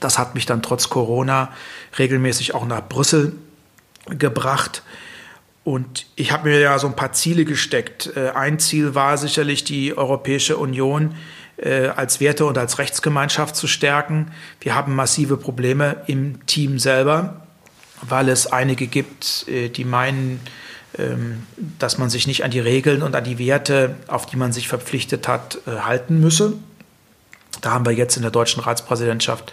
Das 0.00 0.18
hat 0.18 0.34
mich 0.34 0.46
dann 0.46 0.62
trotz 0.62 0.88
Corona 0.88 1.52
regelmäßig 1.98 2.54
auch 2.54 2.66
nach 2.66 2.86
Brüssel 2.86 3.32
gebracht. 4.10 4.82
Und 5.66 6.06
ich 6.14 6.30
habe 6.30 6.48
mir 6.48 6.60
ja 6.60 6.78
so 6.78 6.86
ein 6.86 6.94
paar 6.94 7.12
Ziele 7.12 7.44
gesteckt. 7.44 8.12
Äh, 8.14 8.30
ein 8.30 8.60
Ziel 8.60 8.94
war 8.94 9.18
sicherlich, 9.18 9.64
die 9.64 9.98
Europäische 9.98 10.58
Union 10.58 11.16
äh, 11.56 11.88
als 11.88 12.20
Werte- 12.20 12.46
und 12.46 12.56
als 12.56 12.78
Rechtsgemeinschaft 12.78 13.56
zu 13.56 13.66
stärken. 13.66 14.30
Wir 14.60 14.76
haben 14.76 14.94
massive 14.94 15.36
Probleme 15.36 16.04
im 16.06 16.46
Team 16.46 16.78
selber, 16.78 17.48
weil 18.02 18.28
es 18.28 18.46
einige 18.46 18.86
gibt, 18.86 19.48
äh, 19.48 19.68
die 19.68 19.84
meinen, 19.84 20.38
ähm, 20.98 21.42
dass 21.80 21.98
man 21.98 22.10
sich 22.10 22.28
nicht 22.28 22.44
an 22.44 22.52
die 22.52 22.60
Regeln 22.60 23.02
und 23.02 23.16
an 23.16 23.24
die 23.24 23.40
Werte, 23.40 23.96
auf 24.06 24.26
die 24.26 24.36
man 24.36 24.52
sich 24.52 24.68
verpflichtet 24.68 25.26
hat, 25.26 25.58
halten 25.66 26.20
müsse. 26.20 26.52
Da 27.60 27.72
haben 27.72 27.86
wir 27.86 27.92
jetzt 27.92 28.16
in 28.16 28.22
der 28.22 28.30
deutschen 28.30 28.62
Ratspräsidentschaft 28.62 29.52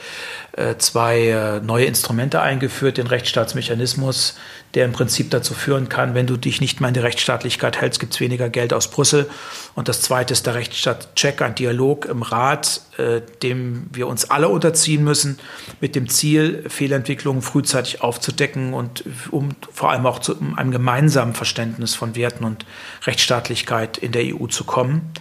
äh, 0.54 0.78
zwei 0.78 1.30
äh, 1.30 1.60
neue 1.62 1.86
Instrumente 1.86 2.42
eingeführt, 2.42 2.98
den 2.98 3.08
Rechtsstaatsmechanismus, 3.08 4.36
der 4.76 4.86
im 4.86 4.92
Prinzip 4.92 5.32
dazu 5.32 5.54
führen 5.54 5.90
kann, 5.90 6.14
wenn 6.14 6.28
du 6.28 6.38
dich 6.38 6.62
nicht 6.62 6.80
mehr 6.80 6.90
an 6.90 6.94
die 6.94 7.00
Rechtsstaatlichkeit 7.00 7.82
hältst, 7.82 8.00
gibt 8.00 8.14
es 8.14 8.20
weniger 8.20 8.50
Geld 8.50 8.74
aus 8.74 8.90
Brüssel. 8.90 9.30
Und 9.76 9.88
das 9.88 10.02
zweite 10.02 10.34
ist 10.34 10.46
der 10.46 10.56
Rechtsstaatcheck, 10.56 11.42
ein 11.42 11.56
Dialog 11.56 12.06
im 12.06 12.22
Rat, 12.22 12.82
äh, 12.98 13.22
dem 13.42 13.88
wir 13.92 14.08
uns 14.08 14.30
alle 14.30 14.50
unterziehen 14.50 15.04
müssen, 15.04 15.40
mit 15.82 15.96
dem 15.96 16.08
Ziel, 16.08 16.64
Fehlentwicklungen 16.68 17.42
frühzeitig 17.42 18.02
aufzudecken 18.02 18.74
und 18.74 19.04
um 19.32 19.50
vor 19.72 19.92
allem 19.92 20.06
auch 20.06 20.20
zu 20.20 20.36
einem 20.56 20.72
gemeinsamen 20.72 21.34
Verständnis 21.34 21.96
von 21.96 22.16
Werten 22.16 22.44
und 22.44 22.66
Rechtsstaatlichkeit 23.06 23.98
in 23.98 24.12
der 24.12 24.24
EU 24.24 24.48
zu 24.48 24.66
kommen. 24.66 25.14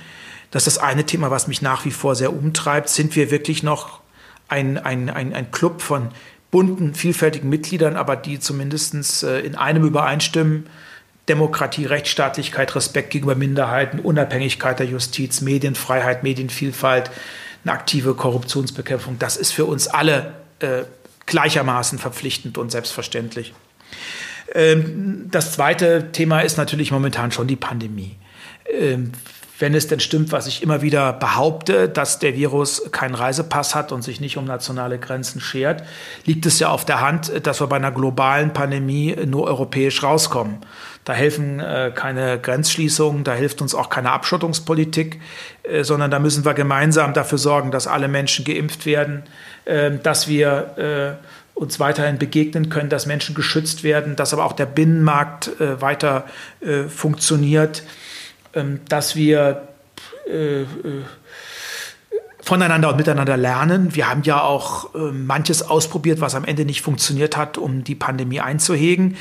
Das 0.52 0.66
ist 0.66 0.76
das 0.76 0.84
eine 0.84 1.04
Thema, 1.04 1.32
was 1.32 1.48
mich 1.48 1.62
nach 1.62 1.84
wie 1.84 1.90
vor 1.90 2.14
sehr 2.14 2.32
umtreibt. 2.32 2.88
Sind 2.88 3.16
wir 3.16 3.32
wirklich 3.32 3.64
noch 3.64 4.00
ein, 4.48 4.78
ein, 4.78 5.10
ein, 5.10 5.32
ein 5.32 5.50
Club 5.50 5.82
von 5.82 6.10
bunten, 6.52 6.94
vielfältigen 6.94 7.48
Mitgliedern, 7.48 7.96
aber 7.96 8.14
die 8.14 8.38
zumindest 8.38 9.24
äh, 9.24 9.40
in 9.40 9.56
einem 9.56 9.84
übereinstimmen? 9.84 10.68
Demokratie, 11.28 11.86
Rechtsstaatlichkeit, 11.86 12.74
Respekt 12.74 13.10
gegenüber 13.10 13.36
Minderheiten, 13.36 14.00
Unabhängigkeit 14.00 14.78
der 14.80 14.86
Justiz, 14.86 15.40
Medienfreiheit, 15.40 16.22
Medienvielfalt, 16.24 17.10
eine 17.64 17.72
aktive 17.72 18.14
Korruptionsbekämpfung. 18.14 19.18
Das 19.18 19.36
ist 19.36 19.52
für 19.52 19.64
uns 19.64 19.86
alle 19.86 20.34
äh, 20.58 20.82
gleichermaßen 21.26 21.98
verpflichtend 21.98 22.58
und 22.58 22.70
selbstverständlich. 22.72 23.54
Ähm, 24.52 25.28
das 25.30 25.52
zweite 25.52 26.10
Thema 26.10 26.40
ist 26.40 26.56
natürlich 26.56 26.90
momentan 26.90 27.30
schon 27.30 27.46
die 27.46 27.56
Pandemie. 27.56 28.16
Ähm, 28.68 29.12
wenn 29.62 29.74
es 29.74 29.86
denn 29.86 30.00
stimmt, 30.00 30.32
was 30.32 30.48
ich 30.48 30.60
immer 30.64 30.82
wieder 30.82 31.12
behaupte, 31.12 31.88
dass 31.88 32.18
der 32.18 32.34
Virus 32.34 32.90
keinen 32.90 33.14
Reisepass 33.14 33.76
hat 33.76 33.92
und 33.92 34.02
sich 34.02 34.20
nicht 34.20 34.36
um 34.36 34.44
nationale 34.44 34.98
Grenzen 34.98 35.40
schert, 35.40 35.84
liegt 36.26 36.44
es 36.46 36.58
ja 36.58 36.68
auf 36.68 36.84
der 36.84 37.00
Hand, 37.00 37.46
dass 37.46 37.60
wir 37.60 37.68
bei 37.68 37.76
einer 37.76 37.92
globalen 37.92 38.52
Pandemie 38.52 39.16
nur 39.24 39.46
europäisch 39.46 40.02
rauskommen. 40.02 40.58
Da 41.04 41.12
helfen 41.12 41.60
äh, 41.60 41.92
keine 41.94 42.40
Grenzschließungen, 42.40 43.22
da 43.22 43.34
hilft 43.34 43.62
uns 43.62 43.72
auch 43.76 43.88
keine 43.88 44.10
Abschottungspolitik, 44.10 45.20
äh, 45.62 45.84
sondern 45.84 46.10
da 46.10 46.18
müssen 46.18 46.44
wir 46.44 46.54
gemeinsam 46.54 47.14
dafür 47.14 47.38
sorgen, 47.38 47.70
dass 47.70 47.86
alle 47.86 48.08
Menschen 48.08 48.44
geimpft 48.44 48.84
werden, 48.84 49.22
äh, 49.64 49.92
dass 50.02 50.26
wir 50.26 51.18
äh, 51.20 51.24
uns 51.54 51.78
weiterhin 51.78 52.18
begegnen 52.18 52.68
können, 52.68 52.88
dass 52.88 53.06
Menschen 53.06 53.36
geschützt 53.36 53.84
werden, 53.84 54.16
dass 54.16 54.32
aber 54.32 54.44
auch 54.44 54.54
der 54.54 54.66
Binnenmarkt 54.66 55.60
äh, 55.60 55.80
weiter 55.80 56.24
äh, 56.60 56.84
funktioniert 56.88 57.84
dass 58.88 59.16
wir 59.16 59.68
äh, 60.26 60.64
voneinander 62.42 62.88
und 62.90 62.96
miteinander 62.96 63.36
lernen. 63.36 63.94
Wir 63.94 64.10
haben 64.10 64.22
ja 64.24 64.42
auch 64.42 64.94
äh, 64.94 64.98
manches 64.98 65.62
ausprobiert, 65.62 66.20
was 66.20 66.34
am 66.34 66.44
Ende 66.44 66.64
nicht 66.64 66.82
funktioniert 66.82 67.36
hat, 67.36 67.56
um 67.56 67.84
die 67.84 67.94
Pandemie 67.94 68.40
einzuhegen. 68.40 69.16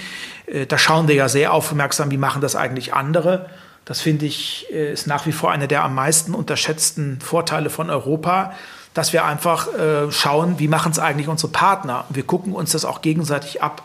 Äh, 0.47 0.65
da 0.65 0.77
schauen 0.77 1.07
wir 1.07 1.15
ja 1.15 1.29
sehr 1.29 1.53
aufmerksam, 1.53 2.09
wie 2.11 2.17
machen 2.17 2.41
das 2.41 2.55
eigentlich 2.55 2.93
andere. 2.93 3.49
Das 3.85 4.01
finde 4.01 4.25
ich 4.25 4.67
äh, 4.71 4.91
ist 4.91 5.05
nach 5.05 5.27
wie 5.27 5.31
vor 5.31 5.51
einer 5.51 5.67
der 5.67 5.83
am 5.83 5.93
meisten 5.93 6.33
unterschätzten 6.33 7.21
Vorteile 7.21 7.69
von 7.69 7.89
Europa, 7.91 8.53
dass 8.95 9.13
wir 9.13 9.23
einfach 9.23 9.67
äh, 9.73 10.11
schauen, 10.11 10.57
wie 10.57 10.67
machen 10.67 10.91
es 10.91 10.99
eigentlich 10.99 11.27
unsere 11.27 11.51
Partner. 11.51 12.05
Wir 12.09 12.23
gucken 12.23 12.53
uns 12.53 12.71
das 12.71 12.85
auch 12.85 13.01
gegenseitig 13.01 13.61
ab. 13.61 13.83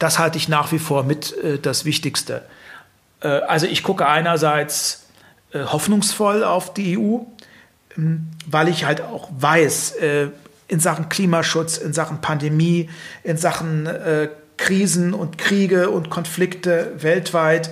Das 0.00 0.18
halte 0.18 0.38
ich 0.38 0.48
nach 0.48 0.72
wie 0.72 0.78
vor 0.80 1.04
mit 1.04 1.36
äh, 1.38 1.58
das 1.58 1.84
Wichtigste. 1.84 2.42
Äh, 3.20 3.28
also 3.28 3.66
ich 3.66 3.82
gucke 3.82 4.06
einerseits 4.06 5.06
hoffnungsvoll 5.52 6.44
auf 6.44 6.74
die 6.74 6.96
EU 6.96 7.24
ähm, 7.96 8.28
weil 8.46 8.68
ich 8.68 8.84
halt 8.84 9.00
auch 9.00 9.28
weiß, 9.36 9.92
äh, 9.96 10.28
in 10.68 10.80
Sachen 10.80 11.08
Klimaschutz, 11.08 11.78
in 11.78 11.92
Sachen 11.92 12.20
Pandemie, 12.20 12.88
in 13.24 13.36
Sachen 13.36 13.86
äh, 13.86 14.28
Krisen 14.56 15.14
und 15.14 15.38
Kriege 15.38 15.90
und 15.90 16.10
Konflikte 16.10 16.92
weltweit 16.98 17.70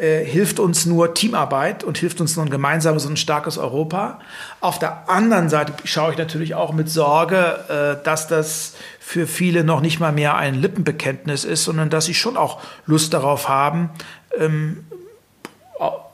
äh, 0.00 0.24
hilft 0.24 0.58
uns 0.60 0.86
nur 0.86 1.14
Teamarbeit 1.14 1.84
und 1.84 1.98
hilft 1.98 2.20
uns 2.20 2.36
nur 2.36 2.46
ein 2.46 2.50
gemeinsames 2.50 3.06
und 3.06 3.12
ein 3.12 3.16
starkes 3.16 3.58
Europa. 3.58 4.20
Auf 4.60 4.78
der 4.78 5.08
anderen 5.08 5.48
Seite 5.48 5.72
schaue 5.84 6.12
ich 6.12 6.18
natürlich 6.18 6.54
auch 6.54 6.72
mit 6.72 6.88
Sorge, 6.88 7.98
dass 8.04 8.28
das 8.28 8.74
für 8.98 9.26
viele 9.26 9.64
noch 9.64 9.80
nicht 9.80 10.00
mal 10.00 10.12
mehr 10.12 10.36
ein 10.36 10.54
Lippenbekenntnis 10.54 11.44
ist, 11.44 11.64
sondern 11.64 11.90
dass 11.90 12.06
sie 12.06 12.14
schon 12.14 12.36
auch 12.36 12.60
Lust 12.86 13.14
darauf 13.14 13.48
haben, 13.48 13.90
ähm, 14.38 14.84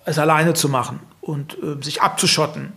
es 0.04 0.18
alleine 0.18 0.54
zu 0.54 0.68
machen 0.68 1.00
und 1.20 1.56
sich 1.80 2.02
abzuschotten 2.02 2.72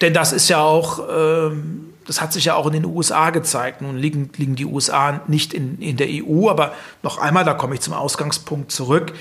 denn 0.00 0.12
das 0.12 0.32
ist 0.32 0.48
ja 0.48 0.60
auch, 0.60 1.00
ähm, 1.10 1.94
das 2.06 2.20
hat 2.20 2.32
sich 2.32 2.46
ja 2.46 2.54
auch 2.54 2.66
in 2.66 2.72
den 2.72 2.84
USA 2.84 3.30
gezeigt. 3.30 3.80
Nun 3.80 3.96
liegen, 3.96 4.30
liegen 4.36 4.56
die 4.56 4.66
USA 4.66 5.20
nicht 5.28 5.54
in, 5.54 5.78
in 5.80 5.96
der 5.96 6.08
EU, 6.10 6.50
aber 6.50 6.74
noch 7.02 7.18
einmal, 7.18 7.44
da 7.44 7.54
komme 7.54 7.74
ich 7.74 7.80
zum 7.80 7.94
Ausgangspunkt 7.94 8.72
zurück. 8.72 9.12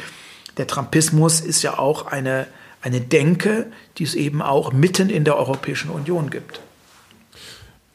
Der 0.57 0.67
Trumpismus 0.67 1.41
ist 1.41 1.61
ja 1.61 1.79
auch 1.79 2.07
eine, 2.07 2.47
eine 2.81 3.01
Denke, 3.01 3.67
die 3.97 4.03
es 4.03 4.15
eben 4.15 4.41
auch 4.41 4.71
mitten 4.71 5.09
in 5.09 5.23
der 5.23 5.37
Europäischen 5.37 5.89
Union 5.89 6.29
gibt. 6.29 6.61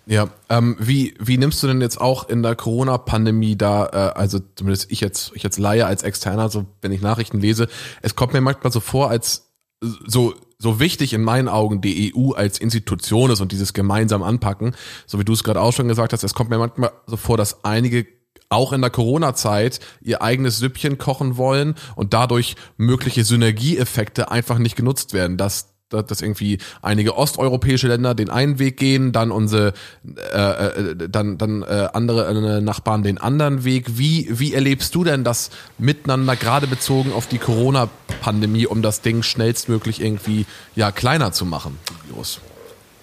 Ja, 0.07 0.29
ähm, 0.49 0.77
wie, 0.81 1.15
wie 1.21 1.37
nimmst 1.37 1.63
du 1.63 1.67
denn 1.67 1.83
jetzt 1.83 2.01
auch 2.01 2.31
in 2.31 2.43
der 2.43 2.57
Corona-Pandemie 2.57 3.57
da, 3.57 3.87
äh, 3.87 4.19
also 4.19 4.41
zumindest 4.57 4.91
ich 4.91 5.01
jetzt, 5.01 5.33
ich 5.35 5.43
jetzt 5.43 5.59
Laie 5.59 5.85
als 5.85 6.03
Externer, 6.03 6.49
so 6.49 6.65
wenn 6.81 6.93
ich 6.93 7.03
Nachrichten 7.03 7.41
lese, 7.41 7.69
es 8.01 8.17
kommt 8.17 8.33
mir 8.33 8.41
manchmal 8.41 8.73
so 8.73 8.81
vor, 8.81 9.11
als 9.11 9.51
so 9.81 10.35
so 10.59 10.81
wichtig 10.81 11.13
in 11.13 11.23
meinen 11.23 11.49
Augen 11.49 11.81
die 11.81 12.13
EU 12.15 12.33
als 12.33 12.59
Institution 12.59 13.31
ist 13.31 13.41
und 13.41 13.53
dieses 13.53 13.73
gemeinsam 13.73 14.25
anpacken, 14.25 14.75
so 15.07 15.21
wie 15.21 15.25
du 15.25 15.33
es 15.33 15.45
gerade 15.45 15.61
auch 15.61 15.73
schon 15.73 15.87
gesagt 15.87 16.13
hast, 16.13 16.25
es 16.25 16.35
kommt 16.35 16.51
mir 16.51 16.59
manchmal 16.59 16.91
so 17.07 17.17
vor, 17.17 17.37
dass 17.37 17.65
einige 17.65 18.07
auch 18.49 18.73
in 18.73 18.81
der 18.81 18.91
Corona-Zeit 18.91 19.81
ihr 20.01 20.23
eigenes 20.23 20.59
Süppchen 20.59 20.99
kochen 20.99 21.37
wollen 21.37 21.75
und 21.97 22.15
dadurch 22.15 22.57
mögliche 22.77 23.25
Synergieeffekte 23.25 24.31
einfach 24.31 24.59
nicht 24.59 24.77
genutzt 24.77 25.13
werden, 25.13 25.37
dass 25.37 25.69
dass 25.91 26.21
irgendwie 26.21 26.59
einige 26.83 27.17
osteuropäische 27.17 27.89
Länder 27.89 28.15
den 28.15 28.29
einen 28.31 28.59
Weg 28.59 28.77
gehen, 28.77 29.13
dann 29.13 29.31
unsere 29.31 29.73
äh, 30.33 30.37
äh, 30.37 31.09
dann 31.09 31.39
dann 31.39 31.63
äh, 31.63 31.89
andere 31.93 32.27
äh, 32.27 32.61
Nachbarn 32.61 33.03
den 33.03 33.19
anderen 33.19 33.65
Weg. 33.65 33.99
Wie 33.99 34.29
wie 34.31 34.55
erlebst 34.55 34.95
du 34.95 35.05
denn 35.05 35.25
das 35.25 35.51
miteinander 35.79 36.37
gerade 36.37 36.67
bezogen 36.67 37.13
auf 37.13 37.27
die 37.27 37.39
Corona-Pandemie, 37.39 38.67
um 38.67 38.83
das 38.83 39.01
Ding 39.01 39.23
schnellstmöglich 39.23 40.03
irgendwie 40.03 40.47
ja 40.75 40.93
kleiner 40.93 41.33
zu 41.33 41.47
machen, 41.47 41.79
Virus? 42.07 42.41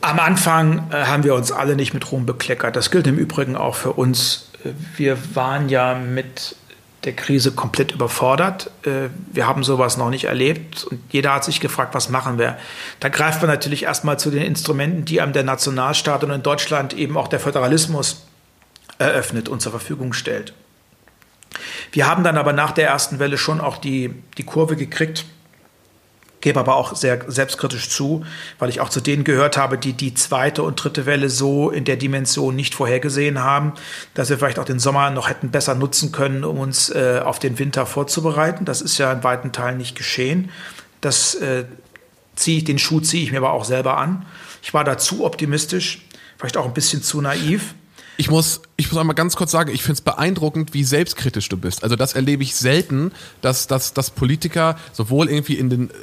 Am 0.01 0.19
Anfang 0.19 0.91
äh, 0.91 1.05
haben 1.05 1.23
wir 1.23 1.33
uns 1.33 1.51
alle 1.51 1.75
nicht 1.75 1.95
mit 1.95 2.11
Ruhm 2.11 2.27
bekleckert. 2.27 2.75
Das 2.75 2.91
gilt 2.91 3.07
im 3.07 3.17
Übrigen 3.17 3.55
auch 3.55 3.75
für 3.75 3.93
uns. 3.93 4.51
Wir 4.95 5.18
waren 5.36 5.70
ja 5.70 5.95
mit 5.95 6.55
der 7.03 7.13
Krise 7.13 7.51
komplett 7.51 7.91
überfordert. 7.91 8.72
Äh, 8.84 9.09
wir 9.32 9.47
haben 9.47 9.63
sowas 9.63 9.97
noch 9.97 10.09
nicht 10.09 10.26
erlebt 10.26 10.84
und 10.86 11.01
jeder 11.11 11.34
hat 11.34 11.43
sich 11.43 11.59
gefragt, 11.59 11.93
was 11.93 12.09
machen 12.09 12.38
wir? 12.38 12.57
Da 12.99 13.09
greift 13.09 13.41
man 13.41 13.49
natürlich 13.49 13.84
erstmal 13.84 14.20
zu 14.20 14.32
den 14.32 14.41
Instrumenten, 14.41 15.05
die 15.05 15.22
einem 15.22 15.34
der 15.34 15.43
Nationalstaat 15.43 16.24
und 16.24 16.32
in 16.32 16.43
Deutschland 16.43 16.93
eben 16.93 17.18
auch 17.18 17.28
der 17.28 17.39
Föderalismus 17.39 18.26
eröffnet 18.97 19.49
und 19.49 19.61
zur 19.61 19.72
Verfügung 19.72 20.13
stellt. 20.13 20.53
Wir 21.91 22.07
haben 22.07 22.24
dann 22.24 22.38
aber 22.38 22.53
nach 22.53 22.72
der 22.72 22.88
ersten 22.88 23.20
Welle 23.20 23.38
schon 23.38 23.61
auch 23.61 23.78
die, 23.78 24.13
die 24.38 24.43
Kurve 24.43 24.76
gekriegt 24.76 25.26
gebe 26.45 26.59
aber 26.59 26.75
auch 26.75 26.95
sehr 26.95 27.19
selbstkritisch 27.27 27.89
zu, 27.89 28.23
weil 28.59 28.69
ich 28.69 28.79
auch 28.79 28.89
zu 28.89 29.01
denen 29.01 29.23
gehört 29.23 29.57
habe, 29.57 29.79
die 29.79 29.93
die 29.93 30.13
zweite 30.13 30.61
und 30.61 30.75
dritte 30.75 31.07
Welle 31.07 31.31
so 31.31 31.71
in 31.71 31.85
der 31.85 31.95
Dimension 31.95 32.55
nicht 32.55 32.75
vorhergesehen 32.75 33.39
haben, 33.39 33.73
dass 34.13 34.29
wir 34.29 34.37
vielleicht 34.37 34.59
auch 34.59 34.65
den 34.65 34.77
Sommer 34.77 35.09
noch 35.09 35.27
hätten 35.27 35.49
besser 35.49 35.73
nutzen 35.73 36.11
können, 36.11 36.43
um 36.43 36.59
uns 36.59 36.91
äh, 36.91 37.19
auf 37.25 37.39
den 37.39 37.57
Winter 37.57 37.87
vorzubereiten. 37.87 38.63
Das 38.63 38.81
ist 38.81 38.99
ja 38.99 39.11
in 39.11 39.23
weiten 39.23 39.53
Teilen 39.53 39.79
nicht 39.79 39.95
geschehen. 39.95 40.51
Das 41.01 41.33
äh, 41.33 41.65
ziehe 42.35 42.59
ich, 42.59 42.63
den 42.63 42.77
Schuh 42.77 42.99
ziehe 42.99 43.23
ich 43.23 43.31
mir 43.31 43.39
aber 43.39 43.51
auch 43.51 43.65
selber 43.65 43.97
an. 43.97 44.27
Ich 44.61 44.71
war 44.71 44.83
da 44.83 44.99
zu 44.99 45.25
optimistisch, 45.25 46.05
vielleicht 46.37 46.57
auch 46.57 46.65
ein 46.65 46.75
bisschen 46.75 47.01
zu 47.01 47.21
naiv. 47.21 47.73
Ich 48.17 48.29
muss, 48.29 48.61
ich 48.77 48.91
muss 48.91 48.99
einmal 48.99 49.15
ganz 49.15 49.35
kurz 49.35 49.49
sagen, 49.49 49.73
ich 49.73 49.81
finde 49.81 49.93
es 49.93 50.01
beeindruckend, 50.01 50.75
wie 50.75 50.83
selbstkritisch 50.83 51.49
du 51.49 51.57
bist. 51.57 51.83
Also 51.83 51.95
das 51.95 52.13
erlebe 52.13 52.43
ich 52.43 52.55
selten, 52.55 53.11
dass, 53.41 53.65
dass, 53.65 53.93
dass 53.93 54.11
Politiker 54.11 54.77
sowohl 54.93 55.27
irgendwie 55.27 55.55
in 55.55 55.71
den 55.71 55.89
äh, 55.89 55.93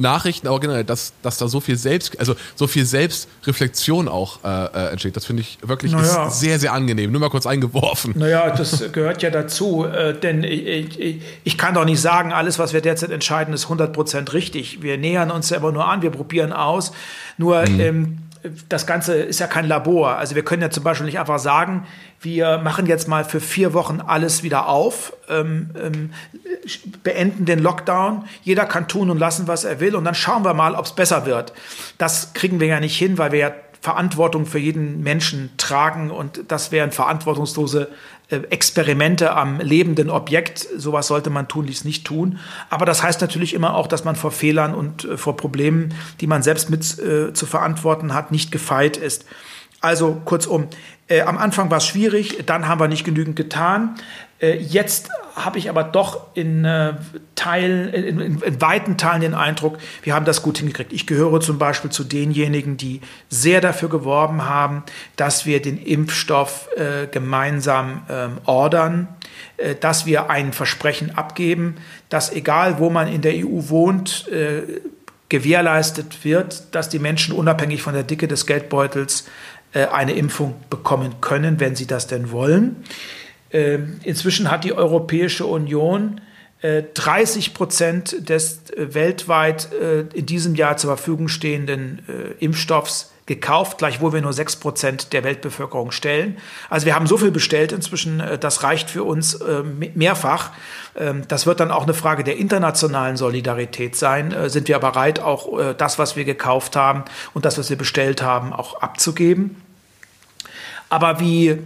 Nachrichten, 0.00 0.48
aber 0.48 0.60
generell, 0.60 0.84
dass, 0.84 1.12
dass 1.22 1.38
da 1.38 1.48
so 1.48 1.60
viel 1.60 1.76
Selbst, 1.76 2.18
also 2.18 2.34
so 2.54 2.66
viel 2.66 2.84
Selbstreflexion 2.84 4.08
auch 4.08 4.42
äh, 4.44 4.48
äh 4.48 4.90
entsteht. 4.92 5.16
Das 5.16 5.26
finde 5.26 5.42
ich 5.42 5.58
wirklich 5.62 5.92
naja. 5.92 6.30
sehr, 6.30 6.58
sehr 6.58 6.72
angenehm. 6.72 7.12
Nur 7.12 7.20
mal 7.20 7.30
kurz 7.30 7.46
eingeworfen. 7.46 8.14
Naja, 8.16 8.50
das 8.50 8.92
gehört 8.92 9.22
ja 9.22 9.30
dazu, 9.30 9.84
äh, 9.84 10.18
denn 10.18 10.42
ich, 10.44 10.98
ich, 10.98 11.22
ich, 11.44 11.58
kann 11.58 11.74
doch 11.74 11.84
nicht 11.84 12.00
sagen, 12.00 12.32
alles, 12.32 12.58
was 12.58 12.72
wir 12.72 12.80
derzeit 12.80 13.10
entscheiden, 13.10 13.54
ist 13.54 13.66
100% 13.66 14.32
richtig. 14.32 14.82
Wir 14.82 14.98
nähern 14.98 15.30
uns 15.30 15.50
ja 15.50 15.58
immer 15.58 15.72
nur 15.72 15.86
an, 15.86 16.02
wir 16.02 16.10
probieren 16.10 16.52
aus. 16.52 16.92
Nur 17.36 17.68
mhm. 17.68 17.80
ähm, 17.80 18.18
das 18.68 18.86
Ganze 18.86 19.14
ist 19.16 19.40
ja 19.40 19.46
kein 19.46 19.66
Labor. 19.66 20.16
Also 20.16 20.34
wir 20.34 20.44
können 20.44 20.62
ja 20.62 20.70
zum 20.70 20.82
Beispiel 20.82 21.06
nicht 21.06 21.18
einfach 21.18 21.38
sagen, 21.38 21.86
wir 22.20 22.58
machen 22.58 22.86
jetzt 22.86 23.08
mal 23.08 23.24
für 23.24 23.40
vier 23.40 23.72
Wochen 23.74 24.00
alles 24.00 24.42
wieder 24.42 24.68
auf, 24.68 25.12
ähm, 25.28 25.70
ähm, 25.82 26.12
beenden 27.02 27.44
den 27.44 27.58
Lockdown. 27.58 28.24
Jeder 28.42 28.66
kann 28.66 28.88
tun 28.88 29.10
und 29.10 29.18
lassen, 29.18 29.48
was 29.48 29.64
er 29.64 29.80
will 29.80 29.94
und 29.94 30.04
dann 30.04 30.14
schauen 30.14 30.44
wir 30.44 30.54
mal, 30.54 30.74
ob 30.74 30.86
es 30.86 30.92
besser 30.92 31.26
wird. 31.26 31.52
Das 31.98 32.32
kriegen 32.32 32.60
wir 32.60 32.66
ja 32.66 32.80
nicht 32.80 32.96
hin, 32.96 33.18
weil 33.18 33.32
wir 33.32 33.38
ja 33.38 33.52
Verantwortung 33.80 34.44
für 34.44 34.58
jeden 34.58 35.02
Menschen 35.02 35.50
tragen 35.56 36.10
und 36.10 36.42
das 36.48 36.70
wären 36.70 36.92
verantwortungslose 36.92 37.88
äh, 38.28 38.36
Experimente 38.50 39.34
am 39.34 39.58
lebenden 39.58 40.10
Objekt. 40.10 40.68
Sowas 40.76 41.06
sollte 41.06 41.30
man 41.30 41.48
tunlichst 41.48 41.84
nicht 41.84 42.06
tun. 42.06 42.38
Aber 42.68 42.84
das 42.84 43.02
heißt 43.02 43.20
natürlich 43.20 43.54
immer 43.54 43.74
auch, 43.74 43.86
dass 43.86 44.04
man 44.04 44.16
vor 44.16 44.32
Fehlern 44.32 44.74
und 44.74 45.04
äh, 45.04 45.16
vor 45.16 45.36
Problemen, 45.36 45.94
die 46.20 46.26
man 46.26 46.42
selbst 46.42 46.68
mit 46.68 46.98
äh, 46.98 47.32
zu 47.32 47.46
verantworten 47.46 48.12
hat, 48.12 48.30
nicht 48.32 48.52
gefeit 48.52 48.96
ist. 48.96 49.24
Also 49.80 50.20
kurzum, 50.26 50.68
äh, 51.08 51.22
am 51.22 51.38
Anfang 51.38 51.70
war 51.70 51.78
es 51.78 51.86
schwierig, 51.86 52.44
dann 52.44 52.68
haben 52.68 52.80
wir 52.80 52.88
nicht 52.88 53.04
genügend 53.04 53.34
getan. 53.34 53.96
Äh, 54.40 54.56
jetzt 54.56 55.10
habe 55.34 55.58
ich 55.58 55.70
aber 55.70 55.84
doch 55.84 56.34
in, 56.34 56.64
äh, 56.64 56.94
Teilen, 57.34 57.92
in, 57.92 58.20
in, 58.20 58.42
in, 58.42 58.60
weiten 58.60 58.96
Teilen 58.96 59.20
den 59.20 59.34
Eindruck, 59.34 59.78
wir 60.02 60.14
haben 60.14 60.24
das 60.24 60.42
gut 60.42 60.58
hingekriegt. 60.58 60.92
Ich 60.92 61.06
gehöre 61.06 61.40
zum 61.40 61.58
Beispiel 61.58 61.90
zu 61.90 62.04
denjenigen, 62.04 62.76
die 62.76 63.00
sehr 63.28 63.60
dafür 63.60 63.88
geworben 63.88 64.44
haben, 64.44 64.82
dass 65.16 65.46
wir 65.46 65.62
den 65.62 65.78
Impfstoff 65.78 66.68
äh, 66.76 67.06
gemeinsam 67.06 68.02
ähm, 68.10 68.38
ordern, 68.44 69.08
äh, 69.56 69.74
dass 69.74 70.06
wir 70.06 70.30
ein 70.30 70.52
Versprechen 70.52 71.16
abgeben, 71.16 71.76
dass 72.08 72.32
egal 72.32 72.78
wo 72.78 72.90
man 72.90 73.08
in 73.08 73.22
der 73.22 73.34
EU 73.34 73.68
wohnt, 73.68 74.28
äh, 74.28 74.62
gewährleistet 75.28 76.24
wird, 76.24 76.74
dass 76.74 76.88
die 76.88 76.98
Menschen 76.98 77.34
unabhängig 77.34 77.82
von 77.82 77.94
der 77.94 78.02
Dicke 78.02 78.26
des 78.26 78.46
Geldbeutels 78.46 79.28
äh, 79.72 79.86
eine 79.86 80.12
Impfung 80.12 80.56
bekommen 80.68 81.20
können, 81.20 81.60
wenn 81.60 81.76
sie 81.76 81.86
das 81.86 82.06
denn 82.08 82.32
wollen. 82.32 82.84
Ähm, 83.52 84.00
inzwischen 84.04 84.50
hat 84.50 84.64
die 84.64 84.72
Europäische 84.72 85.46
Union 85.46 86.20
30 86.62 87.48
äh, 87.48 87.50
Prozent 87.52 88.28
des 88.28 88.70
äh, 88.70 88.94
weltweit 88.94 89.68
in 90.12 90.26
diesem 90.26 90.54
Jahr 90.54 90.76
zur 90.76 90.96
Verfügung 90.96 91.28
stehenden 91.28 92.02
Impfstoffs 92.38 93.12
gekauft, 93.26 93.78
gleichwohl 93.78 94.12
wir 94.12 94.20
nur 94.20 94.32
6 94.32 94.56
Prozent 94.56 95.12
der 95.12 95.22
Weltbevölkerung 95.24 95.92
stellen. 95.92 96.36
Also 96.68 96.84
wir 96.86 96.94
haben 96.96 97.06
so 97.06 97.16
viel 97.16 97.30
bestellt 97.30 97.70
inzwischen, 97.70 98.20
das 98.40 98.64
reicht 98.64 98.90
für 98.90 99.04
uns 99.04 99.38
mehrfach. 99.94 100.50
Ähm, 100.96 101.22
das 101.28 101.46
wird 101.46 101.60
dann 101.60 101.70
auch 101.70 101.84
eine 101.84 101.94
Frage 101.94 102.24
der 102.24 102.36
internationalen 102.36 103.16
Solidarität 103.16 103.96
sein. 103.96 104.34
Sind 104.48 104.68
wir 104.68 104.78
bereit, 104.80 105.20
auch 105.20 105.74
das, 105.74 105.98
was 105.98 106.16
wir 106.16 106.24
gekauft 106.24 106.76
haben 106.76 107.04
und 107.32 107.44
das, 107.44 107.56
was 107.56 107.70
wir 107.70 107.78
bestellt 107.78 108.22
haben, 108.22 108.52
auch 108.52 108.82
abzugeben? 108.82 109.62
Aber 110.88 111.20
wie 111.20 111.58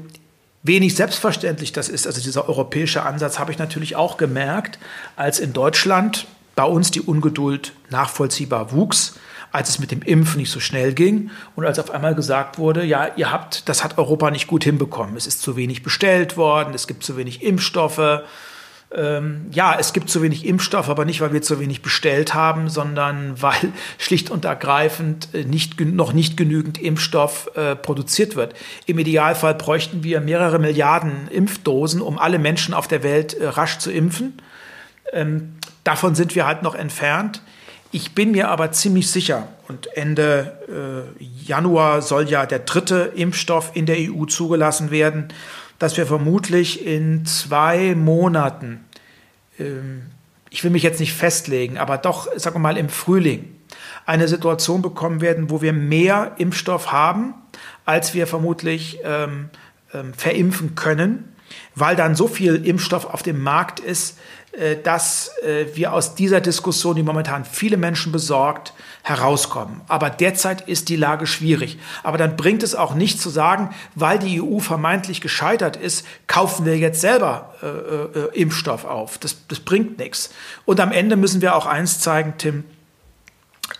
wenig 0.65 0.97
selbstverständlich 0.97 1.73
das 1.73 1.89
ist, 1.89 2.07
also 2.07 2.21
dieser 2.21 2.49
europäische 2.49 3.05
Ansatz, 3.05 3.39
habe 3.39 3.53
ich 3.53 3.59
natürlich 3.59 3.95
auch 3.95 4.17
gemerkt, 4.17 4.81
als 5.15 5.39
in 5.39 5.53
Deutschland 5.53 6.27
bei 6.57 6.65
uns 6.65 6.91
die 6.91 7.01
Ungeduld 7.01 7.73
nachvollziehbar 7.91 8.73
wuchs, 8.73 9.15
als 9.53 9.69
es 9.69 9.79
mit 9.79 9.93
dem 9.93 10.03
Impfen 10.03 10.41
nicht 10.41 10.51
so 10.51 10.59
schnell 10.59 10.95
ging 10.95 11.31
und 11.55 11.65
als 11.65 11.79
auf 11.79 11.91
einmal 11.93 12.15
gesagt 12.15 12.59
wurde, 12.59 12.85
ja, 12.85 13.11
ihr 13.15 13.31
habt, 13.31 13.69
das 13.69 13.85
hat 13.85 13.99
Europa 13.99 14.31
nicht 14.33 14.49
gut 14.49 14.65
hinbekommen. 14.65 15.17
Es 15.17 15.29
ist 15.29 15.43
zu 15.43 15.55
wenig 15.55 15.85
bestellt 15.85 16.37
worden, 16.37 16.75
es 16.75 16.89
gibt 16.89 17.05
zu 17.05 17.17
wenig 17.17 17.43
Impfstoffe. 17.43 18.23
Ähm, 18.93 19.47
ja, 19.51 19.77
es 19.79 19.93
gibt 19.93 20.09
zu 20.09 20.23
wenig 20.23 20.47
Impfstoff, 20.47 20.89
aber 20.89 21.05
nicht, 21.05 21.21
weil 21.21 21.33
wir 21.33 21.43
zu 21.43 21.59
wenig 21.59 21.83
bestellt 21.83 22.35
haben, 22.35 22.69
sondern 22.69 23.35
weil 23.43 23.73
schlicht 23.99 24.31
und 24.31 24.45
ergreifend 24.45 25.29
äh, 25.35 25.45
nicht, 25.45 25.81
noch 25.81 26.13
nicht 26.13 26.37
genügend 26.37 26.81
Impfstoff 26.81 27.51
äh, 27.57 27.75
produziert 27.75 28.37
wird. 28.37 28.55
Im 28.87 28.99
Idealfall 28.99 29.55
bräuchten 29.55 30.05
wir 30.05 30.21
mehrere 30.21 30.59
Milliarden 30.59 31.29
Impfdosen, 31.29 32.01
um 32.01 32.19
alle 32.19 32.39
Menschen 32.39 32.75
auf 32.75 32.89
der 32.89 33.03
Welt 33.03 33.35
äh, 33.35 33.47
rasch 33.47 33.79
zu 33.79 33.91
impfen. 33.91 34.35
Ähm, 35.13 35.55
davon 35.83 36.15
sind 36.15 36.35
wir 36.35 36.47
halt 36.47 36.63
noch 36.63 36.75
entfernt. 36.75 37.43
Ich 37.91 38.13
bin 38.13 38.33
mir 38.33 38.49
aber 38.49 38.73
ziemlich 38.73 39.09
sicher, 39.11 39.47
und 39.69 39.97
Ende 39.97 40.59
äh, 40.69 41.25
Januar 41.47 42.03
soll 42.03 42.29
ja 42.29 42.45
der 42.45 42.59
dritte 42.59 43.13
Impfstoff 43.15 43.71
in 43.75 43.87
der 43.87 43.97
EU 43.99 44.25
zugelassen 44.27 44.91
werden, 44.91 45.29
dass 45.85 45.99
wir 45.99 46.07
vermutlich 46.07 46.87
in 46.87 47.27
zwei 47.27 47.95
Monaten, 47.95 48.87
ähm, 49.59 50.07
ich 50.49 50.65
will 50.65 50.71
mich 50.71 50.83
jetzt 50.83 50.99
nicht 50.99 51.13
festlegen, 51.13 51.77
aber 51.77 51.99
doch, 51.99 52.27
sagen 52.37 52.57
wir 52.57 52.61
mal, 52.61 52.79
im 52.79 52.89
Frühling 52.89 53.55
eine 54.07 54.27
Situation 54.27 54.81
bekommen 54.81 55.21
werden, 55.21 55.51
wo 55.51 55.61
wir 55.61 55.75
mehr 55.75 56.37
Impfstoff 56.39 56.91
haben, 56.91 57.35
als 57.85 58.15
wir 58.15 58.27
vermutlich 58.27 59.01
ähm, 59.05 59.51
ähm, 59.93 60.15
verimpfen 60.15 60.75
können, 60.75 61.35
weil 61.75 61.97
dann 61.97 62.15
so 62.15 62.29
viel 62.29 62.67
Impfstoff 62.67 63.05
auf 63.05 63.23
dem 63.23 63.43
Markt 63.43 63.79
ist, 63.79 64.19
dass 64.83 65.31
äh, 65.43 65.67
wir 65.75 65.93
aus 65.93 66.15
dieser 66.15 66.41
Diskussion, 66.41 66.97
die 66.97 67.03
momentan 67.03 67.45
viele 67.45 67.77
Menschen 67.77 68.13
besorgt, 68.13 68.73
herauskommen. 69.03 69.81
Aber 69.89 70.11
derzeit 70.11 70.63
ist 70.63 70.89
die 70.89 70.97
Lage 70.97 71.27
schwierig. 71.27 71.79
Aber 72.03 72.19
dann 72.19 72.37
bringt 72.37 72.63
es 72.63 72.75
auch 72.75 72.95
nicht 72.95 73.21
zu 73.21 73.31
sagen, 73.31 73.75
weil 73.95 74.19
die 74.19 74.41
EU 74.41 74.61
vermeintlich 74.61 75.21
gescheitert 75.21 75.77
ist, 75.77 76.07
kaufen 76.27 76.65
wir 76.65 76.79
jetzt 76.79 77.01
selber 77.01 77.55
äh, 77.63 77.67
äh, 77.67 78.41
Impfstoff 78.41 78.85
auf. 78.85 79.19
Das, 79.19 79.47
das 79.49 79.61
bringt 79.61 79.99
nichts. 79.99 80.31
Und 80.65 80.81
am 80.81 80.93
Ende 80.93 81.17
müssen 81.17 81.43
wir 81.43 81.57
auch 81.57 81.67
eins 81.67 82.01
zeigen, 82.01 82.35
Tim, 82.39 82.65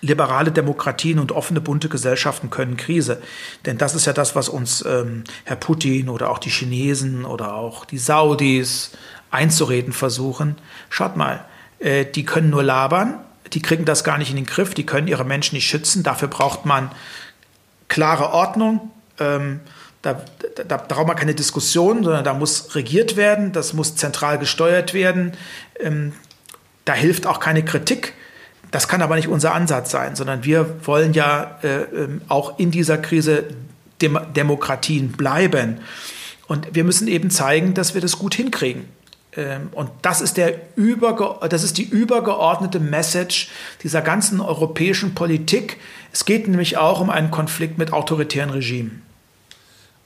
liberale 0.01 0.53
Demokratien 0.53 1.19
und 1.19 1.33
offene, 1.33 1.61
bunte 1.61 1.89
Gesellschaften 1.89 2.51
können 2.51 2.77
Krise. 2.77 3.23
Denn 3.65 3.79
das 3.79 3.95
ist 3.95 4.07
ja 4.07 4.13
das, 4.13 4.37
was 4.37 4.49
uns 4.49 4.85
ähm, 4.85 5.25
Herr 5.45 5.57
Putin 5.57 6.09
oder 6.09 6.31
auch 6.31 6.39
die 6.39 6.51
Chinesen 6.51 7.25
oder 7.25 7.55
auch 7.55 7.85
die 7.85 7.99
Saudis 7.99 8.93
einzureden 9.35 9.93
versuchen. 9.93 10.57
Schaut 10.91 11.17
mal, 11.17 11.45
äh, 11.79 12.05
die 12.05 12.25
können 12.25 12.51
nur 12.51 12.63
labern, 12.63 13.19
die 13.53 13.61
kriegen 13.61 13.85
das 13.85 14.05
gar 14.05 14.19
nicht 14.19 14.31
in 14.31 14.37
den 14.37 14.47
Griff, 14.47 14.75
die 14.75 14.87
können 14.87 15.09
ihre 15.09 15.25
Menschen 15.25 15.55
nicht 15.55 15.69
schützen. 15.69 16.03
Dafür 16.03 16.29
braucht 16.29 16.65
man 16.65 16.91
klare 17.89 18.33
Ordnung. 18.33 18.91
Ähm, 19.19 19.61
da, 20.03 20.23
da, 20.57 20.65
da 20.65 20.77
braucht 20.77 21.07
man 21.07 21.17
keine 21.17 21.35
Diskussion, 21.35 22.05
sondern 22.05 22.25
da 22.25 22.35
muss 22.35 22.75
regiert 22.75 23.17
werden, 23.17 23.53
das 23.53 23.73
muss 23.73 23.97
zentral 23.97 24.39
gesteuert 24.39 24.93
werden. 24.93 25.33
Ähm, 25.81 26.13
da 26.85 26.93
hilft 26.93 27.27
auch 27.27 27.41
keine 27.41 27.65
Kritik. 27.65 28.15
Das 28.71 28.89
kann 28.89 29.03
aber 29.03 29.17
nicht 29.17 29.29
unser 29.29 29.55
Ansatz 29.55 29.91
sein, 29.91 30.17
sondern 30.17 30.45
wir 30.45 30.87
wollen 30.87 31.13
ja 31.13 31.59
äh, 31.63 31.83
ähm, 31.83 32.23
auch 32.29 32.59
in 32.59 32.71
dieser 32.71 32.99
Krise 32.99 33.45
Dem 34.01 34.19
Demokratien 34.35 35.13
bleiben. 35.13 35.81
Und 36.49 36.75
wir 36.75 36.85
müssen 36.85 37.09
eben 37.09 37.31
zeigen, 37.31 37.75
dass 37.75 37.95
wir 37.95 38.01
das 38.01 38.19
gut 38.19 38.35
hinkriegen. 38.35 38.85
Ähm, 39.37 39.69
und 39.73 39.91
das 40.03 40.21
ist, 40.21 40.37
der 40.37 40.55
überge 40.77 41.35
das 41.49 41.63
ist 41.63 41.79
die 41.79 41.85
übergeordnete 41.85 42.81
Message 42.81 43.51
dieser 43.83 44.03
ganzen 44.03 44.41
europäischen 44.41 45.15
Politik. 45.15 45.79
Es 46.13 46.25
geht 46.25 46.49
nämlich 46.49 46.77
auch 46.77 47.01
um 47.01 47.11
einen 47.11 47.31
Konflikt 47.31 47.79
mit 47.79 47.93
autoritären 47.93 48.51
Regimen. 48.51 49.03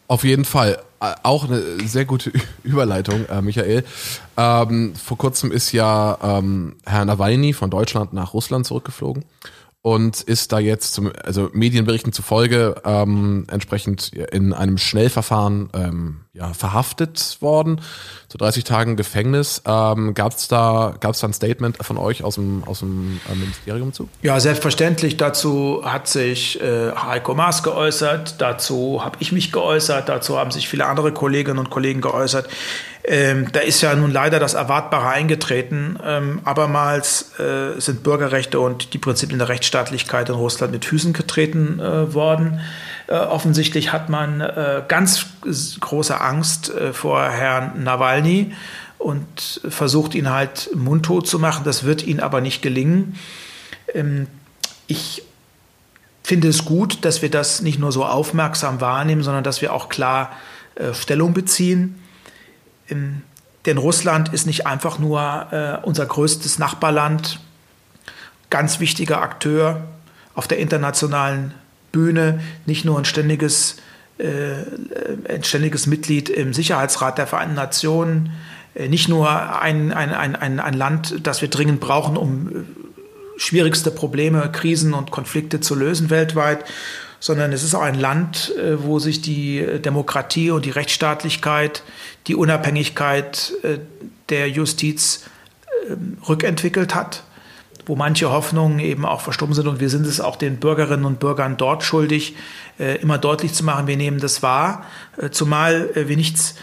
Auf 0.06 0.24
jeden 0.24 0.44
Fall. 0.44 0.78
Äh, 1.00 1.14
auch 1.22 1.44
eine 1.44 1.62
sehr 1.86 2.04
gute 2.04 2.32
Überleitung, 2.62 3.26
äh, 3.26 3.42
Michael. 3.42 3.84
Ähm, 4.36 4.94
vor 4.94 5.18
kurzem 5.18 5.52
ist 5.52 5.72
ja 5.72 6.18
ähm, 6.22 6.76
Herr 6.86 7.04
Nawalny 7.04 7.52
von 7.52 7.70
Deutschland 7.70 8.12
nach 8.12 8.34
Russland 8.34 8.66
zurückgeflogen 8.66 9.24
und 9.82 10.20
ist 10.22 10.52
da 10.52 10.58
jetzt 10.58 10.94
zum, 10.94 11.12
also 11.22 11.50
Medienberichten 11.52 12.12
zufolge 12.12 12.76
ähm, 12.84 13.46
entsprechend 13.50 14.12
in 14.12 14.52
einem 14.52 14.76
Schnellverfahren 14.76 15.70
ähm, 15.72 16.20
ja, 16.32 16.52
verhaftet 16.52 17.38
worden, 17.40 17.80
zu 18.28 18.38
30 18.38 18.64
Tagen 18.64 18.96
Gefängnis. 18.96 19.62
Ähm, 19.66 20.14
Gab 20.14 20.32
es 20.32 20.48
da, 20.48 20.94
gab's 20.98 21.20
da 21.20 21.28
ein 21.28 21.32
Statement 21.32 21.84
von 21.84 21.96
euch 21.96 22.24
aus 22.24 22.34
dem, 22.34 22.64
aus 22.64 22.80
dem 22.80 23.20
äh, 23.30 23.34
Ministerium 23.36 23.92
zu? 23.92 24.08
Ja, 24.22 24.40
selbstverständlich. 24.40 25.16
Dazu 25.16 25.82
hat 25.84 26.08
sich 26.08 26.60
äh, 26.60 26.92
Heiko 26.92 27.34
Maas 27.34 27.62
geäußert, 27.62 28.40
dazu 28.40 29.04
habe 29.04 29.16
ich 29.20 29.30
mich 29.30 29.52
geäußert, 29.52 30.08
dazu 30.08 30.38
haben 30.38 30.50
sich 30.50 30.68
viele 30.68 30.86
andere 30.86 31.12
Kolleginnen 31.12 31.58
und 31.58 31.70
Kollegen 31.70 32.00
geäußert. 32.00 32.48
Ähm, 33.04 33.50
da 33.52 33.60
ist 33.60 33.80
ja 33.80 33.94
nun 33.94 34.10
leider 34.10 34.38
das 34.38 34.54
Erwartbare 34.54 35.08
eingetreten. 35.08 35.98
Ähm, 36.04 36.40
abermals 36.44 37.38
äh, 37.38 37.80
sind 37.80 38.02
Bürgerrechte 38.02 38.60
und 38.60 38.92
die 38.92 38.98
Prinzipien 38.98 39.38
der 39.38 39.48
Rechtsstaatlichkeit 39.48 40.28
in 40.28 40.34
Russland 40.34 40.72
mit 40.72 40.84
Füßen 40.84 41.12
getreten 41.12 41.80
äh, 41.80 42.12
worden. 42.12 42.60
Äh, 43.06 43.14
offensichtlich 43.14 43.92
hat 43.92 44.08
man 44.10 44.40
äh, 44.40 44.82
ganz 44.86 45.26
große 45.80 46.20
Angst 46.20 46.70
äh, 46.70 46.92
vor 46.92 47.22
Herrn 47.22 47.82
Nawalny 47.82 48.52
und 48.98 49.60
versucht 49.68 50.14
ihn 50.14 50.30
halt 50.30 50.70
mundtot 50.74 51.26
zu 51.26 51.38
machen. 51.38 51.64
Das 51.64 51.84
wird 51.84 52.06
ihnen 52.06 52.20
aber 52.20 52.40
nicht 52.40 52.60
gelingen. 52.60 53.16
Ähm, 53.94 54.26
ich 54.86 55.22
finde 56.22 56.48
es 56.48 56.66
gut, 56.66 57.04
dass 57.06 57.22
wir 57.22 57.30
das 57.30 57.62
nicht 57.62 57.78
nur 57.78 57.92
so 57.92 58.04
aufmerksam 58.04 58.82
wahrnehmen, 58.82 59.22
sondern 59.22 59.44
dass 59.44 59.62
wir 59.62 59.72
auch 59.72 59.88
klar 59.88 60.32
äh, 60.74 60.92
Stellung 60.92 61.32
beziehen. 61.32 62.02
Denn 62.90 63.78
Russland 63.78 64.32
ist 64.32 64.46
nicht 64.46 64.66
einfach 64.66 64.98
nur 64.98 65.46
äh, 65.50 65.86
unser 65.86 66.06
größtes 66.06 66.58
Nachbarland, 66.58 67.40
ganz 68.50 68.80
wichtiger 68.80 69.20
Akteur 69.20 69.82
auf 70.34 70.48
der 70.48 70.58
internationalen 70.58 71.52
Bühne, 71.92 72.40
nicht 72.64 72.84
nur 72.84 72.98
ein 72.98 73.04
ständiges, 73.04 73.76
äh, 74.18 74.54
ein 75.28 75.44
ständiges 75.44 75.86
Mitglied 75.86 76.28
im 76.28 76.54
Sicherheitsrat 76.54 77.18
der 77.18 77.26
Vereinten 77.26 77.56
Nationen, 77.56 78.32
äh, 78.74 78.88
nicht 78.88 79.08
nur 79.08 79.60
ein, 79.60 79.92
ein, 79.92 80.14
ein, 80.14 80.60
ein 80.60 80.74
Land, 80.74 81.26
das 81.26 81.42
wir 81.42 81.48
dringend 81.48 81.80
brauchen, 81.80 82.16
um 82.16 82.48
äh, 82.48 82.52
schwierigste 83.36 83.90
Probleme, 83.90 84.50
Krisen 84.52 84.94
und 84.94 85.10
Konflikte 85.10 85.60
zu 85.60 85.74
lösen 85.74 86.10
weltweit, 86.10 86.64
sondern 87.20 87.52
es 87.52 87.62
ist 87.62 87.74
auch 87.74 87.82
ein 87.82 87.98
Land, 87.98 88.54
äh, 88.56 88.82
wo 88.82 88.98
sich 88.98 89.20
die 89.20 89.64
Demokratie 89.84 90.50
und 90.50 90.64
die 90.64 90.70
Rechtsstaatlichkeit, 90.70 91.82
die 92.26 92.34
Unabhängigkeit 92.34 93.52
äh, 93.62 93.78
der 94.28 94.48
Justiz 94.48 95.24
ähm, 95.88 96.18
rückentwickelt 96.28 96.94
hat 96.94 97.24
wo 97.88 97.96
manche 97.96 98.30
Hoffnungen 98.30 98.78
eben 98.78 99.06
auch 99.06 99.22
verstummt 99.22 99.54
sind. 99.54 99.66
Und 99.66 99.80
wir 99.80 99.88
sind 99.88 100.06
es 100.06 100.20
auch 100.20 100.36
den 100.36 100.58
Bürgerinnen 100.58 101.06
und 101.06 101.18
Bürgern 101.18 101.56
dort 101.56 101.82
schuldig, 101.82 102.36
äh, 102.78 103.00
immer 103.00 103.18
deutlich 103.18 103.54
zu 103.54 103.64
machen, 103.64 103.86
wir 103.86 103.96
nehmen 103.96 104.20
das 104.20 104.42
wahr, 104.42 104.84
äh, 105.16 105.30
zumal 105.30 105.90
äh, 105.94 106.06
wir 106.06 106.16
nichts 106.16 106.54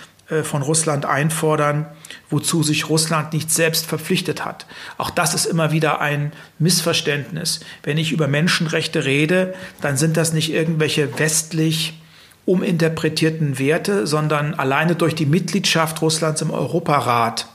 von 0.43 0.63
Russland 0.63 1.05
einfordern, 1.05 1.85
wozu 2.31 2.63
sich 2.63 2.89
Russland 2.89 3.33
nicht 3.33 3.51
selbst 3.51 3.85
verpflichtet 3.85 4.43
hat. 4.43 4.65
Auch 4.97 5.11
das 5.11 5.35
ist 5.35 5.45
immer 5.45 5.71
wieder 5.71 6.01
ein 6.01 6.33
Missverständnis. 6.57 7.59
Wenn 7.83 7.99
ich 7.99 8.11
über 8.11 8.27
Menschenrechte 8.27 9.05
rede, 9.05 9.53
dann 9.81 9.97
sind 9.97 10.17
das 10.17 10.33
nicht 10.33 10.51
irgendwelche 10.51 11.19
westlich 11.19 12.01
uminterpretierten 12.45 13.59
Werte, 13.59 14.07
sondern 14.07 14.53
alleine 14.53 14.95
durch 14.95 15.15
die 15.15 15.25
Mitgliedschaft 15.25 16.01
Russlands 16.01 16.41
im 16.41 16.51
Europarat 16.51 17.47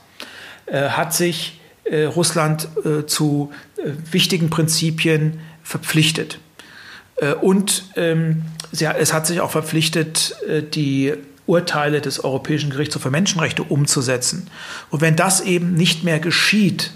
äh, 0.67 0.91
hat 0.91 1.15
sich 1.15 1.61
äh, 1.85 2.05
Russland 2.05 2.69
äh, 2.85 3.07
zu 3.07 3.53
äh, 3.77 3.91
wichtigen 4.13 4.51
Prinzipien 4.51 5.41
verpflichtet. 5.63 6.39
und 7.43 7.85
ähm, 7.97 8.43
es 8.73 9.13
hat 9.13 9.27
sich 9.27 9.41
auch 9.41 9.51
verpflichtet, 9.51 10.35
die 10.75 11.13
Urteile 11.51 12.01
des 12.01 12.23
Europäischen 12.23 12.71
Gerichtshofs 12.71 13.03
für 13.03 13.11
Menschenrechte 13.11 13.65
umzusetzen. 13.65 14.49
Und 14.89 15.01
wenn 15.01 15.17
das 15.17 15.41
eben 15.41 15.75
nicht 15.75 16.05
mehr 16.05 16.21
geschieht, 16.21 16.93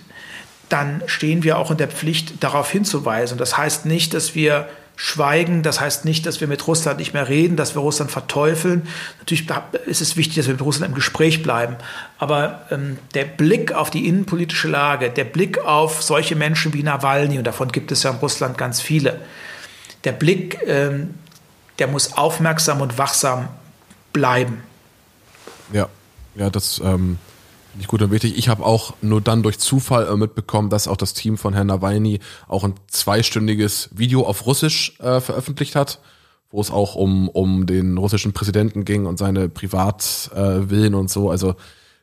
dann 0.69 1.03
stehen 1.07 1.43
wir 1.43 1.59
auch 1.59 1.71
in 1.71 1.77
der 1.77 1.89
Pflicht, 1.89 2.43
darauf 2.43 2.71
hinzuweisen. 2.71 3.37
Das 3.37 3.59
heißt 3.59 3.85
nicht, 3.85 4.15
dass 4.15 4.35
wir 4.35 4.69
schweigen. 4.97 5.63
Das 5.63 5.81
heißt 5.81 6.05
nicht, 6.05 6.25
dass 6.25 6.41
wir 6.41 6.47
mit 6.47 6.67
Russland 6.67 6.99
nicht 6.99 7.15
mehr 7.15 7.29
reden, 7.29 7.57
dass 7.57 7.75
wir 7.75 7.81
Russland 7.81 8.11
verteufeln. 8.11 8.87
Natürlich 9.19 9.47
ist 9.87 10.01
es 10.01 10.17
wichtig, 10.17 10.37
dass 10.37 10.47
wir 10.47 10.55
mit 10.55 10.63
Russland 10.63 10.91
im 10.91 10.95
Gespräch 10.95 11.43
bleiben. 11.43 11.77
Aber 12.19 12.63
ähm, 12.71 12.99
der 13.15 13.25
Blick 13.25 13.73
auf 13.73 13.91
die 13.91 14.07
innenpolitische 14.07 14.69
Lage, 14.69 15.11
der 15.11 15.25
Blick 15.25 15.59
auf 15.65 16.03
solche 16.03 16.37
Menschen 16.37 16.73
wie 16.75 16.83
Nawalny, 16.83 17.39
und 17.39 17.45
davon 17.45 17.73
gibt 17.73 17.91
es 17.91 18.05
ja 18.05 18.11
in 18.11 18.17
Russland 18.19 18.57
ganz 18.57 18.81
viele, 18.81 19.21
der 20.05 20.13
Blick, 20.13 20.59
ähm, 20.67 21.15
der 21.81 21.89
muss 21.89 22.13
aufmerksam 22.13 22.81
und 22.81 22.99
wachsam 22.99 23.49
bleiben. 24.15 24.63
Ja, 25.75 25.91
ja, 26.35 26.49
das 26.49 26.81
ähm, 26.83 27.19
Nicht 27.77 27.89
gut 27.89 28.01
und 28.01 28.11
wichtig. 28.11 28.39
Ich 28.39 28.49
habe 28.49 28.65
auch 28.65 28.95
nur 29.03 29.21
dann 29.21 29.43
durch 29.43 29.59
Zufall 29.59 30.07
äh, 30.07 30.17
mitbekommen, 30.17 30.71
dass 30.71 30.89
auch 30.89 30.97
das 30.97 31.13
Team 31.13 31.37
von 31.37 31.53
Herrn 31.53 31.67
Nawalny 31.67 32.21
auch 32.49 32.65
ein 32.65 32.75
zweistündiges 32.87 33.91
Video 33.93 34.23
auf 34.25 34.47
Russisch 34.47 34.99
äh, 35.01 35.21
veröffentlicht 35.21 35.75
hat, 35.75 36.01
wo 36.51 36.61
es 36.61 36.71
auch 36.71 36.95
um, 36.95 37.29
um 37.29 37.67
den 37.67 37.99
russischen 37.99 38.33
Präsidenten 38.33 38.85
ging 38.85 39.07
und 39.07 39.19
seine 39.19 39.49
Privatwillen 39.49 40.95
äh, 40.95 40.97
und 40.97 41.11
so. 41.11 41.31
Also 41.31 41.57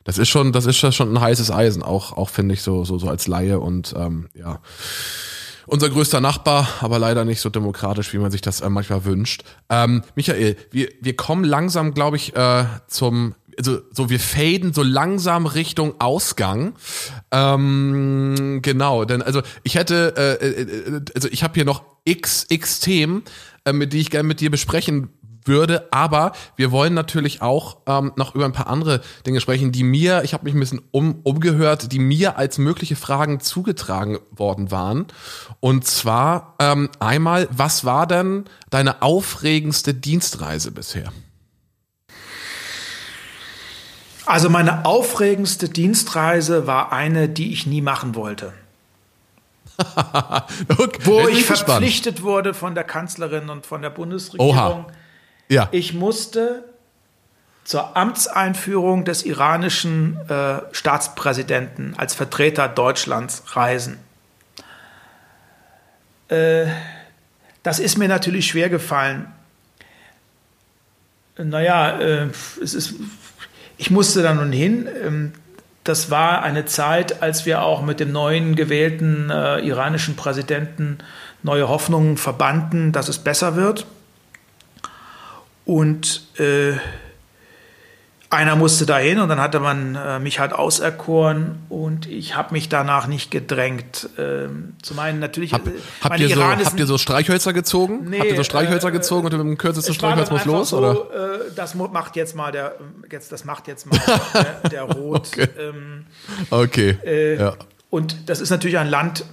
das 0.04 0.18
ist 0.18 0.28
schon, 0.28 0.52
das 0.52 0.66
ist 0.66 0.76
schon 0.76 1.14
ein 1.14 1.20
heißes 1.20 1.50
Eisen, 1.50 1.82
auch, 1.82 2.12
auch 2.16 2.28
finde 2.28 2.54
ich 2.54 2.62
so, 2.62 2.84
so, 2.84 2.98
so 2.98 3.08
als 3.08 3.26
Laie 3.26 3.58
und 3.58 3.94
ähm, 3.96 4.28
ja. 4.34 4.60
Unser 5.72 5.88
größter 5.88 6.20
Nachbar, 6.20 6.68
aber 6.82 6.98
leider 6.98 7.24
nicht 7.24 7.40
so 7.40 7.48
demokratisch, 7.48 8.12
wie 8.12 8.18
man 8.18 8.30
sich 8.30 8.42
das 8.42 8.60
äh, 8.60 8.68
manchmal 8.68 9.06
wünscht. 9.06 9.42
Ähm, 9.70 10.02
Michael, 10.14 10.54
wir, 10.70 10.90
wir 11.00 11.16
kommen 11.16 11.44
langsam, 11.44 11.94
glaube 11.94 12.18
ich, 12.18 12.36
äh, 12.36 12.66
zum 12.88 13.34
also 13.56 13.80
so 13.90 14.10
wir 14.10 14.20
faden 14.20 14.74
so 14.74 14.82
langsam 14.82 15.46
Richtung 15.46 15.94
Ausgang. 15.98 16.74
Ähm, 17.30 18.60
genau, 18.60 19.06
denn 19.06 19.22
also 19.22 19.40
ich 19.62 19.76
hätte, 19.76 20.12
äh, 20.14 20.46
äh, 20.46 20.96
äh 20.96 21.00
also 21.14 21.28
ich 21.28 21.42
habe 21.42 21.54
hier 21.54 21.64
noch 21.64 21.82
x 22.04 22.44
x 22.50 22.80
Themen, 22.80 23.22
äh, 23.64 23.72
mit 23.72 23.94
die 23.94 24.00
ich 24.00 24.10
gerne 24.10 24.28
mit 24.28 24.40
dir 24.40 24.50
besprechen 24.50 25.08
würde, 25.44 25.88
aber 25.90 26.32
wir 26.56 26.70
wollen 26.70 26.94
natürlich 26.94 27.42
auch 27.42 27.78
ähm, 27.86 28.12
noch 28.16 28.34
über 28.34 28.44
ein 28.44 28.52
paar 28.52 28.68
andere 28.68 29.00
Dinge 29.26 29.40
sprechen, 29.40 29.72
die 29.72 29.84
mir, 29.84 30.22
ich 30.24 30.34
habe 30.34 30.44
mich 30.44 30.54
ein 30.54 30.60
bisschen 30.60 30.82
um, 30.90 31.20
umgehört, 31.22 31.92
die 31.92 31.98
mir 31.98 32.36
als 32.36 32.58
mögliche 32.58 32.96
Fragen 32.96 33.40
zugetragen 33.40 34.18
worden 34.30 34.70
waren. 34.70 35.06
Und 35.60 35.86
zwar 35.86 36.54
ähm, 36.58 36.90
einmal, 36.98 37.48
was 37.50 37.84
war 37.84 38.06
denn 38.06 38.44
deine 38.70 39.02
aufregendste 39.02 39.94
Dienstreise 39.94 40.70
bisher? 40.70 41.12
Also 44.24 44.48
meine 44.48 44.84
aufregendste 44.84 45.68
Dienstreise 45.68 46.66
war 46.66 46.92
eine, 46.92 47.28
die 47.28 47.52
ich 47.52 47.66
nie 47.66 47.82
machen 47.82 48.14
wollte. 48.14 48.52
okay, 50.78 51.00
Wo 51.04 51.28
ich 51.28 51.44
verpflichtet 51.44 52.16
gespannt. 52.16 52.22
wurde 52.22 52.54
von 52.54 52.74
der 52.74 52.84
Kanzlerin 52.84 53.48
und 53.50 53.66
von 53.66 53.82
der 53.82 53.90
Bundesregierung. 53.90 54.50
Oha. 54.50 54.86
Ja. 55.48 55.68
Ich 55.72 55.92
musste 55.94 56.64
zur 57.64 57.96
Amtseinführung 57.96 59.04
des 59.04 59.24
iranischen 59.24 60.18
äh, 60.28 60.62
Staatspräsidenten 60.72 61.94
als 61.96 62.14
Vertreter 62.14 62.68
Deutschlands 62.68 63.56
reisen. 63.56 63.98
Äh, 66.28 66.66
das 67.62 67.78
ist 67.78 67.98
mir 67.98 68.08
natürlich 68.08 68.48
schwer 68.48 68.68
gefallen. 68.68 69.26
Naja, 71.38 71.98
äh, 72.00 72.28
es 72.60 72.74
ist 72.74 72.94
ich 73.82 73.90
musste 73.90 74.22
dann 74.22 74.36
nun 74.36 74.52
hin. 74.52 74.88
Ähm, 75.04 75.32
das 75.82 76.08
war 76.08 76.42
eine 76.42 76.64
Zeit, 76.66 77.20
als 77.20 77.46
wir 77.46 77.62
auch 77.62 77.82
mit 77.82 77.98
dem 77.98 78.12
neuen 78.12 78.54
gewählten 78.54 79.28
äh, 79.28 79.58
iranischen 79.58 80.14
Präsidenten 80.14 80.98
neue 81.42 81.68
Hoffnungen 81.68 82.16
verbanden, 82.16 82.92
dass 82.92 83.08
es 83.08 83.18
besser 83.18 83.56
wird. 83.56 83.86
Und 85.72 86.20
äh, 86.38 86.74
einer 88.28 88.56
musste 88.56 88.84
dahin 88.84 89.20
und 89.20 89.30
dann 89.30 89.40
hatte 89.40 89.58
man 89.58 89.94
äh, 89.94 90.18
mich 90.18 90.38
halt 90.38 90.52
auserkoren 90.52 91.60
und 91.70 92.06
ich 92.06 92.36
habe 92.36 92.52
mich 92.52 92.68
danach 92.68 93.06
nicht 93.06 93.30
gedrängt. 93.30 94.10
Ähm, 94.18 94.74
zum 94.82 94.98
einen 94.98 95.18
natürlich. 95.18 95.54
Hab, 95.54 95.66
äh, 95.66 95.70
habt, 96.02 96.20
ihr 96.20 96.28
so, 96.28 96.44
habt 96.44 96.78
ihr 96.78 96.86
so 96.86 96.98
Streichhölzer 96.98 97.54
gezogen? 97.54 98.10
Nee, 98.10 98.18
habt 98.18 98.28
ihr 98.28 98.36
so 98.36 98.44
Streichhölzer 98.44 98.88
äh, 98.88 98.92
gezogen 98.92 99.24
und 99.24 99.32
mit 99.32 99.40
dem 99.40 99.56
kürzesten 99.56 99.94
Streichholz 99.94 100.30
muss 100.30 100.44
los? 100.44 100.68
So, 100.68 100.76
oder? 100.76 101.46
Äh, 101.46 101.54
das 101.56 101.74
macht 101.74 102.16
jetzt 102.16 102.36
mal 102.36 102.52
der, 102.52 102.74
jetzt, 103.10 103.32
das 103.32 103.46
macht 103.46 103.66
jetzt 103.66 103.86
mal 103.86 103.98
der, 104.34 104.68
der 104.68 104.82
Rot. 104.94 105.26
okay. 105.32 105.48
Ähm, 105.58 106.06
okay. 106.50 106.98
Äh, 107.02 107.38
ja. 107.38 107.56
Und 107.88 108.28
das 108.28 108.42
ist 108.42 108.50
natürlich 108.50 108.76
ein 108.76 108.90
Land. 108.90 109.24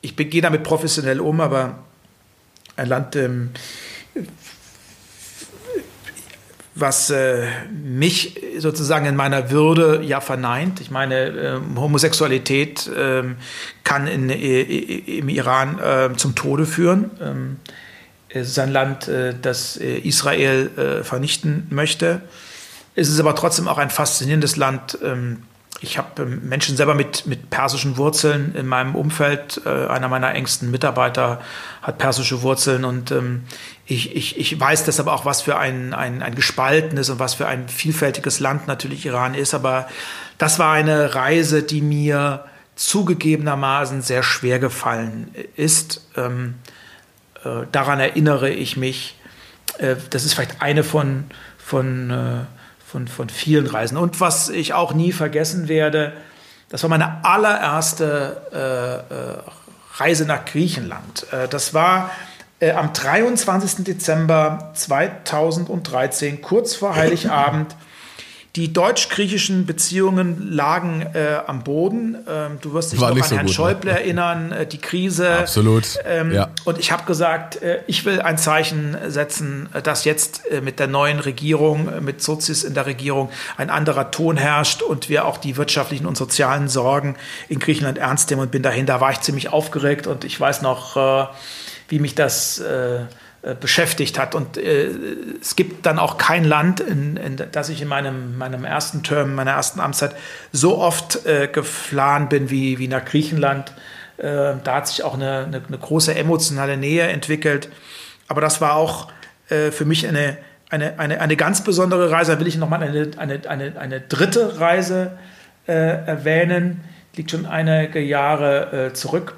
Ich 0.00 0.16
gehe 0.16 0.40
damit 0.40 0.62
professionell 0.62 1.20
um, 1.20 1.42
aber 1.42 1.80
ein 2.76 2.88
Land. 2.88 3.14
Ähm, 3.16 3.50
was 6.80 7.10
äh, 7.10 7.46
mich 7.70 8.40
sozusagen 8.58 9.06
in 9.06 9.16
meiner 9.16 9.50
Würde 9.50 10.02
ja 10.02 10.20
verneint. 10.20 10.80
Ich 10.80 10.90
meine, 10.90 11.14
äh, 11.14 11.60
Homosexualität 11.76 12.86
äh, 12.88 13.22
kann 13.84 14.06
in, 14.06 14.30
äh, 14.30 14.62
im 14.62 15.28
Iran 15.28 15.78
ähm, 15.82 16.18
zum 16.18 16.34
Tode 16.34 16.66
führen. 16.66 17.10
Ähm, 17.20 17.56
es 18.28 18.48
ist 18.48 18.58
ein 18.58 18.72
Land, 18.72 19.08
äh, 19.08 19.34
das 19.40 19.76
äh, 19.76 19.98
Israel 19.98 21.02
vernichten 21.02 21.66
möchte. 21.70 22.22
Es 22.94 23.08
ist 23.08 23.20
aber 23.20 23.34
trotzdem 23.34 23.68
auch 23.68 23.78
ein 23.78 23.90
faszinierendes 23.90 24.56
Land. 24.56 24.98
Ähm, 25.74 25.80
ich 25.82 25.98
habe 25.98 26.26
Menschen 26.26 26.76
selber 26.76 26.94
mit, 26.94 27.26
mit 27.26 27.50
persischen 27.50 27.96
Wurzeln 27.96 28.54
in 28.54 28.66
meinem 28.66 28.94
Umfeld. 28.94 29.66
einer 29.66 30.08
meiner 30.08 30.34
engsten 30.34 30.70
Mitarbeiter 30.70 31.40
hat 31.82 31.98
persische 31.98 32.42
Wurzeln 32.42 32.84
und 32.84 33.14
ich, 33.86 34.14
ich, 34.14 34.38
ich 34.38 34.60
weiß 34.60 34.84
deshalb 34.84 35.08
auch, 35.08 35.24
was 35.24 35.42
für 35.42 35.56
ein, 35.58 35.94
ein, 35.94 36.22
ein 36.22 36.34
gespaltenes 36.34 37.10
und 37.10 37.18
was 37.18 37.34
für 37.34 37.48
ein 37.48 37.68
vielfältiges 37.68 38.38
Land 38.38 38.66
natürlich 38.68 39.06
Iran 39.06 39.34
ist. 39.34 39.54
Aber 39.54 39.88
das 40.38 40.58
war 40.58 40.72
eine 40.72 41.14
Reise, 41.14 41.62
die 41.62 41.82
mir 41.82 42.44
zugegebenermaßen 42.76 44.00
sehr 44.00 44.22
schwer 44.22 44.58
gefallen 44.58 45.34
ist. 45.56 46.06
Ähm, 46.16 46.54
äh, 47.44 47.66
daran 47.72 48.00
erinnere 48.00 48.50
ich 48.50 48.76
mich. 48.76 49.18
Äh, 49.78 49.96
das 50.10 50.24
ist 50.24 50.34
vielleicht 50.34 50.62
eine 50.62 50.84
von, 50.84 51.24
von, 51.58 52.10
äh, 52.10 52.59
von, 52.90 53.06
von 53.06 53.28
vielen 53.28 53.66
Reisen. 53.66 53.96
Und 53.96 54.20
was 54.20 54.48
ich 54.48 54.74
auch 54.74 54.92
nie 54.94 55.12
vergessen 55.12 55.68
werde, 55.68 56.12
das 56.70 56.82
war 56.82 56.90
meine 56.90 57.24
allererste 57.24 58.42
äh, 58.52 59.14
äh, 59.14 59.38
Reise 60.02 60.24
nach 60.24 60.44
Griechenland. 60.44 61.26
Äh, 61.32 61.46
das 61.48 61.72
war 61.72 62.10
äh, 62.58 62.72
am 62.72 62.92
23. 62.92 63.84
Dezember 63.84 64.72
2013, 64.74 66.42
kurz 66.42 66.74
vor 66.74 66.96
Heiligabend. 66.96 67.76
Die 68.56 68.72
deutsch-griechischen 68.72 69.64
Beziehungen 69.64 70.50
lagen 70.50 71.06
äh, 71.14 71.38
am 71.46 71.62
Boden. 71.62 72.16
Ähm, 72.28 72.58
du 72.60 72.72
wirst 72.72 72.92
dich 72.92 73.00
War 73.00 73.14
noch 73.14 73.22
an 73.22 73.22
so 73.22 73.36
Herrn 73.36 73.46
gut, 73.46 73.50
ne? 73.50 73.54
Schäuble 73.54 73.92
ne? 73.92 74.00
erinnern, 74.00 74.52
äh, 74.52 74.66
die 74.66 74.78
Krise. 74.78 75.30
Absolut. 75.38 75.84
Ähm, 76.04 76.32
ja. 76.32 76.50
Und 76.64 76.78
ich 76.78 76.90
habe 76.90 77.04
gesagt, 77.04 77.62
äh, 77.62 77.82
ich 77.86 78.04
will 78.04 78.20
ein 78.20 78.38
Zeichen 78.38 78.96
setzen, 79.06 79.68
äh, 79.72 79.82
dass 79.82 80.04
jetzt 80.04 80.50
äh, 80.50 80.60
mit 80.60 80.80
der 80.80 80.88
neuen 80.88 81.20
Regierung, 81.20 82.04
mit 82.04 82.22
Sozis 82.22 82.64
in 82.64 82.74
der 82.74 82.86
Regierung, 82.86 83.30
ein 83.56 83.70
anderer 83.70 84.10
Ton 84.10 84.36
herrscht 84.36 84.82
und 84.82 85.08
wir 85.08 85.26
auch 85.26 85.38
die 85.38 85.56
wirtschaftlichen 85.56 86.06
und 86.06 86.16
sozialen 86.16 86.68
Sorgen 86.68 87.16
in 87.48 87.60
Griechenland 87.60 87.98
ernst 87.98 88.30
nehmen 88.30 88.42
und 88.42 88.50
bin 88.50 88.62
dahin. 88.64 88.84
Da 88.84 89.00
war 89.00 89.12
ich 89.12 89.20
ziemlich 89.20 89.52
aufgeregt 89.52 90.08
und 90.08 90.24
ich 90.24 90.40
weiß 90.40 90.62
noch, 90.62 90.96
wie 91.88 91.98
mich 91.98 92.14
das 92.14 92.58
äh, 92.58 92.80
äh, 93.00 93.06
beschäftigt 93.42 94.18
hat. 94.18 94.34
Und 94.34 94.58
äh, 94.58 94.90
es 95.40 95.56
gibt 95.56 95.86
dann 95.86 95.98
auch 95.98 96.18
kein 96.18 96.44
Land, 96.44 96.80
in, 96.80 97.16
in 97.16 97.40
das 97.52 97.70
ich 97.70 97.80
in 97.80 97.88
meinem, 97.88 98.36
meinem 98.36 98.64
ersten 98.64 99.02
Term, 99.02 99.34
meiner 99.34 99.52
ersten 99.52 99.80
Amtszeit 99.80 100.14
so 100.52 100.78
oft 100.78 101.24
äh, 101.24 101.48
geflahen 101.48 102.28
bin 102.28 102.50
wie, 102.50 102.78
wie 102.78 102.86
nach 102.86 103.04
Griechenland. 103.04 103.72
Äh, 104.18 104.54
da 104.62 104.74
hat 104.74 104.88
sich 104.88 105.02
auch 105.04 105.14
eine, 105.14 105.46
eine, 105.46 105.62
eine, 105.66 105.78
große 105.78 106.14
emotionale 106.14 106.76
Nähe 106.76 107.08
entwickelt. 107.08 107.70
Aber 108.28 108.42
das 108.42 108.60
war 108.60 108.76
auch 108.76 109.10
äh, 109.48 109.70
für 109.70 109.86
mich 109.86 110.06
eine, 110.06 110.36
eine, 110.68 110.98
eine, 110.98 111.22
eine 111.22 111.36
ganz 111.36 111.64
besondere 111.64 112.10
Reise. 112.10 112.32
Da 112.32 112.40
will 112.40 112.46
ich 112.46 112.58
nochmal 112.58 112.82
eine, 112.82 113.10
eine, 113.16 113.40
eine, 113.48 113.80
eine 113.80 114.00
dritte 114.02 114.60
Reise 114.60 115.12
äh, 115.66 115.72
erwähnen. 115.72 116.84
Liegt 117.16 117.30
schon 117.30 117.46
einige 117.46 118.00
Jahre 118.00 118.92
zurück. 118.92 119.34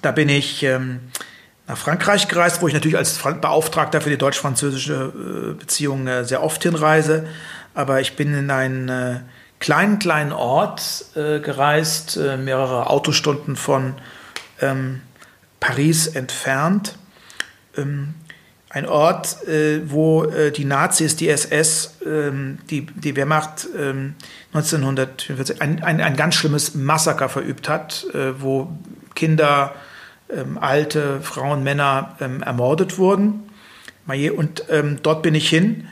Da 0.00 0.12
bin 0.12 0.30
ich 0.30 0.62
ähm, 0.62 1.00
nach 1.66 1.78
Frankreich 1.78 2.28
gereist, 2.28 2.60
wo 2.60 2.68
ich 2.68 2.74
natürlich 2.74 2.96
als 2.98 3.18
Beauftragter 3.18 4.00
für 4.00 4.10
die 4.10 4.18
deutsch-französische 4.18 5.12
äh, 5.14 5.54
Beziehung 5.54 6.06
äh, 6.06 6.24
sehr 6.24 6.42
oft 6.42 6.62
hinreise. 6.62 7.26
Aber 7.72 8.00
ich 8.00 8.16
bin 8.16 8.34
in 8.34 8.50
einen 8.50 8.88
äh, 8.88 9.20
kleinen, 9.60 9.98
kleinen 9.98 10.32
Ort 10.32 11.06
gereist, 11.14 12.18
mehrere 12.18 12.90
Autostunden 12.90 13.56
von 13.56 13.94
ähm, 14.60 15.00
Paris 15.58 16.06
entfernt. 16.06 16.98
Ähm, 17.76 18.14
ein 18.68 18.86
Ort, 18.86 19.36
wo 19.84 20.26
die 20.26 20.64
Nazis, 20.64 21.14
die 21.14 21.28
SS, 21.28 21.98
ähm, 22.04 22.58
die, 22.70 22.86
die 22.86 23.14
Wehrmacht 23.14 23.68
1944 23.72 25.62
ein, 25.62 25.80
ein, 25.84 26.00
ein 26.00 26.16
ganz 26.16 26.34
schlimmes 26.34 26.74
Massaker 26.74 27.28
verübt 27.28 27.68
hat, 27.68 28.04
wo 28.40 28.76
Kinder, 29.14 29.76
ähm, 30.36 30.58
alte 30.58 31.20
Frauen, 31.20 31.62
Männer 31.62 32.16
ähm, 32.20 32.42
ermordet 32.42 32.98
wurden. 32.98 33.50
Und 34.06 34.64
ähm, 34.68 34.98
dort 35.02 35.22
bin 35.22 35.34
ich 35.34 35.48
hin, 35.48 35.88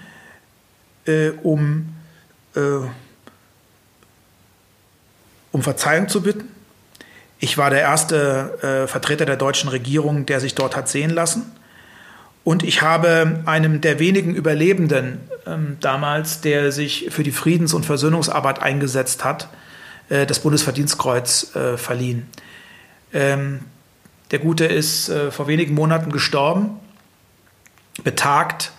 äh, 1.06 1.30
um, 1.42 1.94
äh, 2.54 2.60
um 5.50 5.62
Verzeihung 5.62 6.08
zu 6.08 6.22
bitten. 6.22 6.48
Ich 7.38 7.58
war 7.58 7.70
der 7.70 7.80
erste 7.80 8.84
äh, 8.84 8.86
Vertreter 8.86 9.24
der 9.24 9.36
deutschen 9.36 9.68
Regierung, 9.68 10.26
der 10.26 10.40
sich 10.40 10.54
dort 10.54 10.76
hat 10.76 10.88
sehen 10.88 11.10
lassen. 11.10 11.50
Und 12.44 12.62
ich 12.62 12.82
habe 12.82 13.42
einem 13.46 13.80
der 13.80 13.98
wenigen 13.98 14.34
Überlebenden 14.34 15.20
ähm, 15.46 15.76
damals, 15.80 16.40
der 16.40 16.70
sich 16.70 17.08
für 17.10 17.22
die 17.22 17.32
Friedens- 17.32 17.74
und 17.74 17.86
Versöhnungsarbeit 17.86 18.60
eingesetzt 18.60 19.24
hat, 19.24 19.48
äh, 20.08 20.26
das 20.26 20.40
Bundesverdienstkreuz 20.40 21.54
äh, 21.56 21.76
verliehen. 21.76 22.28
Der 24.32 24.38
Gute 24.38 24.64
ist 24.64 25.10
äh, 25.10 25.30
vor 25.30 25.46
wenigen 25.46 25.74
Monaten 25.74 26.10
gestorben, 26.10 26.80
betagt. 28.02 28.72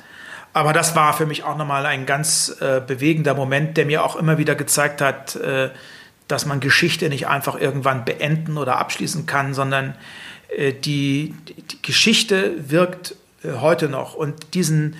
Aber 0.51 0.73
das 0.73 0.95
war 0.95 1.13
für 1.13 1.27
mich 1.27 1.43
auch 1.43 1.57
nochmal 1.57 1.85
ein 1.85 2.07
ganz 2.07 2.57
äh, 2.59 2.81
bewegender 2.85 3.35
Moment, 3.35 3.77
der 3.77 3.85
mir 3.85 4.03
auch 4.03 4.15
immer 4.15 4.39
wieder 4.39 4.55
gezeigt 4.55 4.99
hat, 4.99 5.35
äh, 5.35 5.69
dass 6.27 6.47
man 6.47 6.59
Geschichte 6.59 7.07
nicht 7.07 7.27
einfach 7.27 7.59
irgendwann 7.59 8.03
beenden 8.03 8.57
oder 8.57 8.77
abschließen 8.77 9.27
kann, 9.27 9.53
sondern 9.53 9.95
äh, 10.57 10.73
die, 10.73 11.35
die, 11.47 11.81
Geschichte 11.83 12.53
wirkt 12.69 13.15
äh, 13.43 13.53
heute 13.59 13.89
noch. 13.89 14.15
Und 14.15 14.55
diesen 14.55 14.95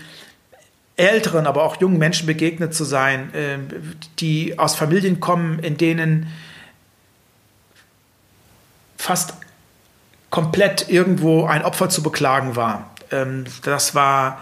älteren, 0.97 1.47
aber 1.47 1.63
auch 1.63 1.81
jungen 1.81 1.97
Menschen 1.97 2.27
begegnet 2.27 2.75
zu 2.75 2.83
sein, 2.83 3.33
äh, 3.33 3.57
die 4.19 4.59
aus 4.59 4.75
Familien 4.75 5.19
kommen, 5.19 5.57
in 5.59 5.77
denen 5.77 6.27
fast 8.97 9.33
komplett 10.33 10.89
irgendwo 10.89 11.45
ein 11.45 11.63
Opfer 11.63 11.89
zu 11.89 12.01
beklagen 12.01 12.55
war. 12.55 12.89
Ähm, 13.11 13.43
das 13.61 13.93
war 13.93 14.39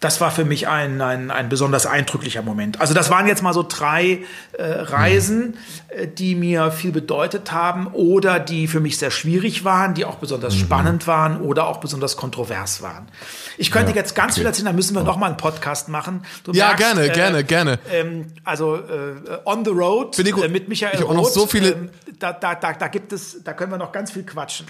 das 0.00 0.20
war 0.20 0.30
für 0.30 0.44
mich 0.44 0.68
ein, 0.68 1.00
ein, 1.00 1.30
ein 1.30 1.48
besonders 1.48 1.86
eindrücklicher 1.86 2.42
Moment. 2.42 2.78
Also 2.78 2.92
das 2.92 3.08
waren 3.08 3.26
jetzt 3.26 3.42
mal 3.42 3.54
so 3.54 3.64
drei 3.66 4.22
äh, 4.52 4.62
Reisen, 4.62 5.56
äh, 5.88 6.06
die 6.06 6.34
mir 6.34 6.70
viel 6.70 6.92
bedeutet 6.92 7.52
haben 7.52 7.86
oder 7.86 8.38
die 8.38 8.68
für 8.68 8.80
mich 8.80 8.98
sehr 8.98 9.10
schwierig 9.10 9.64
waren, 9.64 9.94
die 9.94 10.04
auch 10.04 10.16
besonders 10.16 10.56
mhm. 10.56 10.58
spannend 10.58 11.06
waren 11.06 11.40
oder 11.40 11.68
auch 11.68 11.78
besonders 11.78 12.18
kontrovers 12.18 12.82
waren. 12.82 13.08
Ich 13.56 13.70
könnte 13.70 13.92
ja, 13.92 13.96
jetzt 13.96 14.14
ganz 14.14 14.32
okay. 14.32 14.40
viel 14.40 14.46
erzählen, 14.46 14.66
da 14.66 14.72
müssen 14.74 14.94
wir 14.94 15.00
ja. 15.00 15.06
noch 15.06 15.16
mal 15.16 15.28
einen 15.28 15.38
Podcast 15.38 15.88
machen. 15.88 16.22
Du 16.44 16.52
ja, 16.52 16.66
merkst, 16.66 16.84
gerne, 16.84 17.06
äh, 17.06 17.10
gerne, 17.10 17.44
gerne. 17.44 17.78
Ähm, 17.90 18.26
also 18.44 18.76
äh, 18.76 19.38
On 19.46 19.64
the 19.64 19.70
Road 19.70 20.18
äh, 20.18 20.48
mit 20.48 20.68
Michael 20.68 21.00
ich 21.00 21.02
Roth. 21.02 21.16
Noch 21.16 21.28
so 21.30 21.46
viele 21.46 21.70
ähm, 21.70 21.88
da, 22.18 22.34
da, 22.34 22.54
da, 22.54 22.74
da 22.74 22.88
gibt 22.88 23.14
es, 23.14 23.42
da 23.42 23.54
können 23.54 23.72
wir 23.72 23.78
noch 23.78 23.92
ganz 23.92 24.10
viel 24.10 24.24
quatschen. 24.24 24.66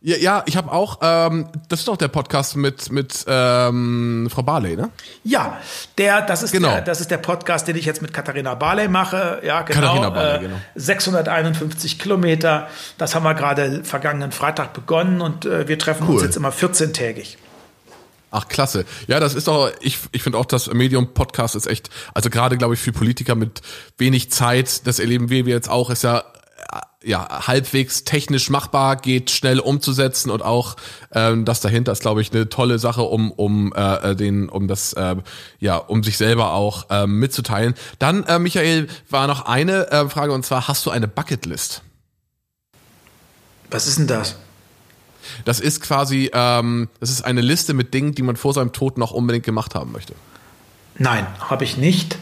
Ja, 0.00 0.16
ja 0.16 0.42
ich 0.46 0.56
habe 0.56 0.70
auch, 0.70 0.98
ähm, 1.00 1.48
das 1.68 1.80
ist 1.80 1.88
doch 1.88 1.96
der 1.96 2.08
Podcast 2.08 2.56
mit, 2.56 2.90
mit 2.92 3.24
ähm, 3.26 4.28
Frau 4.30 4.42
Barley, 4.42 4.76
ne? 4.76 4.90
Ja, 5.24 5.58
der, 5.98 6.22
das 6.22 6.42
ist 6.42 6.52
genau. 6.52 6.68
der, 6.68 6.82
das 6.82 7.00
ist 7.00 7.10
der 7.10 7.18
Podcast, 7.18 7.66
den 7.66 7.76
ich 7.76 7.86
jetzt 7.86 8.02
mit 8.02 8.12
Katharina 8.12 8.54
Barley 8.54 8.88
mache. 8.88 9.40
Ja, 9.42 9.62
genau. 9.62 9.80
Katharina 9.80 10.10
Barley, 10.10 10.36
äh, 10.36 10.48
genau. 10.48 10.56
651 10.74 11.98
Kilometer. 11.98 12.68
Das 12.98 13.14
haben 13.14 13.24
wir 13.24 13.34
gerade 13.34 13.84
vergangenen 13.84 14.32
Freitag 14.32 14.74
begonnen 14.74 15.20
und 15.20 15.46
äh, 15.46 15.66
wir 15.66 15.78
treffen 15.78 16.06
cool. 16.08 16.14
uns 16.14 16.22
jetzt 16.22 16.36
immer 16.36 16.50
14-tägig. 16.50 17.36
Ach, 18.30 18.48
klasse. 18.48 18.84
Ja, 19.06 19.18
das 19.18 19.34
ist 19.34 19.48
doch, 19.48 19.70
ich, 19.80 19.98
ich 20.12 20.22
finde 20.22 20.36
auch, 20.38 20.44
das 20.44 20.66
Medium-Podcast 20.66 21.54
ist 21.56 21.66
echt, 21.66 21.88
also 22.12 22.28
gerade, 22.28 22.58
glaube 22.58 22.74
ich, 22.74 22.80
für 22.80 22.92
Politiker 22.92 23.34
mit 23.34 23.62
wenig 23.96 24.30
Zeit, 24.30 24.86
das 24.86 24.98
erleben 24.98 25.30
wir 25.30 25.42
jetzt 25.44 25.70
auch, 25.70 25.88
ist 25.88 26.02
ja 26.02 26.22
ja, 27.06 27.46
halbwegs 27.46 28.02
technisch 28.04 28.50
machbar, 28.50 28.96
geht 28.96 29.30
schnell 29.30 29.60
umzusetzen 29.60 30.30
und 30.30 30.42
auch 30.42 30.76
ähm, 31.12 31.44
das 31.44 31.60
dahinter 31.60 31.92
ist, 31.92 32.00
glaube 32.00 32.20
ich, 32.20 32.32
eine 32.32 32.48
tolle 32.48 32.78
Sache, 32.78 33.02
um 33.02 33.30
um 33.30 33.72
äh, 33.74 34.16
den 34.16 34.48
um 34.48 34.66
das 34.66 34.92
äh, 34.94 35.16
ja 35.60 35.76
um 35.76 36.02
sich 36.02 36.16
selber 36.16 36.52
auch 36.52 36.90
äh, 36.90 37.06
mitzuteilen. 37.06 37.74
Dann 38.00 38.24
äh, 38.24 38.40
Michael 38.40 38.88
war 39.08 39.28
noch 39.28 39.46
eine 39.46 39.90
äh, 39.92 40.08
Frage 40.08 40.32
und 40.32 40.44
zwar 40.44 40.66
hast 40.66 40.84
du 40.84 40.90
eine 40.90 41.06
Bucketlist? 41.06 41.82
Was 43.70 43.86
ist 43.86 43.98
denn 43.98 44.08
das? 44.08 44.36
Das 45.44 45.60
ist 45.60 45.80
quasi 45.80 46.30
ähm, 46.34 46.88
das 46.98 47.10
ist 47.10 47.24
eine 47.24 47.40
Liste 47.40 47.72
mit 47.72 47.94
Dingen, 47.94 48.16
die 48.16 48.22
man 48.22 48.34
vor 48.34 48.52
seinem 48.52 48.72
Tod 48.72 48.98
noch 48.98 49.12
unbedingt 49.12 49.44
gemacht 49.44 49.76
haben 49.76 49.92
möchte. 49.92 50.14
Nein, 50.98 51.26
habe 51.38 51.62
ich 51.62 51.76
nicht. 51.76 52.18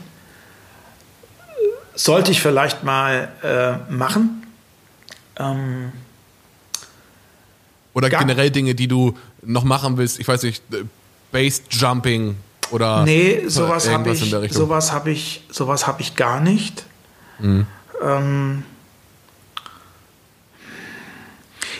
Sollte 1.94 2.32
ich 2.32 2.42
vielleicht 2.42 2.84
mal 2.84 3.28
äh, 3.42 3.92
machen. 3.92 4.43
Ähm, 5.38 5.92
oder 7.94 8.10
generell 8.10 8.50
Dinge, 8.50 8.74
die 8.74 8.88
du 8.88 9.16
noch 9.42 9.64
machen 9.64 9.96
willst, 9.96 10.18
ich 10.18 10.26
weiß 10.26 10.42
nicht, 10.42 10.62
Base 11.30 11.62
Jumping 11.70 12.36
oder 12.70 13.04
Nee, 13.04 13.44
sowas 13.46 13.88
habe 13.88 14.12
ich, 14.12 14.52
sowas 14.52 14.92
habe 14.92 15.10
ich, 15.10 15.44
sowas 15.50 15.86
habe 15.86 16.02
ich 16.02 16.16
gar 16.16 16.40
nicht. 16.40 16.86
Mhm. 17.38 17.66
Ähm, 18.02 18.64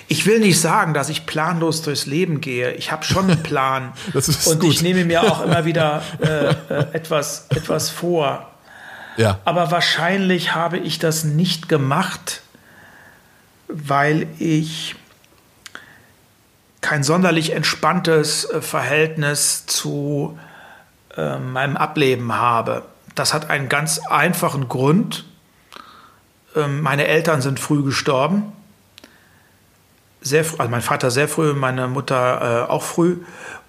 ich 0.07 0.27
will 0.27 0.39
nicht 0.39 0.61
sagen, 0.61 0.95
dass 0.95 1.09
ich 1.09 1.27
planlos 1.27 1.83
durchs 1.83 2.07
Leben 2.07 2.41
gehe. 2.41 2.73
Ich 2.75 2.93
habe 2.93 3.05
schon 3.05 3.31
einen 3.31 3.43
Plan. 3.43 3.93
das 4.13 4.29
ist 4.29 4.47
und 4.47 4.61
gut. 4.61 4.73
ich 4.73 4.83
nehme 4.83 5.05
mir 5.05 5.23
auch 5.23 5.43
immer 5.43 5.65
wieder 5.65 6.03
äh, 6.21 6.51
äh, 6.51 6.55
etwas, 6.93 7.47
etwas 7.51 7.91
vor. 7.91 8.51
Ja. 9.17 9.41
Aber 9.45 9.71
wahrscheinlich 9.71 10.55
habe 10.55 10.79
ich 10.79 10.99
das 10.99 11.25
nicht 11.25 11.69
gemacht, 11.69 12.43
weil 13.75 14.29
ich 14.39 14.95
kein 16.81 17.03
sonderlich 17.03 17.53
entspanntes 17.53 18.45
äh, 18.45 18.61
Verhältnis 18.61 19.67
zu 19.67 20.39
äh, 21.17 21.39
meinem 21.39 21.77
Ableben 21.77 22.35
habe. 22.35 22.85
Das 23.15 23.33
hat 23.33 23.51
einen 23.51 23.69
ganz 23.69 23.99
einfachen 23.99 24.69
Grund. 24.69 25.25
Ähm, 26.55 26.83
meine 26.83 27.07
Eltern 27.07 27.41
sind 27.41 27.59
früh 27.59 27.83
gestorben. 27.83 28.53
Sehr, 30.21 30.45
also 30.59 30.71
mein 30.71 30.83
Vater 30.83 31.11
sehr 31.11 31.29
früh, 31.29 31.53
meine 31.53 31.89
Mutter 31.89 32.67
äh, 32.67 32.71
auch 32.71 32.83
früh. 32.83 33.19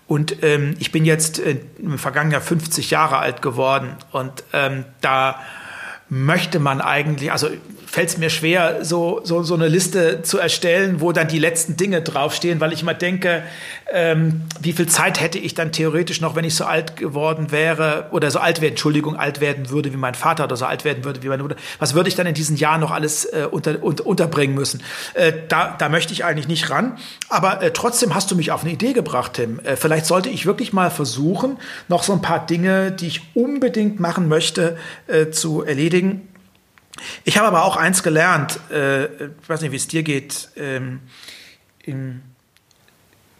Und 0.08 0.44
ähm, 0.44 0.76
ich 0.80 0.92
bin 0.92 1.06
jetzt 1.06 1.40
äh, 1.40 1.58
im 1.80 1.98
vergangenen 1.98 2.34
Jahr 2.34 2.42
50 2.42 2.92
Jahre 2.92 3.18
alt 3.18 3.42
geworden. 3.42 3.96
Und 4.12 4.44
ähm, 4.54 4.86
da 5.02 5.40
möchte 6.10 6.60
man 6.60 6.82
eigentlich, 6.82 7.32
also 7.32 7.50
fällt 7.96 8.10
es 8.10 8.18
mir 8.18 8.30
schwer, 8.30 8.84
so, 8.84 9.22
so, 9.24 9.42
so 9.44 9.54
eine 9.54 9.70
Liste 9.70 10.22
zu 10.22 10.38
erstellen, 10.38 11.00
wo 11.00 11.14
dann 11.14 11.30
die 11.30 11.40
letzten 11.40 11.78
Dinge 11.78 12.02
draufstehen, 12.02 12.60
weil 12.60 12.74
ich 12.74 12.82
immer 12.82 12.94
denke, 12.94 13.44
ähm, 13.90 14.42
wie 14.60 14.74
viel 14.74 14.88
Zeit 14.88 15.22
hätte 15.22 15.40
ich 15.40 15.54
dann 15.54 15.72
theoretisch 15.72 16.20
noch, 16.20 16.36
wenn 16.36 16.44
ich 16.44 16.56
so 16.56 16.66
alt 16.66 16.98
geworden 16.98 17.54
wäre 17.54 18.10
oder 18.12 18.30
so 18.32 18.40
alt 18.40 18.60
werden, 18.60 18.74
Entschuldigung, 18.74 19.16
alt 19.16 19.40
werden 19.40 19.70
würde 19.70 19.94
wie 19.94 19.98
mein 19.98 20.14
Vater 20.14 20.44
oder 20.44 20.58
so 20.58 20.66
alt 20.66 20.84
werden 20.84 21.06
würde 21.06 21.24
wie 21.24 21.30
meine 21.30 21.42
Mutter. 21.42 21.56
Was 21.80 21.94
würde 21.94 22.10
ich 22.10 22.16
dann 22.16 22.28
in 22.28 22.34
diesen 22.34 22.58
Jahren 22.58 22.82
noch 22.82 22.92
alles 22.92 23.24
äh, 23.24 23.48
unter, 23.50 23.82
unter, 23.82 24.06
unterbringen 24.06 24.56
müssen? 24.56 24.84
Äh, 25.14 25.32
da, 25.48 25.74
da 25.78 25.88
möchte 25.88 26.12
ich 26.12 26.26
eigentlich 26.26 26.50
nicht 26.50 26.70
ran. 26.70 26.98
Aber 27.30 27.64
äh, 27.64 27.72
trotzdem 27.72 28.14
hast 28.14 28.30
du 28.30 28.36
mich 28.36 28.52
auf 28.52 28.64
eine 28.64 28.74
Idee 28.74 28.92
gebracht, 28.92 29.36
Tim. 29.36 29.60
Äh, 29.60 29.78
vielleicht 29.78 30.06
sollte 30.06 30.28
ich 30.28 30.46
wirklich 30.46 30.74
mal 30.74 30.92
versuchen, 30.92 31.60
noch 31.88 32.04
so 32.04 32.12
ein 32.12 32.22
paar 32.22 32.46
Dinge, 32.46 32.92
die 32.92 33.08
ich 33.08 33.22
unbedingt 33.36 34.02
machen 34.02 34.28
möchte, 34.28 34.78
äh, 35.08 35.30
zu 35.30 35.64
erledigen. 35.64 36.28
Ich 37.24 37.38
habe 37.38 37.48
aber 37.48 37.64
auch 37.64 37.78
eins 37.78 38.04
gelernt, 38.04 38.60
äh, 38.72 39.06
ich 39.06 39.50
weiß 39.50 39.62
nicht, 39.62 39.72
wie 39.72 39.78
es 39.78 39.88
dir 39.88 40.04
geht, 40.04 40.50
ähm, 40.56 41.02
im 41.84 42.22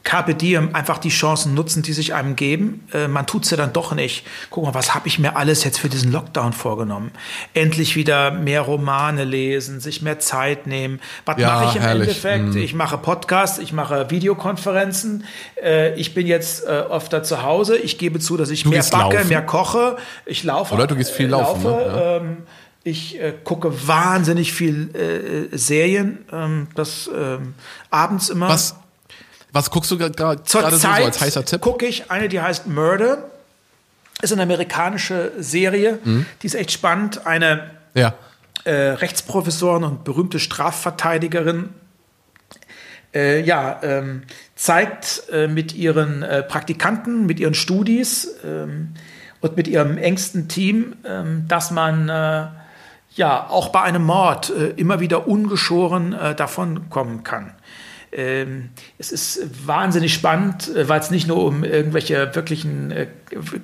Carpe 0.06 0.36
Diem 0.36 0.74
einfach 0.74 1.00
die 1.00 1.10
Chancen 1.10 1.56
nutzen, 1.56 1.82
die 1.82 1.92
sich 1.92 2.14
einem 2.14 2.36
geben. 2.36 2.88
Äh, 2.94 3.08
man 3.08 3.26
tut's 3.26 3.50
ja 3.50 3.58
dann 3.58 3.74
doch 3.74 3.94
nicht. 3.94 4.26
Guck 4.52 4.64
mal, 4.64 4.74
was 4.74 4.94
habe 4.94 5.08
ich 5.08 5.20
mir 5.20 5.36
alles 5.36 5.64
jetzt 5.64 5.80
für 5.80 5.90
diesen 5.90 6.12
Lockdown 6.12 6.54
vorgenommen? 6.54 7.12
Endlich 7.54 7.96
wieder 7.96 8.32
mehr 8.32 8.62
Romane 8.62 9.24
lesen, 9.26 9.80
sich 9.80 10.04
mehr 10.04 10.20
Zeit 10.20 10.68
nehmen. 10.68 11.02
Was 11.26 11.38
ja, 11.40 11.48
mache 11.48 11.70
ich 11.70 11.76
im 11.76 11.82
herrlich. 11.82 12.08
Endeffekt? 12.08 12.46
Mhm. 12.46 12.58
Ich 12.58 12.76
mache 12.76 13.00
Podcasts, 13.00 13.58
ich 13.58 13.74
mache 13.74 14.12
Videokonferenzen. 14.12 15.26
Äh, 15.62 15.96
ich 15.96 16.14
bin 16.14 16.28
jetzt 16.28 16.66
äh, 16.66 16.68
öfter 16.68 17.24
zu 17.24 17.42
Hause. 17.42 17.76
Ich 17.76 17.98
gebe 17.98 18.20
zu, 18.20 18.38
dass 18.38 18.52
ich 18.52 18.64
du 18.64 18.70
mehr 18.70 18.84
backe, 18.84 19.16
laufen. 19.16 19.28
mehr 19.28 19.42
koche. 19.42 19.98
Ich 20.28 20.44
laufe. 20.44 20.76
Oder 20.76 20.86
du 20.86 20.96
gehst 20.96 21.12
viel 21.12 21.28
laufen. 21.28 21.64
Laufe, 21.64 21.84
ne? 21.84 21.98
ja. 21.98 22.18
ähm, 22.18 22.38
ich 22.86 23.20
äh, 23.20 23.34
gucke 23.44 23.88
wahnsinnig 23.88 24.54
viel 24.54 24.96
äh, 24.96 25.58
Serien, 25.58 26.20
ähm, 26.32 26.68
das 26.76 27.10
ähm, 27.14 27.56
abends 27.90 28.30
immer. 28.30 28.48
Was, 28.48 28.76
was 29.52 29.72
guckst 29.72 29.90
du 29.90 29.98
gerade 29.98 30.42
so, 30.46 30.60
so 30.60 30.88
als 30.88 31.20
heißer 31.20 31.44
Tipp? 31.44 31.62
gucke 31.62 31.88
ich 31.88 32.12
eine, 32.12 32.30
die 32.30 32.40
heißt 32.40 32.68
Murder. 32.68 33.32
Ist 34.22 34.32
eine 34.32 34.44
amerikanische 34.44 35.34
Serie, 35.40 36.00
mhm. 36.04 36.26
die 36.42 36.48
ist 36.48 36.54
echt 36.54 36.72
spannend. 36.72 37.26
Eine 37.26 37.72
ja. 37.96 38.14
äh, 38.64 38.72
Rechtsprofessorin 38.72 39.84
und 39.84 40.04
berühmte 40.04 40.40
Strafverteidigerin 40.40 41.70
äh, 43.16 43.42
ja, 43.42 43.80
ähm, 43.82 44.24
zeigt 44.56 45.24
äh, 45.32 45.48
mit 45.48 45.74
ihren 45.74 46.22
äh, 46.22 46.44
Praktikanten, 46.44 47.26
mit 47.26 47.40
ihren 47.40 47.56
Studis 47.56 48.36
ähm, 48.46 48.94
und 49.42 49.58
mit 49.58 49.68
ihrem 49.68 49.98
engsten 49.98 50.48
Team, 50.48 50.96
ähm, 51.04 51.46
dass 51.48 51.72
man 51.72 52.10
äh, 52.10 52.46
ja 53.16 53.48
auch 53.50 53.70
bei 53.70 53.82
einem 53.82 54.04
Mord 54.04 54.50
äh, 54.50 54.68
immer 54.76 55.00
wieder 55.00 55.28
ungeschoren 55.28 56.14
äh, 56.14 56.36
davon 56.36 56.90
kommen 56.90 57.24
kann. 57.24 57.54
ähm, 58.16 58.70
es 58.98 59.12
ist 59.12 59.68
wahnsinnig 59.68 60.14
spannend, 60.14 60.74
äh, 60.74 60.88
weil 60.88 61.00
es 61.00 61.12
nicht 61.12 61.28
nur 61.28 61.44
um 61.44 61.64
irgendwelche 61.64 62.34
wirklichen 62.34 62.92
äh, 62.92 63.08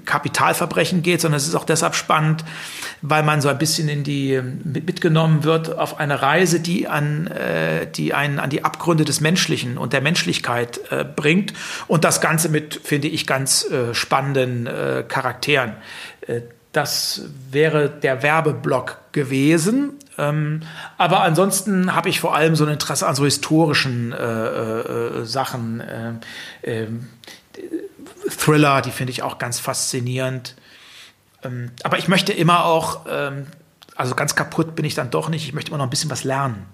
Kapitalverbrechen 0.05 1.01
geht, 1.01 1.21
sondern 1.21 1.37
es 1.37 1.47
ist 1.47 1.55
auch 1.55 1.63
deshalb 1.63 1.95
spannend, 1.95 2.43
weil 3.01 3.23
man 3.23 3.39
so 3.41 3.47
ein 3.47 3.57
bisschen 3.57 3.87
in 3.87 4.03
die 4.03 4.41
mitgenommen 4.63 5.43
wird 5.43 5.77
auf 5.77 5.99
eine 5.99 6.21
Reise, 6.21 6.59
die 6.59 6.87
an 6.87 7.27
äh, 7.27 7.87
die 7.87 8.13
einen 8.13 8.39
an 8.39 8.49
die 8.49 8.65
Abgründe 8.65 9.05
des 9.05 9.21
Menschlichen 9.21 9.77
und 9.77 9.93
der 9.93 10.01
Menschlichkeit 10.01 10.81
äh, 10.91 11.05
bringt 11.05 11.53
und 11.87 12.03
das 12.03 12.19
Ganze 12.19 12.49
mit 12.49 12.81
finde 12.83 13.07
ich 13.07 13.25
ganz 13.25 13.65
äh, 13.69 13.93
spannenden 13.93 14.67
äh, 14.67 15.03
Charakteren. 15.07 15.73
Das 16.71 17.23
wäre 17.49 17.89
der 17.89 18.23
Werbeblock 18.23 19.00
gewesen. 19.11 19.93
Ähm, 20.17 20.61
aber 20.97 21.21
ansonsten 21.21 21.95
habe 21.95 22.09
ich 22.09 22.19
vor 22.19 22.35
allem 22.35 22.55
so 22.55 22.65
ein 22.65 22.71
Interesse 22.71 23.07
an 23.07 23.15
so 23.15 23.25
historischen 23.25 24.13
äh, 24.13 24.17
äh, 24.17 25.25
Sachen. 25.25 25.81
Äh, 25.81 26.13
ähm, 26.63 27.09
Thriller, 28.29 28.81
die 28.81 28.91
finde 28.91 29.11
ich 29.11 29.23
auch 29.23 29.37
ganz 29.37 29.59
faszinierend. 29.59 30.55
Ähm, 31.43 31.71
aber 31.83 31.97
ich 31.97 32.07
möchte 32.07 32.33
immer 32.33 32.65
auch, 32.65 33.05
ähm, 33.09 33.47
also 33.95 34.15
ganz 34.15 34.35
kaputt 34.35 34.75
bin 34.75 34.85
ich 34.85 34.95
dann 34.95 35.09
doch 35.09 35.29
nicht, 35.29 35.45
ich 35.45 35.53
möchte 35.53 35.69
immer 35.69 35.77
noch 35.77 35.87
ein 35.87 35.89
bisschen 35.89 36.09
was 36.09 36.23
lernen. 36.23 36.65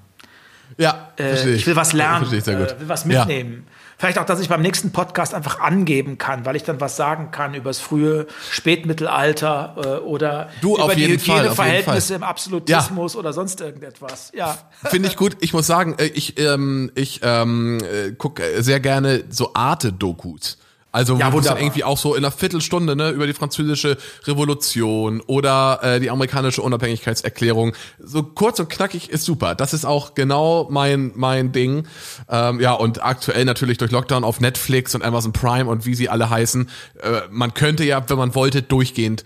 Ja, 0.77 1.11
äh, 1.17 1.55
ich. 1.55 1.65
will 1.65 1.75
was 1.75 1.93
lernen, 1.93 2.27
ich. 2.31 2.47
Äh, 2.47 2.79
will 2.79 2.89
was 2.89 3.05
mitnehmen. 3.05 3.65
Ja. 3.65 3.76
Vielleicht 3.97 4.19
auch, 4.19 4.25
dass 4.25 4.39
ich 4.39 4.47
beim 4.47 4.61
nächsten 4.61 4.91
Podcast 4.91 5.33
einfach 5.33 5.59
angeben 5.59 6.19
kann, 6.19 6.45
weil 6.45 6.55
ich 6.55 6.63
dann 6.63 6.79
was 6.79 6.95
sagen 6.95 7.31
kann 7.31 7.55
über 7.55 7.71
das 7.71 7.79
frühe 7.79 8.27
Spätmittelalter 8.51 9.75
äh, 9.77 9.87
oder 10.03 10.49
du, 10.61 10.77
über 10.77 10.93
die 10.93 11.07
Hygieneverhältnisse 11.07 12.13
im 12.13 12.23
Absolutismus 12.23 13.13
ja. 13.13 13.19
oder 13.19 13.33
sonst 13.33 13.59
irgendetwas. 13.59 14.31
Ja. 14.35 14.55
Finde 14.83 15.09
ich 15.09 15.15
gut. 15.15 15.37
Ich 15.39 15.51
muss 15.53 15.65
sagen, 15.65 15.95
äh, 15.97 16.05
ich, 16.05 16.39
ähm, 16.39 16.91
ich 16.93 17.21
ähm, 17.23 17.79
äh, 17.79 18.11
gucke 18.11 18.61
sehr 18.61 18.79
gerne 18.79 19.23
so 19.29 19.55
Arte-Dokus. 19.55 20.57
Also 20.97 21.15
ja, 21.19 21.31
wo 21.31 21.39
dann 21.39 21.57
irgendwie 21.57 21.83
auch 21.83 21.99
so 21.99 22.15
in 22.15 22.25
einer 22.25 22.31
Viertelstunde 22.31 22.95
ne, 22.95 23.11
über 23.11 23.27
die 23.27 23.33
französische 23.33 23.97
Revolution 24.25 25.21
oder 25.27 25.79
äh, 25.83 25.99
die 25.99 26.09
amerikanische 26.09 26.63
Unabhängigkeitserklärung. 26.63 27.73
So 27.99 28.23
kurz 28.23 28.59
und 28.59 28.67
knackig 28.67 29.11
ist 29.11 29.23
super. 29.23 29.53
Das 29.53 29.75
ist 29.75 29.85
auch 29.85 30.15
genau 30.15 30.67
mein 30.71 31.11
mein 31.13 31.51
Ding. 31.51 31.85
Ähm, 32.29 32.59
ja 32.59 32.73
und 32.73 33.05
aktuell 33.05 33.45
natürlich 33.45 33.77
durch 33.77 33.91
Lockdown 33.91 34.23
auf 34.23 34.39
Netflix 34.39 34.95
und 34.95 35.03
Amazon 35.03 35.33
Prime 35.33 35.69
und 35.69 35.85
wie 35.85 35.93
sie 35.93 36.09
alle 36.09 36.31
heißen. 36.31 36.67
Äh, 37.03 37.21
man 37.29 37.53
könnte 37.53 37.83
ja, 37.83 38.03
wenn 38.09 38.17
man 38.17 38.33
wollte, 38.33 38.63
durchgehend 38.63 39.23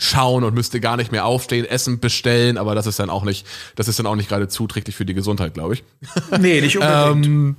schauen 0.00 0.44
und 0.44 0.54
müsste 0.54 0.80
gar 0.80 0.96
nicht 0.96 1.12
mehr 1.12 1.26
aufstehen, 1.26 1.64
Essen 1.64 2.00
bestellen, 2.00 2.58
aber 2.58 2.74
das 2.74 2.86
ist 2.86 2.98
dann 2.98 3.10
auch 3.10 3.22
nicht, 3.22 3.46
das 3.76 3.86
ist 3.86 3.98
dann 3.98 4.06
auch 4.06 4.16
nicht 4.16 4.28
gerade 4.28 4.48
zuträglich 4.48 4.96
für 4.96 5.04
die 5.04 5.14
Gesundheit, 5.14 5.54
glaube 5.54 5.74
ich. 5.74 5.84
Nee, 6.38 6.60
nicht 6.60 6.78
unbedingt. 6.78 7.26
ähm, 7.26 7.56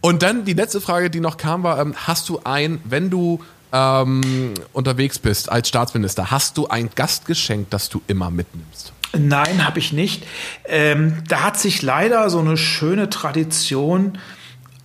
und 0.00 0.22
dann 0.22 0.44
die 0.44 0.54
letzte 0.54 0.80
Frage, 0.80 1.10
die 1.10 1.20
noch 1.20 1.36
kam, 1.36 1.62
war, 1.62 1.80
ähm, 1.80 1.94
hast 1.96 2.28
du 2.28 2.40
ein, 2.44 2.80
wenn 2.84 3.10
du 3.10 3.40
ähm, 3.72 4.54
unterwegs 4.72 5.18
bist 5.18 5.50
als 5.50 5.68
Staatsminister, 5.68 6.30
hast 6.30 6.56
du 6.56 6.68
ein 6.68 6.90
Gastgeschenk, 6.94 7.70
das 7.70 7.88
du 7.88 8.00
immer 8.06 8.30
mitnimmst? 8.30 8.92
Nein, 9.16 9.66
habe 9.66 9.80
ich 9.80 9.92
nicht. 9.92 10.24
Ähm, 10.66 11.24
da 11.28 11.42
hat 11.42 11.58
sich 11.58 11.82
leider 11.82 12.30
so 12.30 12.38
eine 12.38 12.56
schöne 12.56 13.10
Tradition 13.10 14.18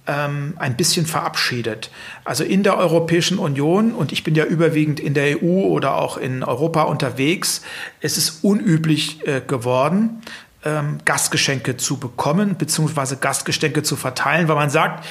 ein 0.08 0.78
bisschen 0.78 1.06
verabschiedet. 1.06 1.89
Also 2.24 2.43
in 2.43 2.64
der 2.64 2.78
Europäischen 2.78 3.39
Union, 3.39 3.93
und 3.93 4.12
ich 4.12 4.24
bin 4.24 4.36
ja 4.36 4.45
überwiegend 4.45 4.99
in 4.99 5.14
der 5.14 5.41
EU 5.41 5.64
oder 5.64 5.95
auch 5.95 6.18
in 6.18 6.43
Europa 6.43 6.84
unterwegs, 6.84 7.62
es 8.01 8.18
ist 8.18 8.43
unüblich 8.43 9.26
äh, 9.28 9.41
geworden, 9.41 10.22
ähm, 10.64 10.97
Gastgeschenke 11.06 11.78
zu 11.78 11.97
bekommen, 11.97 12.58
beziehungsweise 12.58 13.18
Gastgeschenke 13.18 13.84
zu 13.84 13.95
verteilen, 13.95 14.47
weil 14.47 14.56
man 14.56 14.70
sagt, 14.70 15.06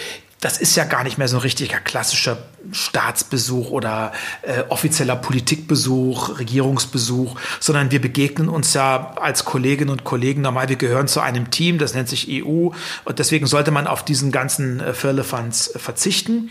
das 0.45 0.59
ist 0.59 0.77
ja 0.77 0.85
gar 0.85 1.05
nicht 1.05 1.17
mehr 1.17 1.27
so 1.27 1.39
ein 1.39 1.41
richtiger 1.41 1.79
klassischer 1.79 2.37
Staatsbesuch 2.71 3.71
oder 3.71 4.13
äh, 4.43 4.65
offizieller 4.69 5.17
Politikbesuch, 5.17 6.39
Regierungsbesuch, 6.39 7.41
sondern 7.61 7.91
wir 7.91 8.01
begegnen 8.01 8.51
uns 8.51 8.75
ja 8.75 9.13
als 9.15 9.47
Kolleginnen 9.47 9.89
und 9.89 10.05
Kollegen 10.05 10.43
normal. 10.43 10.69
Wir 10.69 10.77
gehören 10.77 11.09
zu 11.09 11.21
einem 11.21 11.51
Team, 11.51 11.79
das 11.79 11.95
nennt 11.95 12.11
sich 12.11 12.29
EU 12.31 12.69
und 13.05 13.19
deswegen 13.19 13.47
sollte 13.47 13.71
man 13.71 13.87
auf 13.87 14.05
diesen 14.05 14.33
ganzen 14.33 14.81
äh, 14.81 14.93
Firlefanz 14.93 15.75
äh, 15.75 15.79
verzichten. 15.79 16.51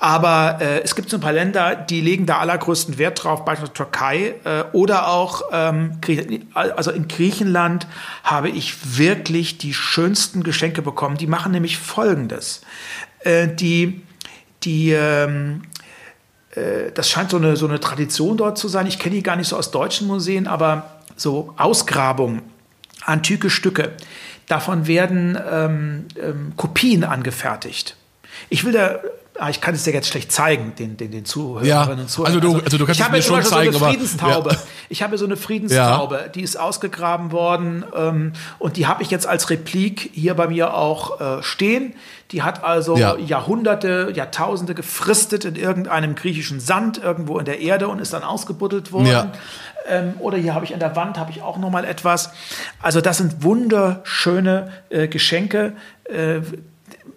Aber 0.00 0.58
äh, 0.60 0.80
es 0.82 0.94
gibt 0.94 1.10
so 1.10 1.16
ein 1.16 1.20
paar 1.20 1.32
Länder, 1.32 1.74
die 1.74 2.00
legen 2.00 2.24
da 2.24 2.38
allergrößten 2.38 2.98
Wert 2.98 3.24
drauf, 3.24 3.44
beispielsweise 3.44 3.72
Türkei 3.72 4.34
äh, 4.44 4.64
oder 4.72 5.08
auch 5.08 5.42
ähm, 5.52 5.98
also 6.54 6.92
in 6.92 7.08
Griechenland 7.08 7.88
habe 8.22 8.48
ich 8.48 8.96
wirklich 8.98 9.58
die 9.58 9.74
schönsten 9.74 10.44
Geschenke 10.44 10.82
bekommen. 10.82 11.16
Die 11.16 11.26
machen 11.26 11.50
nämlich 11.50 11.78
Folgendes 11.78 12.62
äh, 13.20 13.48
die, 13.48 14.02
die 14.62 14.92
ähm, 14.92 15.62
äh, 16.54 16.92
das 16.92 17.10
scheint 17.10 17.30
so 17.30 17.36
eine, 17.36 17.56
so 17.56 17.66
eine 17.66 17.80
Tradition 17.80 18.36
dort 18.36 18.58
zu 18.58 18.68
sein. 18.68 18.86
Ich 18.86 18.98
kenne 18.98 19.16
die 19.16 19.22
gar 19.22 19.36
nicht 19.36 19.48
so 19.48 19.56
aus 19.56 19.70
deutschen 19.70 20.06
Museen, 20.06 20.46
aber 20.46 21.00
so 21.16 21.54
Ausgrabungen, 21.56 22.42
antike 23.04 23.50
Stücke, 23.50 23.92
davon 24.46 24.86
werden 24.86 25.38
ähm, 25.50 26.06
ähm, 26.20 26.52
Kopien 26.56 27.04
angefertigt. 27.04 27.96
Ich 28.48 28.64
will 28.64 28.72
da 28.72 29.00
Ah, 29.40 29.50
ich 29.50 29.60
kann 29.60 29.72
es 29.72 29.84
dir 29.84 29.92
jetzt 29.92 30.08
schlecht 30.08 30.32
zeigen, 30.32 30.74
den, 30.76 30.96
den, 30.96 31.12
den 31.12 31.24
Zuhörerinnen 31.24 32.00
und 32.00 32.10
Zuhörern. 32.10 32.34
Also 32.34 32.40
du, 32.40 32.64
also 32.64 32.76
du 32.76 32.86
kannst 32.86 33.00
ich 33.00 33.06
es 33.06 33.12
mir 33.12 33.22
schon 33.22 33.42
zeigen, 33.44 33.72
so 33.72 33.78
eine 33.84 33.92
Friedenstaube. 33.92 34.50
Ja. 34.50 34.58
Ich 34.88 35.02
habe 35.02 35.16
so 35.16 35.26
eine 35.26 35.36
Friedenstaube, 35.36 36.16
ja. 36.16 36.28
die 36.28 36.42
ist 36.42 36.58
ausgegraben 36.58 37.30
worden 37.30 37.84
ähm, 37.94 38.32
und 38.58 38.76
die 38.76 38.88
habe 38.88 39.02
ich 39.04 39.10
jetzt 39.10 39.28
als 39.28 39.48
Replik 39.50 40.10
hier 40.12 40.34
bei 40.34 40.48
mir 40.48 40.74
auch 40.74 41.20
äh, 41.20 41.42
stehen. 41.44 41.94
Die 42.32 42.42
hat 42.42 42.64
also 42.64 42.96
ja. 42.96 43.16
Jahrhunderte, 43.16 44.12
Jahrtausende 44.12 44.74
gefristet 44.74 45.44
in 45.44 45.54
irgendeinem 45.54 46.16
griechischen 46.16 46.58
Sand 46.58 46.98
irgendwo 46.98 47.38
in 47.38 47.44
der 47.44 47.60
Erde 47.60 47.86
und 47.86 48.00
ist 48.00 48.12
dann 48.12 48.24
ausgebuddelt 48.24 48.90
worden. 48.90 49.30
Ähm, 49.88 50.14
oder 50.18 50.36
hier 50.36 50.54
habe 50.54 50.64
ich 50.64 50.74
an 50.74 50.80
der 50.80 50.96
Wand 50.96 51.16
habe 51.16 51.30
ich 51.30 51.42
auch 51.42 51.58
noch 51.58 51.70
mal 51.70 51.84
etwas. 51.84 52.32
Also 52.82 53.00
das 53.00 53.18
sind 53.18 53.42
wunderschöne 53.42 54.72
äh, 54.90 55.08
Geschenke. 55.08 55.74
Äh, 56.04 56.40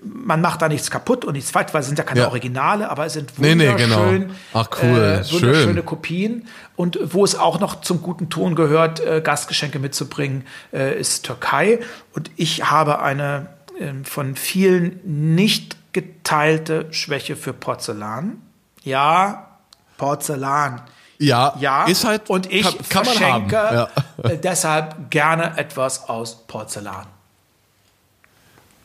man 0.02 0.42
macht 0.42 0.62
da 0.62 0.68
nichts 0.68 0.89
kaputt 0.89 1.26
und 1.26 1.34
nichts 1.34 1.52
falsch, 1.52 1.74
weil 1.74 1.82
es 1.82 1.88
sind 1.88 1.98
ja 1.98 2.04
keine 2.04 2.22
ja. 2.22 2.28
Originale, 2.28 2.89
aber 2.89 3.06
es 3.06 3.14
sind 3.14 3.38
wunderschön, 3.38 3.58
nee, 3.58 3.72
nee, 3.72 4.18
genau. 4.18 4.34
Ach, 4.54 4.70
cool. 4.82 4.98
äh, 4.98 5.32
wunderschöne 5.32 5.74
Schön. 5.74 5.86
Kopien. 5.86 6.48
Und 6.76 7.00
wo 7.04 7.24
es 7.24 7.36
auch 7.36 7.60
noch 7.60 7.82
zum 7.82 8.02
guten 8.02 8.30
Ton 8.30 8.56
gehört, 8.56 9.00
äh, 9.00 9.22
Gastgeschenke 9.22 9.80
mitzubringen, 9.80 10.46
äh, 10.74 11.00
ist 11.00 11.26
Türkei. 11.26 11.80
Und 12.14 12.32
ich 12.36 12.70
habe 12.70 13.02
eine 13.02 13.48
äh, 13.80 13.94
von 14.04 14.36
vielen 14.36 15.00
nicht 15.04 15.78
geteilte 15.94 16.92
Schwäche 16.92 17.36
für 17.36 17.54
Porzellan. 17.54 18.42
Ja, 18.84 19.58
Porzellan. 19.98 20.82
Ja, 21.20 21.54
ja, 21.60 21.86
ist 21.86 22.04
halt. 22.04 22.32
Und 22.32 22.52
ich 22.52 22.64
kann, 22.64 22.74
kann 22.89 23.06
verschenke 23.06 23.56
ja. 23.56 23.89
Äh, 24.24 24.38
deshalb 24.38 25.12
gerne 25.12 25.56
etwas 25.58 26.10
aus 26.10 26.48
Porzellan. 26.48 27.06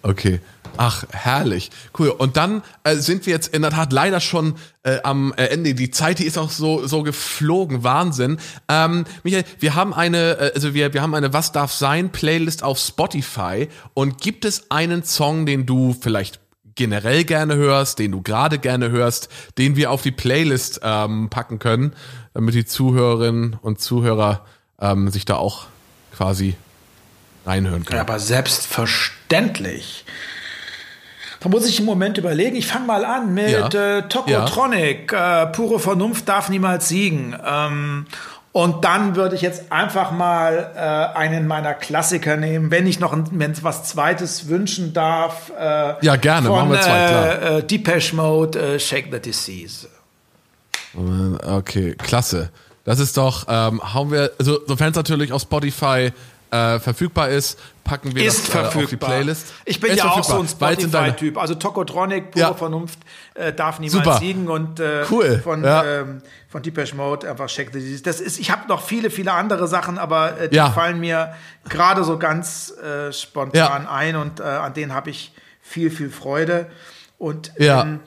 Okay. 0.02 0.40
Ach, 0.76 1.04
herrlich. 1.10 1.70
Cool. 1.98 2.08
Und 2.08 2.36
dann 2.36 2.62
äh, 2.84 2.96
sind 2.96 3.26
wir 3.26 3.32
jetzt 3.32 3.48
in 3.48 3.62
der 3.62 3.70
Tat 3.70 3.92
leider 3.92 4.20
schon 4.20 4.54
äh, 4.82 4.98
am 5.02 5.32
äh, 5.36 5.46
Ende. 5.46 5.74
Die 5.74 5.90
Zeit, 5.90 6.18
die 6.18 6.24
ist 6.24 6.38
auch 6.38 6.50
so, 6.50 6.86
so 6.86 7.02
geflogen. 7.02 7.82
Wahnsinn. 7.84 8.38
Ähm, 8.68 9.04
Michael, 9.22 9.44
wir 9.58 9.74
haben 9.74 9.94
eine, 9.94 10.38
äh, 10.38 10.52
also 10.54 10.74
wir, 10.74 10.94
wir 10.94 11.02
haben 11.02 11.14
eine 11.14 11.32
Was 11.32 11.52
darf 11.52 11.72
sein 11.72 12.10
Playlist 12.10 12.62
auf 12.62 12.78
Spotify. 12.78 13.68
Und 13.94 14.20
gibt 14.20 14.44
es 14.44 14.70
einen 14.70 15.04
Song, 15.04 15.46
den 15.46 15.66
du 15.66 15.96
vielleicht 15.98 16.40
generell 16.76 17.24
gerne 17.24 17.56
hörst, 17.56 17.98
den 17.98 18.12
du 18.12 18.22
gerade 18.22 18.58
gerne 18.58 18.90
hörst, 18.90 19.28
den 19.58 19.76
wir 19.76 19.90
auf 19.90 20.02
die 20.02 20.12
Playlist 20.12 20.80
ähm, 20.82 21.28
packen 21.30 21.58
können, 21.58 21.94
damit 22.34 22.54
die 22.54 22.66
Zuhörerinnen 22.66 23.56
und 23.60 23.80
Zuhörer 23.80 24.44
ähm, 24.78 25.08
sich 25.08 25.24
da 25.24 25.36
auch 25.36 25.66
quasi 26.14 26.54
reinhören 27.46 27.84
können. 27.84 27.96
Ja, 27.96 28.02
aber 28.02 28.20
selbstverständlich. 28.20 30.04
Da 31.46 31.50
muss 31.50 31.64
ich 31.64 31.78
im 31.78 31.84
Moment 31.84 32.18
überlegen. 32.18 32.56
Ich 32.56 32.66
fange 32.66 32.86
mal 32.86 33.04
an 33.04 33.32
mit 33.32 33.72
ja. 33.72 33.98
äh, 33.98 34.08
Tokotronic. 34.08 35.12
Ja. 35.12 35.44
Äh, 35.44 35.46
pure 35.52 35.78
Vernunft 35.78 36.28
darf 36.28 36.48
niemals 36.48 36.88
siegen. 36.88 37.36
Ähm, 37.46 38.06
und 38.50 38.84
dann 38.84 39.14
würde 39.14 39.36
ich 39.36 39.42
jetzt 39.42 39.70
einfach 39.70 40.10
mal 40.10 40.72
äh, 40.74 41.16
einen 41.16 41.46
meiner 41.46 41.74
Klassiker 41.74 42.36
nehmen, 42.36 42.72
wenn 42.72 42.88
ich 42.88 42.98
noch 42.98 43.12
ein, 43.12 43.28
was 43.62 43.84
Zweites 43.84 44.48
wünschen 44.48 44.92
darf. 44.92 45.52
Äh, 45.56 46.04
ja, 46.04 46.16
gerne, 46.16 46.48
von, 46.48 46.56
machen 46.56 46.72
wir 46.72 46.80
zwei, 46.80 47.06
klar. 47.06 47.42
Äh, 47.58 47.62
Depeche 47.62 48.16
Mode, 48.16 48.58
äh, 48.58 48.80
Shake 48.80 49.12
the 49.12 49.20
Disease. 49.20 49.86
Okay, 51.46 51.94
klasse. 51.94 52.50
Das 52.84 52.98
ist 52.98 53.16
doch, 53.16 53.46
ähm, 53.48 53.94
hauen 53.94 54.10
wir, 54.10 54.32
also 54.40 54.58
sofern 54.66 54.90
es 54.90 54.96
natürlich 54.96 55.32
auf 55.32 55.42
Spotify 55.42 56.10
äh, 56.50 56.78
verfügbar 56.78 57.28
ist, 57.28 57.58
packen 57.84 58.14
wir 58.14 58.24
ist 58.24 58.54
das 58.54 58.74
äh, 58.74 58.78
auf 58.78 58.86
die 58.86 58.96
Playlist. 58.96 59.52
Ich 59.64 59.80
bin 59.80 59.92
ist 59.92 59.98
ja 59.98 60.10
auch 60.10 60.24
so 60.24 60.38
ein 60.40 60.48
Spotify-Typ. 60.48 61.38
Also 61.38 61.54
Tokotronic, 61.54 62.30
pure 62.32 62.44
ja. 62.44 62.54
Vernunft, 62.54 62.98
äh, 63.34 63.52
darf 63.52 63.78
niemals 63.78 64.04
Super. 64.04 64.18
siegen 64.18 64.48
und 64.48 64.80
äh, 64.80 65.04
cool. 65.10 65.40
von, 65.42 65.64
ja. 65.64 65.84
ähm, 65.84 66.22
von 66.48 66.62
Deepesh 66.62 66.94
Mode 66.94 67.28
einfach 67.28 67.46
Check 67.46 67.70
the 67.72 67.78
Disease. 67.78 68.02
Das 68.02 68.20
ist, 68.20 68.38
ich 68.38 68.50
habe 68.50 68.68
noch 68.68 68.82
viele, 68.82 69.10
viele 69.10 69.32
andere 69.32 69.68
Sachen, 69.68 69.98
aber 69.98 70.40
äh, 70.40 70.48
die 70.48 70.56
ja. 70.56 70.70
fallen 70.70 71.00
mir 71.00 71.34
gerade 71.68 72.04
so 72.04 72.18
ganz 72.18 72.72
äh, 72.72 73.12
spontan 73.12 73.86
ein 73.86 74.16
und 74.16 74.40
äh, 74.40 74.42
an 74.42 74.74
denen 74.74 74.94
habe 74.94 75.10
ich 75.10 75.32
viel, 75.60 75.90
viel 75.90 76.10
Freude. 76.10 76.66
Und 77.18 77.52
Ja. 77.58 77.82
ähm, 77.82 78.00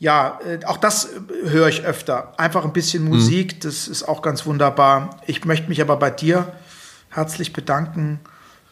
ja, 0.00 0.38
äh, 0.46 0.64
auch 0.64 0.76
das 0.76 1.06
äh, 1.06 1.50
höre 1.50 1.68
ich 1.68 1.84
öfter. 1.84 2.32
Einfach 2.38 2.64
ein 2.64 2.72
bisschen 2.72 3.04
Mhm. 3.04 3.10
Musik, 3.10 3.60
das 3.60 3.88
ist 3.88 4.04
auch 4.04 4.22
ganz 4.22 4.46
wunderbar. 4.46 5.20
Ich 5.26 5.44
möchte 5.44 5.68
mich 5.68 5.80
aber 5.80 5.96
bei 5.96 6.10
dir 6.10 6.52
herzlich 7.18 7.52
bedanken. 7.52 8.20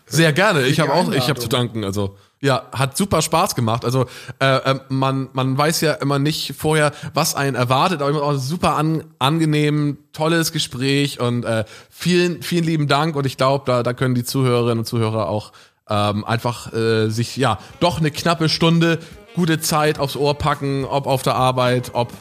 Sehr 0.06 0.32
gerne. 0.32 0.66
Ich 0.66 0.78
habe 0.78 0.92
auch, 0.92 1.10
ich 1.10 1.28
habe 1.28 1.40
zu 1.40 1.48
danken. 1.48 1.84
Also 1.84 2.16
ja, 2.40 2.62
hat 2.72 2.96
super 2.96 3.22
Spaß 3.22 3.54
gemacht. 3.56 3.84
Also 3.84 4.06
äh, 4.38 4.56
äh, 4.56 4.80
man 4.88 5.28
man 5.32 5.58
weiß 5.58 5.80
ja 5.80 5.94
immer 5.94 6.18
nicht 6.18 6.54
vorher, 6.56 6.92
was 7.12 7.34
einen 7.34 7.56
erwartet, 7.56 8.00
aber 8.00 8.10
immer 8.10 8.22
auch 8.22 8.34
super 8.34 8.76
an, 8.76 9.04
angenehm, 9.18 9.98
tolles 10.12 10.52
Gespräch 10.52 11.18
und 11.18 11.44
äh, 11.44 11.64
vielen 11.90 12.42
vielen 12.42 12.64
lieben 12.64 12.86
Dank. 12.86 13.16
Und 13.16 13.26
ich 13.26 13.36
glaube, 13.36 13.64
da 13.66 13.82
da 13.82 13.92
können 13.94 14.14
die 14.14 14.24
Zuhörerinnen 14.24 14.78
und 14.78 14.84
Zuhörer 14.84 15.28
auch 15.28 15.52
ähm, 15.88 16.24
einfach 16.24 16.72
äh, 16.72 17.08
sich 17.08 17.36
ja 17.36 17.58
doch 17.80 17.98
eine 17.98 18.10
knappe 18.12 18.48
Stunde 18.48 19.00
gute 19.34 19.60
Zeit 19.60 19.98
aufs 19.98 20.16
Ohr 20.16 20.34
packen, 20.34 20.84
ob 20.84 21.06
auf 21.06 21.22
der 21.22 21.34
Arbeit, 21.34 21.90
ob 21.94 22.12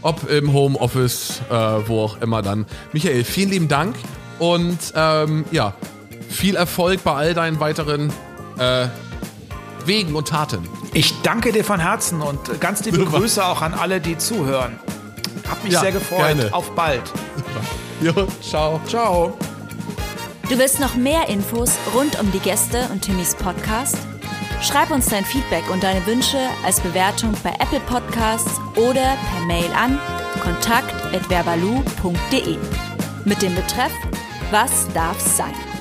ob 0.00 0.30
im 0.30 0.52
Homeoffice, 0.52 1.40
äh, 1.50 1.54
wo 1.86 2.02
auch 2.02 2.20
immer 2.22 2.42
dann. 2.42 2.66
Michael, 2.92 3.24
vielen 3.24 3.50
lieben 3.50 3.68
Dank 3.68 3.96
und 4.38 4.78
ähm, 4.94 5.44
ja, 5.50 5.74
viel 6.28 6.56
Erfolg 6.56 7.02
bei 7.04 7.12
all 7.12 7.34
deinen 7.34 7.60
weiteren 7.60 8.12
äh, 8.58 8.86
Wegen 9.86 10.14
und 10.14 10.28
Taten. 10.28 10.68
Ich 10.92 11.20
danke 11.22 11.52
dir 11.52 11.64
von 11.64 11.80
Herzen 11.80 12.20
und 12.22 12.60
ganz 12.60 12.84
liebe 12.84 12.98
Super. 12.98 13.18
Grüße 13.18 13.44
auch 13.44 13.62
an 13.62 13.74
alle, 13.74 14.00
die 14.00 14.16
zuhören. 14.16 14.78
Hab 15.48 15.62
mich 15.64 15.72
Ja, 15.74 15.80
sehr 15.80 15.92
gefreut. 15.92 16.18
gerne. 16.36 16.48
Auf 16.52 16.70
bald. 16.72 17.02
Jo, 18.00 18.12
ciao. 18.42 18.80
Ciao. 18.86 19.36
Du 20.48 20.58
willst 20.58 20.78
noch 20.80 20.94
mehr 20.94 21.28
Infos 21.28 21.70
rund 21.94 22.18
um 22.20 22.30
die 22.32 22.38
Gäste 22.38 22.88
und 22.92 23.02
Timmys 23.02 23.34
Podcast? 23.34 23.96
Schreib 24.62 24.90
uns 24.90 25.06
dein 25.06 25.24
Feedback 25.24 25.68
und 25.70 25.82
deine 25.82 26.04
Wünsche 26.06 26.38
als 26.64 26.80
Bewertung 26.80 27.32
bei 27.42 27.50
Apple 27.60 27.80
Podcasts 27.80 28.60
oder 28.76 29.16
per 29.32 29.40
Mail 29.46 29.70
an 29.76 29.98
kontakt@verbalu.de 30.42 32.56
mit 33.24 33.42
dem 33.42 33.54
Betreff 33.54 33.92
Was 34.50 34.86
darf's 34.92 35.36
sein? 35.36 35.73